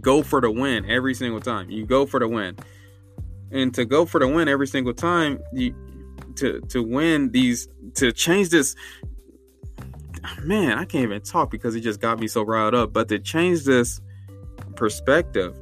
go 0.00 0.22
for 0.22 0.40
the 0.40 0.50
win 0.50 0.84
every 0.90 1.14
single 1.14 1.40
time. 1.40 1.70
You 1.70 1.86
go 1.86 2.06
for 2.06 2.20
the 2.20 2.28
win. 2.28 2.56
And 3.50 3.72
to 3.74 3.84
go 3.84 4.04
for 4.04 4.20
the 4.20 4.28
win 4.28 4.48
every 4.48 4.66
single 4.66 4.92
time 4.92 5.40
you 5.52 5.74
to 6.36 6.60
to 6.68 6.82
win 6.82 7.30
these 7.30 7.68
to 7.94 8.12
change 8.12 8.50
this 8.50 8.76
man 10.42 10.78
i 10.78 10.84
can't 10.84 11.04
even 11.04 11.20
talk 11.20 11.50
because 11.50 11.74
it 11.74 11.80
just 11.80 12.00
got 12.00 12.18
me 12.18 12.26
so 12.28 12.42
riled 12.42 12.74
up 12.74 12.92
but 12.92 13.08
to 13.08 13.18
change 13.18 13.64
this 13.64 14.00
perspective 14.76 15.56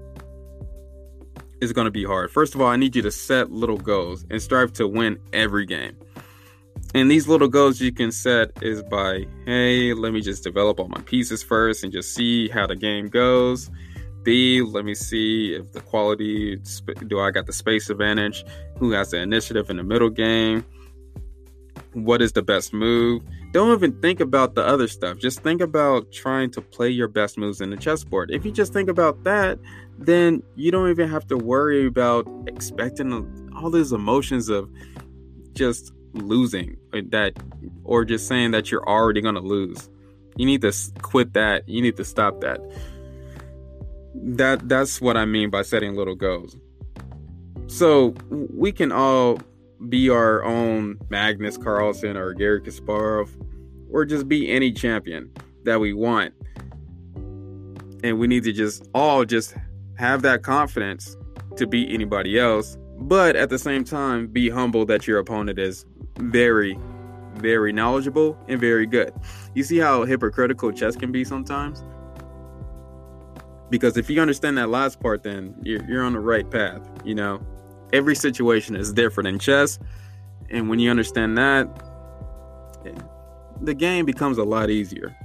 is 1.61 1.73
going 1.73 1.87
to 1.87 1.91
be 1.91 2.05
hard. 2.05 2.31
First 2.31 2.55
of 2.55 2.61
all, 2.61 2.69
I 2.69 2.77
need 2.77 2.95
you 2.97 3.03
to 3.03 3.11
set 3.11 3.51
little 3.51 3.79
goals 3.79 4.25
and 4.31 4.41
strive 4.41 4.73
to 4.75 4.87
win 4.87 5.19
every 5.33 5.67
game. 5.67 5.97
And 6.95 7.11
these 7.11 7.29
little 7.29 7.49
goals 7.49 7.81
you 7.81 7.93
can 7.93 8.13
set 8.13 8.51
is 8.63 8.83
by, 8.83 9.27
hey, 9.45 9.93
let 9.93 10.13
me 10.13 10.21
just 10.21 10.45
develop 10.45 10.79
all 10.79 10.89
my 10.89 11.01
pieces 11.03 11.43
first 11.43 11.85
and 11.85 11.93
just 11.93 12.15
see 12.15 12.49
how 12.49 12.67
the 12.67 12.77
game 12.77 13.09
goes. 13.09 13.71
B, 14.23 14.61
let 14.61 14.85
me 14.85 14.95
see 14.95 15.55
if 15.55 15.73
the 15.73 15.81
quality, 15.81 16.61
do 17.07 17.21
I 17.21 17.31
got 17.31 17.47
the 17.47 17.53
space 17.53 17.91
advantage? 17.91 18.45
Who 18.79 18.91
has 18.93 19.11
the 19.11 19.19
initiative 19.19 19.71
in 19.71 19.77
the 19.77 19.85
middle 19.85 20.11
game? 20.11 20.65
What 21.93 22.21
is 22.21 22.33
the 22.33 22.43
best 22.43 22.73
move? 22.73 23.23
Don't 23.57 23.73
even 23.73 23.99
think 24.03 24.21
about 24.21 24.55
the 24.55 24.63
other 24.63 24.87
stuff. 24.87 25.17
Just 25.17 25.41
think 25.41 25.63
about 25.63 26.13
trying 26.13 26.51
to 26.51 26.61
play 26.61 26.91
your 26.91 27.09
best 27.09 27.39
moves 27.39 27.63
in 27.63 27.71
the 27.71 27.77
chessboard. 27.79 28.31
If 28.31 28.45
you 28.45 28.53
just 28.53 28.71
think 28.75 28.91
about 28.91 29.25
that, 29.25 29.59
then 29.99 30.43
you 30.57 30.71
don't 30.71 30.91
even 30.91 31.09
have 31.09 31.27
to 31.29 31.39
worry 31.39 31.87
about 31.87 32.29
expecting 32.47 33.51
all 33.57 33.71
these 33.71 33.93
emotions 33.93 34.51
of 34.51 34.71
just 35.55 35.95
losing 36.13 36.77
that 36.93 37.33
or 37.83 38.05
just 38.05 38.29
saying 38.29 38.51
that 38.51 38.71
you're 38.71 38.87
already 38.87 39.23
going 39.23 39.37
to 39.37 39.41
lose. 39.41 39.89
You 40.37 40.45
need 40.45 40.61
to 40.61 40.75
quit 41.01 41.33
that. 41.33 41.67
You 41.67 41.81
need 41.81 41.97
to 41.97 42.05
stop 42.05 42.43
that. 42.43 42.61
That 44.15 44.69
that's 44.69 45.01
what 45.01 45.17
I 45.17 45.25
mean 45.25 45.49
by 45.49 45.63
setting 45.63 45.95
little 45.95 46.15
goals. 46.15 46.59
So 47.69 48.09
we 48.29 48.71
can 48.71 48.93
all 48.93 49.39
be 49.89 50.11
our 50.11 50.45
own 50.45 50.99
Magnus 51.09 51.57
Carlsen 51.57 52.19
or 52.19 52.35
Garry 52.35 52.61
Kasparov 52.61 53.31
or 53.91 54.05
just 54.05 54.28
be 54.28 54.51
any 54.51 54.72
champion 54.72 55.30
that 55.64 55.80
we 55.80 55.93
want. 55.93 56.32
And 58.05 58.18
we 58.18 58.26
need 58.26 58.45
to 58.45 58.53
just 58.53 58.89
all 58.95 59.24
just 59.24 59.55
have 59.97 60.22
that 60.22 60.43
confidence 60.43 61.16
to 61.57 61.66
beat 61.66 61.93
anybody 61.93 62.39
else, 62.39 62.76
but 62.99 63.34
at 63.37 63.49
the 63.49 63.59
same 63.59 63.84
time 63.84 64.26
be 64.26 64.51
humble 64.51 64.84
that 64.87 65.07
your 65.07 65.18
opponent 65.18 65.59
is 65.59 65.87
very 66.18 66.78
very 67.37 67.72
knowledgeable 67.72 68.37
and 68.49 68.61
very 68.61 68.87
good. 68.87 69.12
You 69.55 69.62
see 69.62 69.78
how 69.78 70.05
hypocritical 70.05 70.72
chess 70.72 70.97
can 70.97 71.12
be 71.12 71.24
sometimes? 71.24 71.84
Because 73.70 73.97
if 73.97 74.09
you 74.09 74.20
understand 74.20 74.59
that 74.59 74.68
last 74.68 75.01
part, 75.01 75.22
then 75.22 75.55
you're, 75.62 75.84
you're 75.84 76.05
on 76.05 76.12
the 76.12 76.20
right 76.20 76.49
path. 76.49 76.89
You 77.05 77.14
know, 77.14 77.41
every 77.93 78.14
situation 78.14 78.76
is 78.76 78.93
different 78.93 79.28
in 79.28 79.39
chess. 79.39 79.78
And 80.51 80.68
when 80.68 80.78
you 80.78 80.91
understand 80.91 81.37
that, 81.39 81.68
the 83.61 83.75
game 83.75 84.05
becomes 84.05 84.39
a 84.39 84.45
lot 84.45 84.71
easier. 84.71 85.17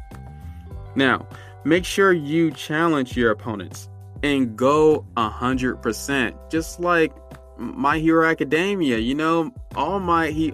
Now, 0.95 1.27
make 1.63 1.85
sure 1.85 2.11
you 2.11 2.51
challenge 2.51 3.15
your 3.15 3.31
opponents 3.31 3.89
and 4.23 4.55
go 4.55 5.05
a 5.17 5.29
hundred 5.29 5.81
percent. 5.81 6.35
Just 6.49 6.79
like 6.79 7.13
my 7.57 7.99
Hero 7.99 8.27
Academia, 8.27 8.97
you 8.97 9.15
know, 9.15 9.53
all 9.75 9.99
my 9.99 10.29
he 10.29 10.53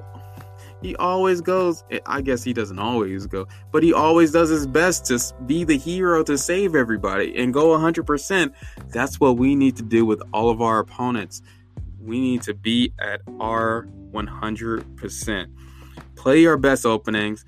he 0.82 0.95
always 0.97 1.41
goes 1.41 1.84
i 2.05 2.21
guess 2.21 2.43
he 2.43 2.53
doesn't 2.53 2.80
always 2.80 3.25
go 3.25 3.47
but 3.71 3.84
he 3.84 3.93
always 3.93 4.32
does 4.32 4.49
his 4.49 4.67
best 4.67 5.05
to 5.05 5.19
be 5.45 5.63
the 5.63 5.78
hero 5.78 6.23
to 6.23 6.38
save 6.38 6.75
everybody 6.75 7.36
and 7.38 7.53
go 7.53 7.69
100% 7.69 8.53
that's 8.89 9.19
what 9.19 9.38
we 9.38 9.55
need 9.55 9.75
to 9.75 9.84
do 9.84 10.05
with 10.05 10.21
all 10.34 10.49
of 10.49 10.61
our 10.61 10.80
opponents 10.80 11.41
we 11.99 12.19
need 12.19 12.41
to 12.41 12.53
be 12.53 12.93
at 12.99 13.21
our 13.39 13.88
100% 14.11 15.47
play 16.15 16.39
your 16.39 16.57
best 16.57 16.86
openings 16.86 17.43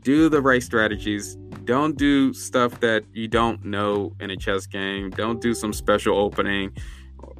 do 0.00 0.28
the 0.28 0.40
right 0.40 0.62
strategies 0.62 1.36
don't 1.64 1.96
do 1.96 2.32
stuff 2.32 2.80
that 2.80 3.04
you 3.12 3.28
don't 3.28 3.64
know 3.64 4.14
in 4.20 4.30
a 4.30 4.36
chess 4.36 4.66
game. 4.66 5.10
Don't 5.10 5.40
do 5.40 5.54
some 5.54 5.72
special 5.72 6.18
opening 6.18 6.76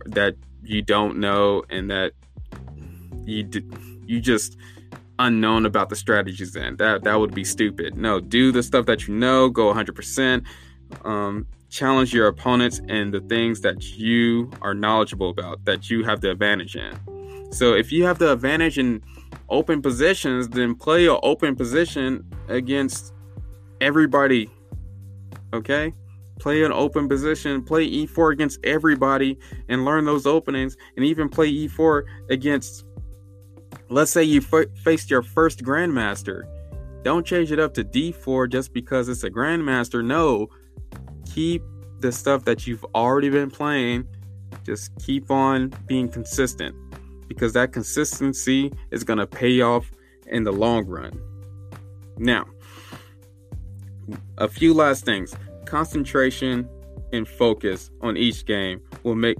that 0.07 0.37
you 0.63 0.83
don't 0.83 1.19
know 1.19 1.65
and 1.71 1.91
that 1.91 2.13
you 3.25 3.49
you 4.07 4.21
just 4.21 4.57
unknown 5.19 5.67
about 5.67 5.89
the 5.89 5.97
strategies 5.97 6.55
in. 6.57 6.77
That 6.77 7.05
that 7.05 7.19
would 7.19 7.35
be 7.35 7.45
stupid. 7.45 7.97
No, 7.97 8.21
do 8.21 8.53
the 8.53 8.63
stuff 8.63 8.87
that 8.87 9.07
you 9.07 9.15
know, 9.15 9.49
go 9.49 9.73
100%. 9.73 10.45
Um, 11.05 11.47
challenge 11.71 12.13
your 12.13 12.27
opponents 12.27 12.81
and 12.89 13.15
the 13.15 13.21
things 13.23 13.63
that 13.63 13.97
you 13.97 14.51
are 14.61 14.75
knowledgeable 14.75 15.31
about 15.31 15.65
that 15.65 15.89
you 15.89 16.05
have 16.05 16.21
the 16.21 16.31
advantage 16.31 16.77
in. 16.77 16.99
So 17.51 17.73
if 17.75 17.91
you 17.91 18.05
have 18.05 18.19
the 18.19 18.33
advantage 18.33 18.79
in 18.79 19.03
open 19.49 19.83
positions, 19.83 20.49
then 20.49 20.75
play 20.75 21.07
an 21.07 21.19
open 21.23 21.55
position 21.57 22.25
against 22.49 23.13
everybody. 23.81 24.51
Okay? 25.53 25.93
Play 26.39 26.65
an 26.65 26.73
open 26.73 27.09
position, 27.09 27.63
play 27.63 27.89
e4 27.89 28.33
against 28.33 28.59
everybody 28.65 29.39
and 29.69 29.85
learn 29.85 30.05
those 30.05 30.27
openings, 30.27 30.77
and 30.97 31.05
even 31.05 31.29
play 31.29 31.53
e4 31.53 32.03
against, 32.31 32.85
let's 33.89 34.11
say 34.11 34.23
you 34.25 34.41
f- 34.53 34.67
faced 34.83 35.11
your 35.11 35.23
first 35.23 35.63
grandmaster. 35.63 36.43
Don't 37.03 37.27
change 37.27 37.53
it 37.53 37.59
up 37.59 37.75
to 37.75 37.85
d4 37.85 38.51
just 38.51 38.73
because 38.73 39.09
it's 39.09 39.25
a 39.25 39.31
grandmaster. 39.31 40.05
No, 40.05 40.49
keep 41.27 41.63
the 42.01 42.11
stuff 42.11 42.45
that 42.45 42.67
you've 42.67 42.85
already 42.95 43.29
been 43.29 43.51
playing, 43.51 44.09
just 44.65 44.91
keep 44.99 45.31
on 45.31 45.73
being 45.87 46.09
consistent 46.09 46.75
because 47.33 47.53
that 47.55 47.73
consistency 47.73 48.73
is 48.91 49.05
going 49.05 49.19
to 49.19 49.27
pay 49.27 49.61
off 49.61 49.91
in 50.27 50.45
the 50.45 50.53
long 50.53 50.87
run. 50.87 51.21
Now, 52.19 52.47
a 54.39 54.49
few 54.49 54.75
last 54.75 55.05
things. 55.05 55.35
Concentration 55.65 56.69
and 57.13 57.27
focus 57.27 57.91
on 58.01 58.17
each 58.17 58.45
game 58.45 58.81
will 59.03 59.15
make 59.15 59.39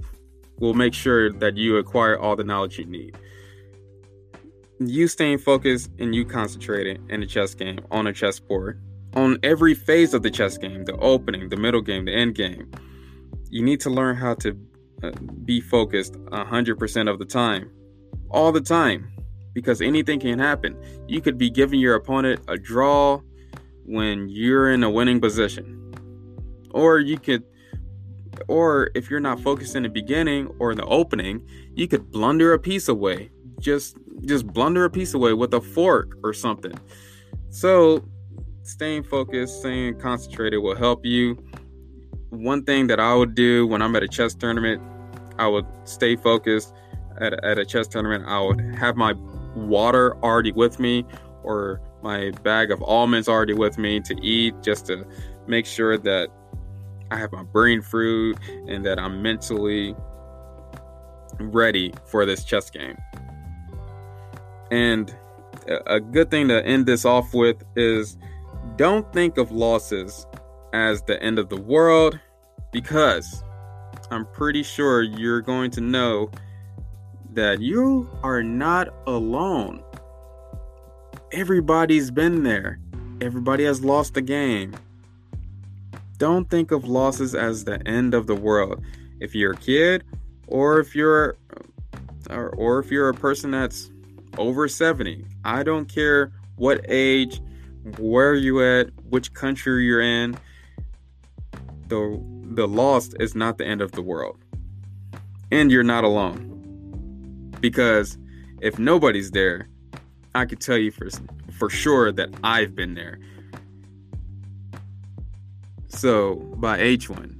will 0.59 0.73
make 0.73 0.93
sure 0.93 1.31
that 1.31 1.57
you 1.57 1.77
acquire 1.77 2.17
all 2.17 2.35
the 2.35 2.43
knowledge 2.43 2.77
you 2.77 2.85
need. 2.85 3.17
You 4.79 5.07
staying 5.07 5.39
focused 5.39 5.89
and 5.99 6.13
you 6.15 6.25
concentrating 6.25 7.05
in 7.09 7.23
a 7.23 7.25
chess 7.25 7.53
game 7.53 7.79
on 7.91 8.07
a 8.07 8.13
chessboard 8.13 8.81
on 9.15 9.37
every 9.43 9.73
phase 9.73 10.13
of 10.13 10.23
the 10.23 10.31
chess 10.31 10.57
game, 10.57 10.85
the 10.85 10.95
opening, 10.97 11.49
the 11.49 11.57
middle 11.57 11.81
game, 11.81 12.05
the 12.05 12.13
end 12.13 12.35
game. 12.35 12.71
You 13.49 13.63
need 13.63 13.79
to 13.81 13.89
learn 13.89 14.15
how 14.15 14.35
to 14.35 14.57
uh, 15.03 15.11
be 15.45 15.61
focused 15.61 16.13
100% 16.13 17.11
of 17.11 17.19
the 17.19 17.25
time. 17.25 17.69
All 18.33 18.51
the 18.51 18.61
time 18.61 19.13
because 19.53 19.81
anything 19.81 20.19
can 20.19 20.39
happen. 20.39 20.75
You 21.07 21.21
could 21.21 21.37
be 21.37 21.49
giving 21.49 21.79
your 21.79 21.95
opponent 21.95 22.41
a 22.47 22.57
draw 22.57 23.21
when 23.85 24.27
you're 24.29 24.71
in 24.71 24.83
a 24.83 24.89
winning 24.89 25.21
position. 25.21 25.79
Or 26.71 26.99
you 26.99 27.19
could 27.19 27.43
or 28.47 28.89
if 28.95 29.09
you're 29.09 29.19
not 29.19 29.39
focused 29.39 29.75
in 29.75 29.83
the 29.83 29.89
beginning 29.89 30.47
or 30.59 30.71
in 30.71 30.77
the 30.77 30.85
opening, 30.85 31.47
you 31.75 31.87
could 31.87 32.11
blunder 32.11 32.53
a 32.53 32.59
piece 32.59 32.87
away. 32.87 33.29
Just 33.59 33.97
just 34.25 34.47
blunder 34.47 34.85
a 34.85 34.89
piece 34.89 35.13
away 35.13 35.33
with 35.33 35.53
a 35.53 35.61
fork 35.61 36.17
or 36.23 36.33
something. 36.33 36.73
So, 37.49 38.03
staying 38.63 39.03
focused, 39.03 39.59
staying 39.59 39.99
concentrated 39.99 40.61
will 40.61 40.75
help 40.75 41.05
you. 41.05 41.37
One 42.29 42.63
thing 42.63 42.87
that 42.87 42.99
I 42.99 43.13
would 43.13 43.35
do 43.35 43.67
when 43.67 43.81
I'm 43.81 43.95
at 43.95 44.01
a 44.01 44.07
chess 44.07 44.33
tournament, 44.33 44.81
I 45.37 45.47
would 45.47 45.65
stay 45.83 46.15
focused 46.15 46.73
at, 47.19 47.43
at 47.43 47.57
a 47.59 47.65
chess 47.65 47.87
tournament. 47.87 48.25
I 48.27 48.39
would 48.39 48.61
have 48.75 48.95
my 48.95 49.13
water 49.55 50.15
already 50.23 50.51
with 50.51 50.79
me 50.79 51.05
or 51.43 51.81
my 52.01 52.31
bag 52.43 52.71
of 52.71 52.81
almonds 52.83 53.27
already 53.27 53.53
with 53.53 53.77
me 53.77 53.99
to 54.01 54.15
eat 54.21 54.55
just 54.61 54.87
to 54.87 55.05
make 55.47 55.65
sure 55.65 55.97
that 55.97 56.29
I 57.11 57.17
have 57.17 57.31
my 57.31 57.43
brain 57.43 57.81
fruit 57.81 58.37
and 58.67 58.85
that 58.85 58.99
I'm 58.99 59.21
mentally 59.21 59.95
ready 61.39 61.93
for 62.05 62.25
this 62.25 62.43
chess 62.43 62.69
game. 62.69 62.97
And 64.71 65.15
a 65.87 65.99
good 65.99 66.31
thing 66.31 66.47
to 66.47 66.65
end 66.65 66.85
this 66.85 67.05
off 67.05 67.33
with 67.33 67.63
is 67.75 68.17
don't 68.75 69.11
think 69.13 69.37
of 69.37 69.51
losses 69.51 70.25
as 70.73 71.03
the 71.03 71.21
end 71.21 71.39
of 71.39 71.49
the 71.49 71.61
world 71.61 72.19
because 72.71 73.43
I'm 74.09 74.25
pretty 74.25 74.63
sure 74.63 75.03
you're 75.03 75.41
going 75.41 75.71
to 75.71 75.81
know 75.81 76.31
that 77.33 77.61
you 77.61 78.09
are 78.23 78.43
not 78.43 78.93
alone 79.07 79.83
everybody's 81.33 82.11
been 82.11 82.43
there. 82.43 82.79
Everybody 83.19 83.65
has 83.65 83.83
lost 83.83 84.13
the 84.13 84.21
game. 84.21 84.73
don't 86.17 86.49
think 86.49 86.71
of 86.71 86.85
losses 86.85 87.35
as 87.35 87.65
the 87.65 87.85
end 87.87 88.13
of 88.13 88.27
the 88.27 88.35
world. 88.35 88.81
If 89.19 89.35
you're 89.35 89.53
a 89.53 89.57
kid, 89.57 90.03
or 90.47 90.79
if 90.79 90.95
you're, 90.95 91.35
or, 92.29 92.49
or 92.49 92.79
if 92.79 92.91
you're 92.91 93.09
a 93.09 93.13
person 93.13 93.51
that's 93.51 93.89
over 94.37 94.67
70, 94.67 95.25
I 95.43 95.63
don't 95.63 95.85
care 95.85 96.31
what 96.55 96.85
age, 96.87 97.41
where 97.97 98.35
you 98.35 98.63
at, 98.63 98.89
which 99.09 99.33
country 99.33 99.85
you're 99.85 100.01
in. 100.01 100.37
The 101.87 102.23
the 102.55 102.67
loss 102.67 103.09
is 103.19 103.35
not 103.35 103.57
the 103.57 103.65
end 103.65 103.81
of 103.81 103.93
the 103.93 104.01
world, 104.01 104.37
and 105.51 105.71
you're 105.71 105.83
not 105.83 106.03
alone. 106.03 106.52
Because 107.63 108.17
if 108.59 108.77
nobody's 108.77 109.31
there, 109.31 109.69
I 110.35 110.43
can 110.43 110.57
tell 110.57 110.77
you 110.77 110.91
for 110.91 111.07
for 111.53 111.69
sure 111.69 112.11
that 112.11 112.27
I've 112.43 112.75
been 112.75 112.93
there. 112.93 113.19
So, 115.87 116.35
by 116.57 116.77
H1, 116.79 117.37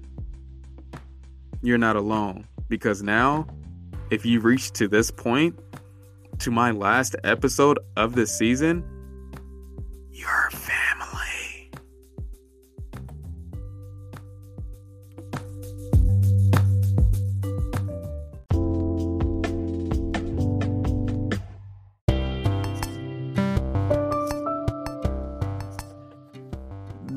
you're 1.62 1.78
not 1.78 1.98
alone 1.98 2.48
because 2.70 3.04
now 3.04 3.48
if 4.12 4.26
you 4.26 4.40
reach 4.40 4.72
to 4.74 4.88
this 4.88 5.12
point 5.12 5.60
to 6.40 6.52
my 6.52 6.72
last 6.72 7.18
episode 7.26 7.80
of 7.98 8.16
the 8.16 8.26
season, 8.26 8.82
you're 10.10 10.50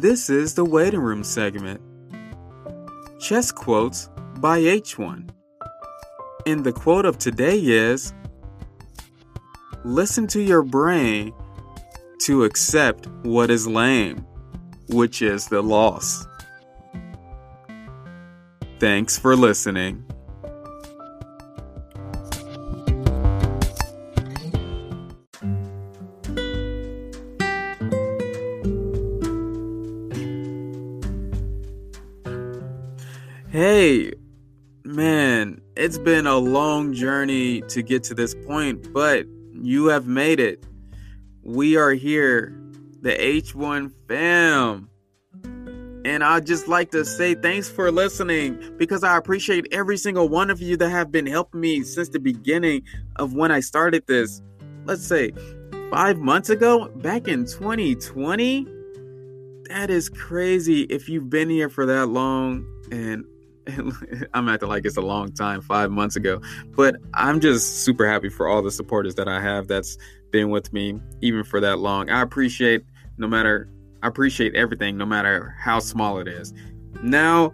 This 0.08 0.30
is 0.30 0.54
the 0.54 0.64
waiting 0.64 1.00
room 1.00 1.24
segment. 1.24 1.80
Chess 3.18 3.50
quotes 3.50 4.08
by 4.38 4.60
H1. 4.60 5.28
And 6.46 6.62
the 6.62 6.72
quote 6.72 7.04
of 7.04 7.18
today 7.18 7.58
is 7.58 8.14
Listen 9.84 10.28
to 10.28 10.40
your 10.40 10.62
brain 10.62 11.34
to 12.20 12.44
accept 12.44 13.08
what 13.24 13.50
is 13.50 13.66
lame, 13.66 14.24
which 14.90 15.22
is 15.22 15.48
the 15.48 15.60
loss. 15.60 16.24
Thanks 18.78 19.18
for 19.18 19.34
listening. 19.34 20.05
Hey, 33.86 34.14
man, 34.82 35.60
it's 35.76 35.96
been 35.96 36.26
a 36.26 36.38
long 36.38 36.92
journey 36.92 37.60
to 37.68 37.82
get 37.82 38.02
to 38.02 38.14
this 38.14 38.34
point, 38.34 38.92
but 38.92 39.26
you 39.52 39.86
have 39.86 40.08
made 40.08 40.40
it. 40.40 40.66
We 41.44 41.76
are 41.76 41.92
here, 41.92 42.60
the 43.02 43.12
H1 43.12 43.92
fam. 44.08 44.90
And 46.04 46.24
I'd 46.24 46.46
just 46.46 46.66
like 46.66 46.90
to 46.90 47.04
say 47.04 47.36
thanks 47.36 47.68
for 47.68 47.92
listening 47.92 48.58
because 48.76 49.04
I 49.04 49.16
appreciate 49.16 49.68
every 49.70 49.98
single 49.98 50.28
one 50.28 50.50
of 50.50 50.60
you 50.60 50.76
that 50.78 50.90
have 50.90 51.12
been 51.12 51.26
helping 51.26 51.60
me 51.60 51.84
since 51.84 52.08
the 52.08 52.18
beginning 52.18 52.82
of 53.14 53.34
when 53.34 53.52
I 53.52 53.60
started 53.60 54.04
this. 54.08 54.42
Let's 54.84 55.06
say 55.06 55.30
five 55.92 56.18
months 56.18 56.50
ago, 56.50 56.88
back 56.88 57.28
in 57.28 57.46
2020. 57.46 58.66
That 59.68 59.90
is 59.90 60.08
crazy 60.08 60.82
if 60.90 61.08
you've 61.08 61.30
been 61.30 61.48
here 61.48 61.68
for 61.68 61.86
that 61.86 62.06
long. 62.06 62.66
And 62.90 63.24
I'm 64.34 64.48
acting 64.48 64.68
like 64.68 64.84
it's 64.84 64.96
a 64.96 65.02
long 65.02 65.32
time, 65.32 65.60
five 65.60 65.90
months 65.90 66.16
ago. 66.16 66.40
But 66.68 66.96
I'm 67.14 67.40
just 67.40 67.84
super 67.84 68.08
happy 68.08 68.28
for 68.28 68.46
all 68.46 68.62
the 68.62 68.70
supporters 68.70 69.14
that 69.16 69.28
I 69.28 69.40
have 69.40 69.68
that's 69.68 69.98
been 70.30 70.50
with 70.50 70.72
me 70.72 71.00
even 71.20 71.44
for 71.44 71.60
that 71.60 71.78
long. 71.78 72.10
I 72.10 72.22
appreciate 72.22 72.84
no 73.18 73.26
matter 73.26 73.68
I 74.02 74.08
appreciate 74.08 74.54
everything, 74.54 74.96
no 74.96 75.06
matter 75.06 75.54
how 75.58 75.78
small 75.78 76.18
it 76.18 76.28
is. 76.28 76.52
Now, 77.02 77.52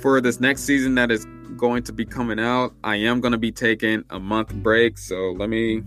for 0.00 0.20
this 0.20 0.40
next 0.40 0.62
season 0.62 0.94
that 0.96 1.10
is 1.10 1.26
going 1.56 1.82
to 1.84 1.92
be 1.92 2.04
coming 2.04 2.38
out, 2.38 2.74
I 2.84 2.96
am 2.96 3.20
going 3.20 3.32
to 3.32 3.38
be 3.38 3.50
taking 3.50 4.04
a 4.10 4.20
month 4.20 4.54
break. 4.54 4.98
So 4.98 5.34
let 5.36 5.48
me 5.48 5.82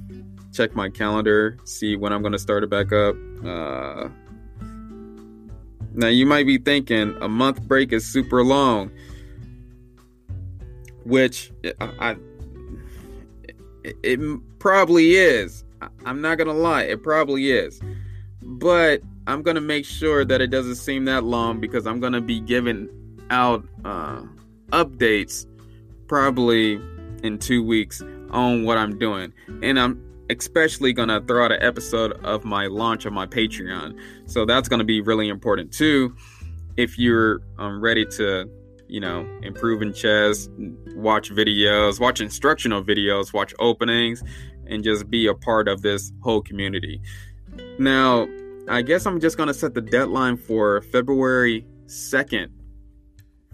check 0.52 0.76
my 0.76 0.90
calendar, 0.90 1.58
see 1.64 1.96
when 1.96 2.12
I'm 2.12 2.22
going 2.22 2.34
to 2.34 2.40
start 2.40 2.64
it 2.64 2.70
back 2.70 2.92
up. 2.92 3.16
Uh, 3.46 4.10
now, 5.94 6.08
you 6.08 6.26
might 6.26 6.46
be 6.46 6.58
thinking 6.58 7.16
a 7.22 7.28
month 7.28 7.62
break 7.64 7.92
is 7.92 8.06
super 8.06 8.44
long, 8.44 8.92
which 11.12 11.52
I, 11.82 11.92
I 12.00 12.16
it, 13.84 14.20
probably 14.60 15.16
is. 15.16 15.66
I'm 16.06 16.22
not 16.22 16.38
to 16.48 16.54
lie, 16.54 16.84
it 16.84 17.04
probably 17.04 17.52
is. 17.52 17.82
But 18.42 19.02
I'm 19.28 19.42
to 19.56 19.62
make 19.62 19.86
sure 19.86 20.24
that 20.24 20.40
it 20.42 20.48
doesn't 20.48 20.76
seem 20.76 21.06
that 21.06 21.24
long 21.24 21.60
because 21.60 21.86
I'm 21.86 22.00
to 22.14 22.22
be 22.22 22.40
giving 22.40 22.88
out 23.30 23.68
uh, 23.84 24.24
updates 24.72 25.46
probably 26.08 26.80
in 27.24 27.38
two 27.40 27.64
weeks 27.64 28.02
on 28.30 28.64
what 28.64 28.78
I'm 28.78 28.98
doing. 28.98 29.34
And 29.62 29.80
I'm 29.80 30.02
especially 30.30 30.94
to 31.10 31.20
throw 31.22 31.44
out 31.44 31.52
an 31.52 31.62
episode 31.62 32.14
of 32.24 32.46
my 32.46 32.68
launch 32.68 33.06
of 33.06 33.12
my 33.12 33.28
Patreon. 33.28 34.00
So 34.28 34.46
that's 34.46 34.70
to 34.80 34.86
be 34.86 35.02
really 35.02 35.28
important 35.28 35.74
too. 35.74 36.16
If 36.78 36.98
you're 36.98 37.42
um, 37.58 37.82
ready 37.82 38.06
to, 38.06 38.50
you 38.92 39.00
know, 39.00 39.26
improving 39.42 39.94
chess, 39.94 40.50
watch 40.96 41.32
videos, 41.32 42.00
watch 42.00 42.20
instructional 42.20 42.84
videos, 42.84 43.32
watch 43.32 43.54
openings, 43.58 44.22
and 44.68 44.84
just 44.84 45.10
be 45.10 45.28
a 45.28 45.34
part 45.34 45.70
of 45.70 45.82
this 45.82 46.12
whole 46.22 46.42
community. 46.42 47.02
Now, 47.80 48.28
I 48.68 48.82
guess 48.82 49.06
I'm 49.06 49.22
just 49.22 49.38
going 49.38 49.48
to 49.48 49.54
set 49.54 49.74
the 49.74 49.82
deadline 49.82 50.36
for 50.36 50.82
February 50.82 51.66
2nd 51.86 52.50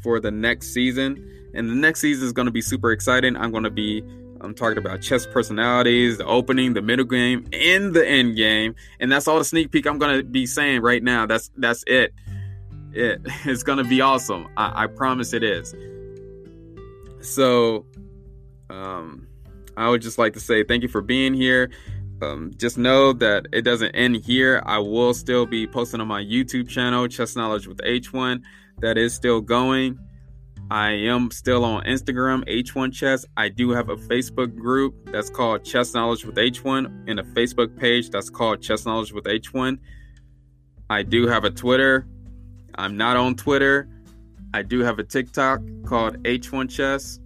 for 0.01 0.19
the 0.19 0.31
next 0.31 0.73
season. 0.73 1.23
And 1.53 1.69
the 1.69 1.75
next 1.75 2.01
season 2.01 2.25
is 2.25 2.33
going 2.33 2.47
to 2.47 2.51
be 2.51 2.61
super 2.61 2.91
exciting. 2.91 3.37
I'm 3.37 3.51
going 3.51 3.63
to 3.63 3.69
be 3.69 4.03
I'm 4.41 4.53
talking 4.53 4.77
about 4.77 5.01
chess 5.01 5.25
personalities, 5.25 6.17
the 6.17 6.25
opening, 6.25 6.73
the 6.73 6.81
middle 6.81 7.05
game, 7.05 7.47
and 7.53 7.93
the 7.93 8.07
end 8.07 8.35
game. 8.35 8.75
And 8.99 9.11
that's 9.11 9.27
all 9.27 9.37
the 9.39 9.45
sneak 9.45 9.71
peek 9.71 9.85
I'm 9.87 9.97
gonna 9.97 10.23
be 10.23 10.45
saying 10.45 10.81
right 10.81 11.01
now. 11.01 11.25
That's 11.25 11.49
that's 11.57 11.83
it. 11.87 12.13
It 12.93 13.21
it's 13.45 13.63
gonna 13.63 13.83
be 13.83 14.01
awesome. 14.01 14.47
I, 14.57 14.83
I 14.83 14.87
promise 14.87 15.33
it 15.33 15.43
is. 15.43 15.73
So 17.21 17.85
um 18.69 19.27
I 19.75 19.89
would 19.89 20.01
just 20.01 20.17
like 20.17 20.33
to 20.33 20.39
say 20.39 20.63
thank 20.63 20.83
you 20.83 20.89
for 20.89 21.01
being 21.01 21.33
here. 21.33 21.69
Um, 22.21 22.51
just 22.57 22.79
know 22.79 23.13
that 23.13 23.45
it 23.53 23.61
doesn't 23.61 23.91
end 23.91 24.15
here. 24.15 24.63
I 24.65 24.79
will 24.79 25.13
still 25.13 25.45
be 25.45 25.67
posting 25.67 26.01
on 26.01 26.07
my 26.07 26.23
YouTube 26.23 26.67
channel, 26.67 27.07
Chess 27.07 27.35
Knowledge 27.35 27.67
with 27.67 27.77
H1. 27.79 28.41
That 28.79 28.97
is 28.97 29.13
still 29.13 29.39
going. 29.39 29.99
I 30.69 30.91
am 30.91 31.31
still 31.31 31.63
on 31.63 31.83
Instagram, 31.85 32.43
H1 32.49 32.91
Chess. 32.91 33.25
I 33.37 33.49
do 33.49 33.69
have 33.69 33.89
a 33.89 33.95
Facebook 33.95 34.55
group 34.55 34.95
that's 35.11 35.29
called 35.29 35.63
Chess 35.63 35.93
Knowledge 35.93 36.25
with 36.25 36.35
H1 36.35 37.09
and 37.09 37.19
a 37.19 37.23
Facebook 37.23 37.77
page 37.77 38.09
that's 38.09 38.29
called 38.29 38.61
Chess 38.61 38.85
Knowledge 38.85 39.13
with 39.13 39.25
H1. 39.25 39.77
I 40.89 41.03
do 41.03 41.27
have 41.27 41.45
a 41.45 41.49
Twitter. 41.49 42.07
I'm 42.77 42.97
not 42.97 43.17
on 43.17 43.35
Twitter. 43.35 43.89
I 44.53 44.61
do 44.61 44.79
have 44.79 44.99
a 44.99 45.03
TikTok 45.03 45.61
called 45.85 46.21
H1 46.23 46.69
Chess. 46.69 47.19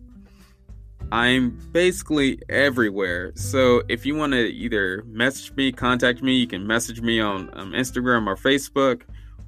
I'm 1.12 1.60
basically 1.72 2.40
everywhere. 2.50 3.34
So 3.36 3.84
if 3.90 4.06
you 4.06 4.16
want 4.16 4.32
to 4.34 4.40
either 4.40 5.04
message 5.08 5.54
me, 5.56 5.72
contact 5.72 6.24
me, 6.24 6.36
you 6.36 6.48
can 6.48 6.66
message 6.66 7.02
me 7.02 7.20
on 7.20 7.50
um, 7.54 7.74
Instagram 7.74 8.28
or 8.28 8.36
Facebook 8.38 9.02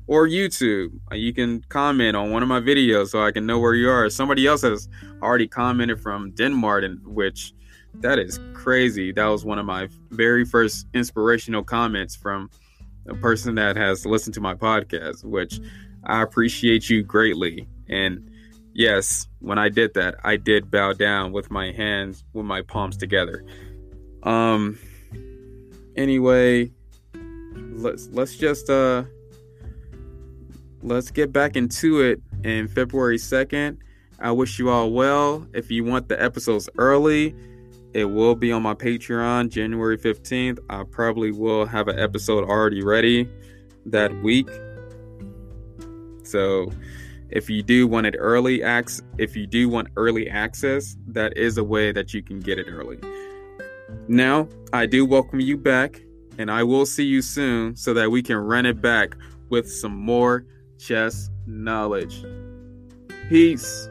or 0.07 0.27
YouTube. 0.27 0.89
Uh, 1.11 1.15
you 1.15 1.33
can 1.33 1.63
comment 1.69 2.17
on 2.17 2.31
one 2.31 2.43
of 2.43 2.49
my 2.49 2.59
videos 2.59 3.09
so 3.09 3.23
I 3.23 3.31
can 3.31 3.45
know 3.45 3.59
where 3.59 3.75
you 3.75 3.89
are. 3.89 4.09
Somebody 4.09 4.45
else 4.45 4.61
has 4.63 4.89
already 5.21 5.47
commented 5.47 6.01
from 6.01 6.31
Denmark, 6.31 6.83
which 7.05 7.53
that 7.95 8.19
is 8.19 8.39
crazy. 8.53 9.13
That 9.13 9.27
was 9.27 9.45
one 9.45 9.59
of 9.59 9.65
my 9.65 9.87
very 10.09 10.43
first 10.43 10.87
inspirational 10.93 11.63
comments 11.63 12.15
from 12.15 12.49
a 13.07 13.13
person 13.15 13.55
that 13.55 13.77
has 13.77 14.05
listened 14.05 14.33
to 14.33 14.41
my 14.41 14.53
podcast, 14.53 15.23
which 15.23 15.59
I 16.05 16.21
appreciate 16.21 16.89
you 16.89 17.03
greatly. 17.03 17.67
And 17.87 18.29
yes, 18.73 19.27
when 19.39 19.57
I 19.57 19.69
did 19.69 19.93
that, 19.95 20.15
I 20.23 20.37
did 20.37 20.71
bow 20.71 20.93
down 20.93 21.31
with 21.31 21.51
my 21.51 21.71
hands, 21.71 22.23
with 22.33 22.45
my 22.45 22.61
palms 22.61 22.97
together. 22.97 23.43
Um. 24.23 24.79
Anyway, 25.95 26.71
let's 27.75 28.07
let's 28.11 28.35
just 28.35 28.69
uh 28.69 29.03
let's 30.81 31.11
get 31.11 31.31
back 31.31 31.55
into 31.55 32.01
it 32.01 32.21
in 32.43 32.67
February 32.67 33.17
2nd. 33.17 33.77
I 34.19 34.31
wish 34.31 34.59
you 34.59 34.69
all 34.69 34.91
well. 34.91 35.45
If 35.53 35.69
you 35.69 35.83
want 35.83 36.07
the 36.07 36.21
episodes 36.21 36.69
early, 36.77 37.35
it 37.93 38.05
will 38.05 38.35
be 38.35 38.51
on 38.51 38.63
my 38.63 38.73
Patreon 38.73 39.49
January 39.49 39.97
15th. 39.97 40.59
I 40.69 40.83
probably 40.83 41.31
will 41.31 41.65
have 41.65 41.87
an 41.87 41.99
episode 41.99 42.43
already 42.43 42.83
ready 42.83 43.29
that 43.85 44.13
week. 44.23 44.49
So 46.24 46.71
if 47.30 47.49
you 47.49 47.63
do 47.63 47.88
want 47.88 48.07
it 48.07 48.15
early 48.17 48.63
access, 48.63 49.03
if 49.17 49.36
you 49.36 49.47
do 49.47 49.69
want 49.69 49.89
early 49.95 50.30
access, 50.30 50.97
that 51.07 51.38
is 51.38 51.57
a 51.57 51.63
way 51.63 51.91
that 51.91 52.13
you 52.13 52.21
can 52.21 52.39
get 52.39 52.59
it 52.59 52.67
early. 52.69 52.99
Now, 54.07 54.47
I 54.71 54.86
do 54.86 55.05
welcome 55.05 55.39
you 55.39 55.57
back, 55.57 56.01
and 56.38 56.51
I 56.51 56.63
will 56.63 56.86
see 56.86 57.05
you 57.05 57.21
soon 57.21 57.76
so 57.76 57.93
that 57.93 58.11
we 58.11 58.21
can 58.21 58.38
run 58.38 58.65
it 58.65 58.82
back 58.82 59.15
with 59.49 59.71
some 59.71 59.95
more 59.95 60.45
chess 60.78 61.30
knowledge. 61.45 62.24
Peace. 63.30 63.89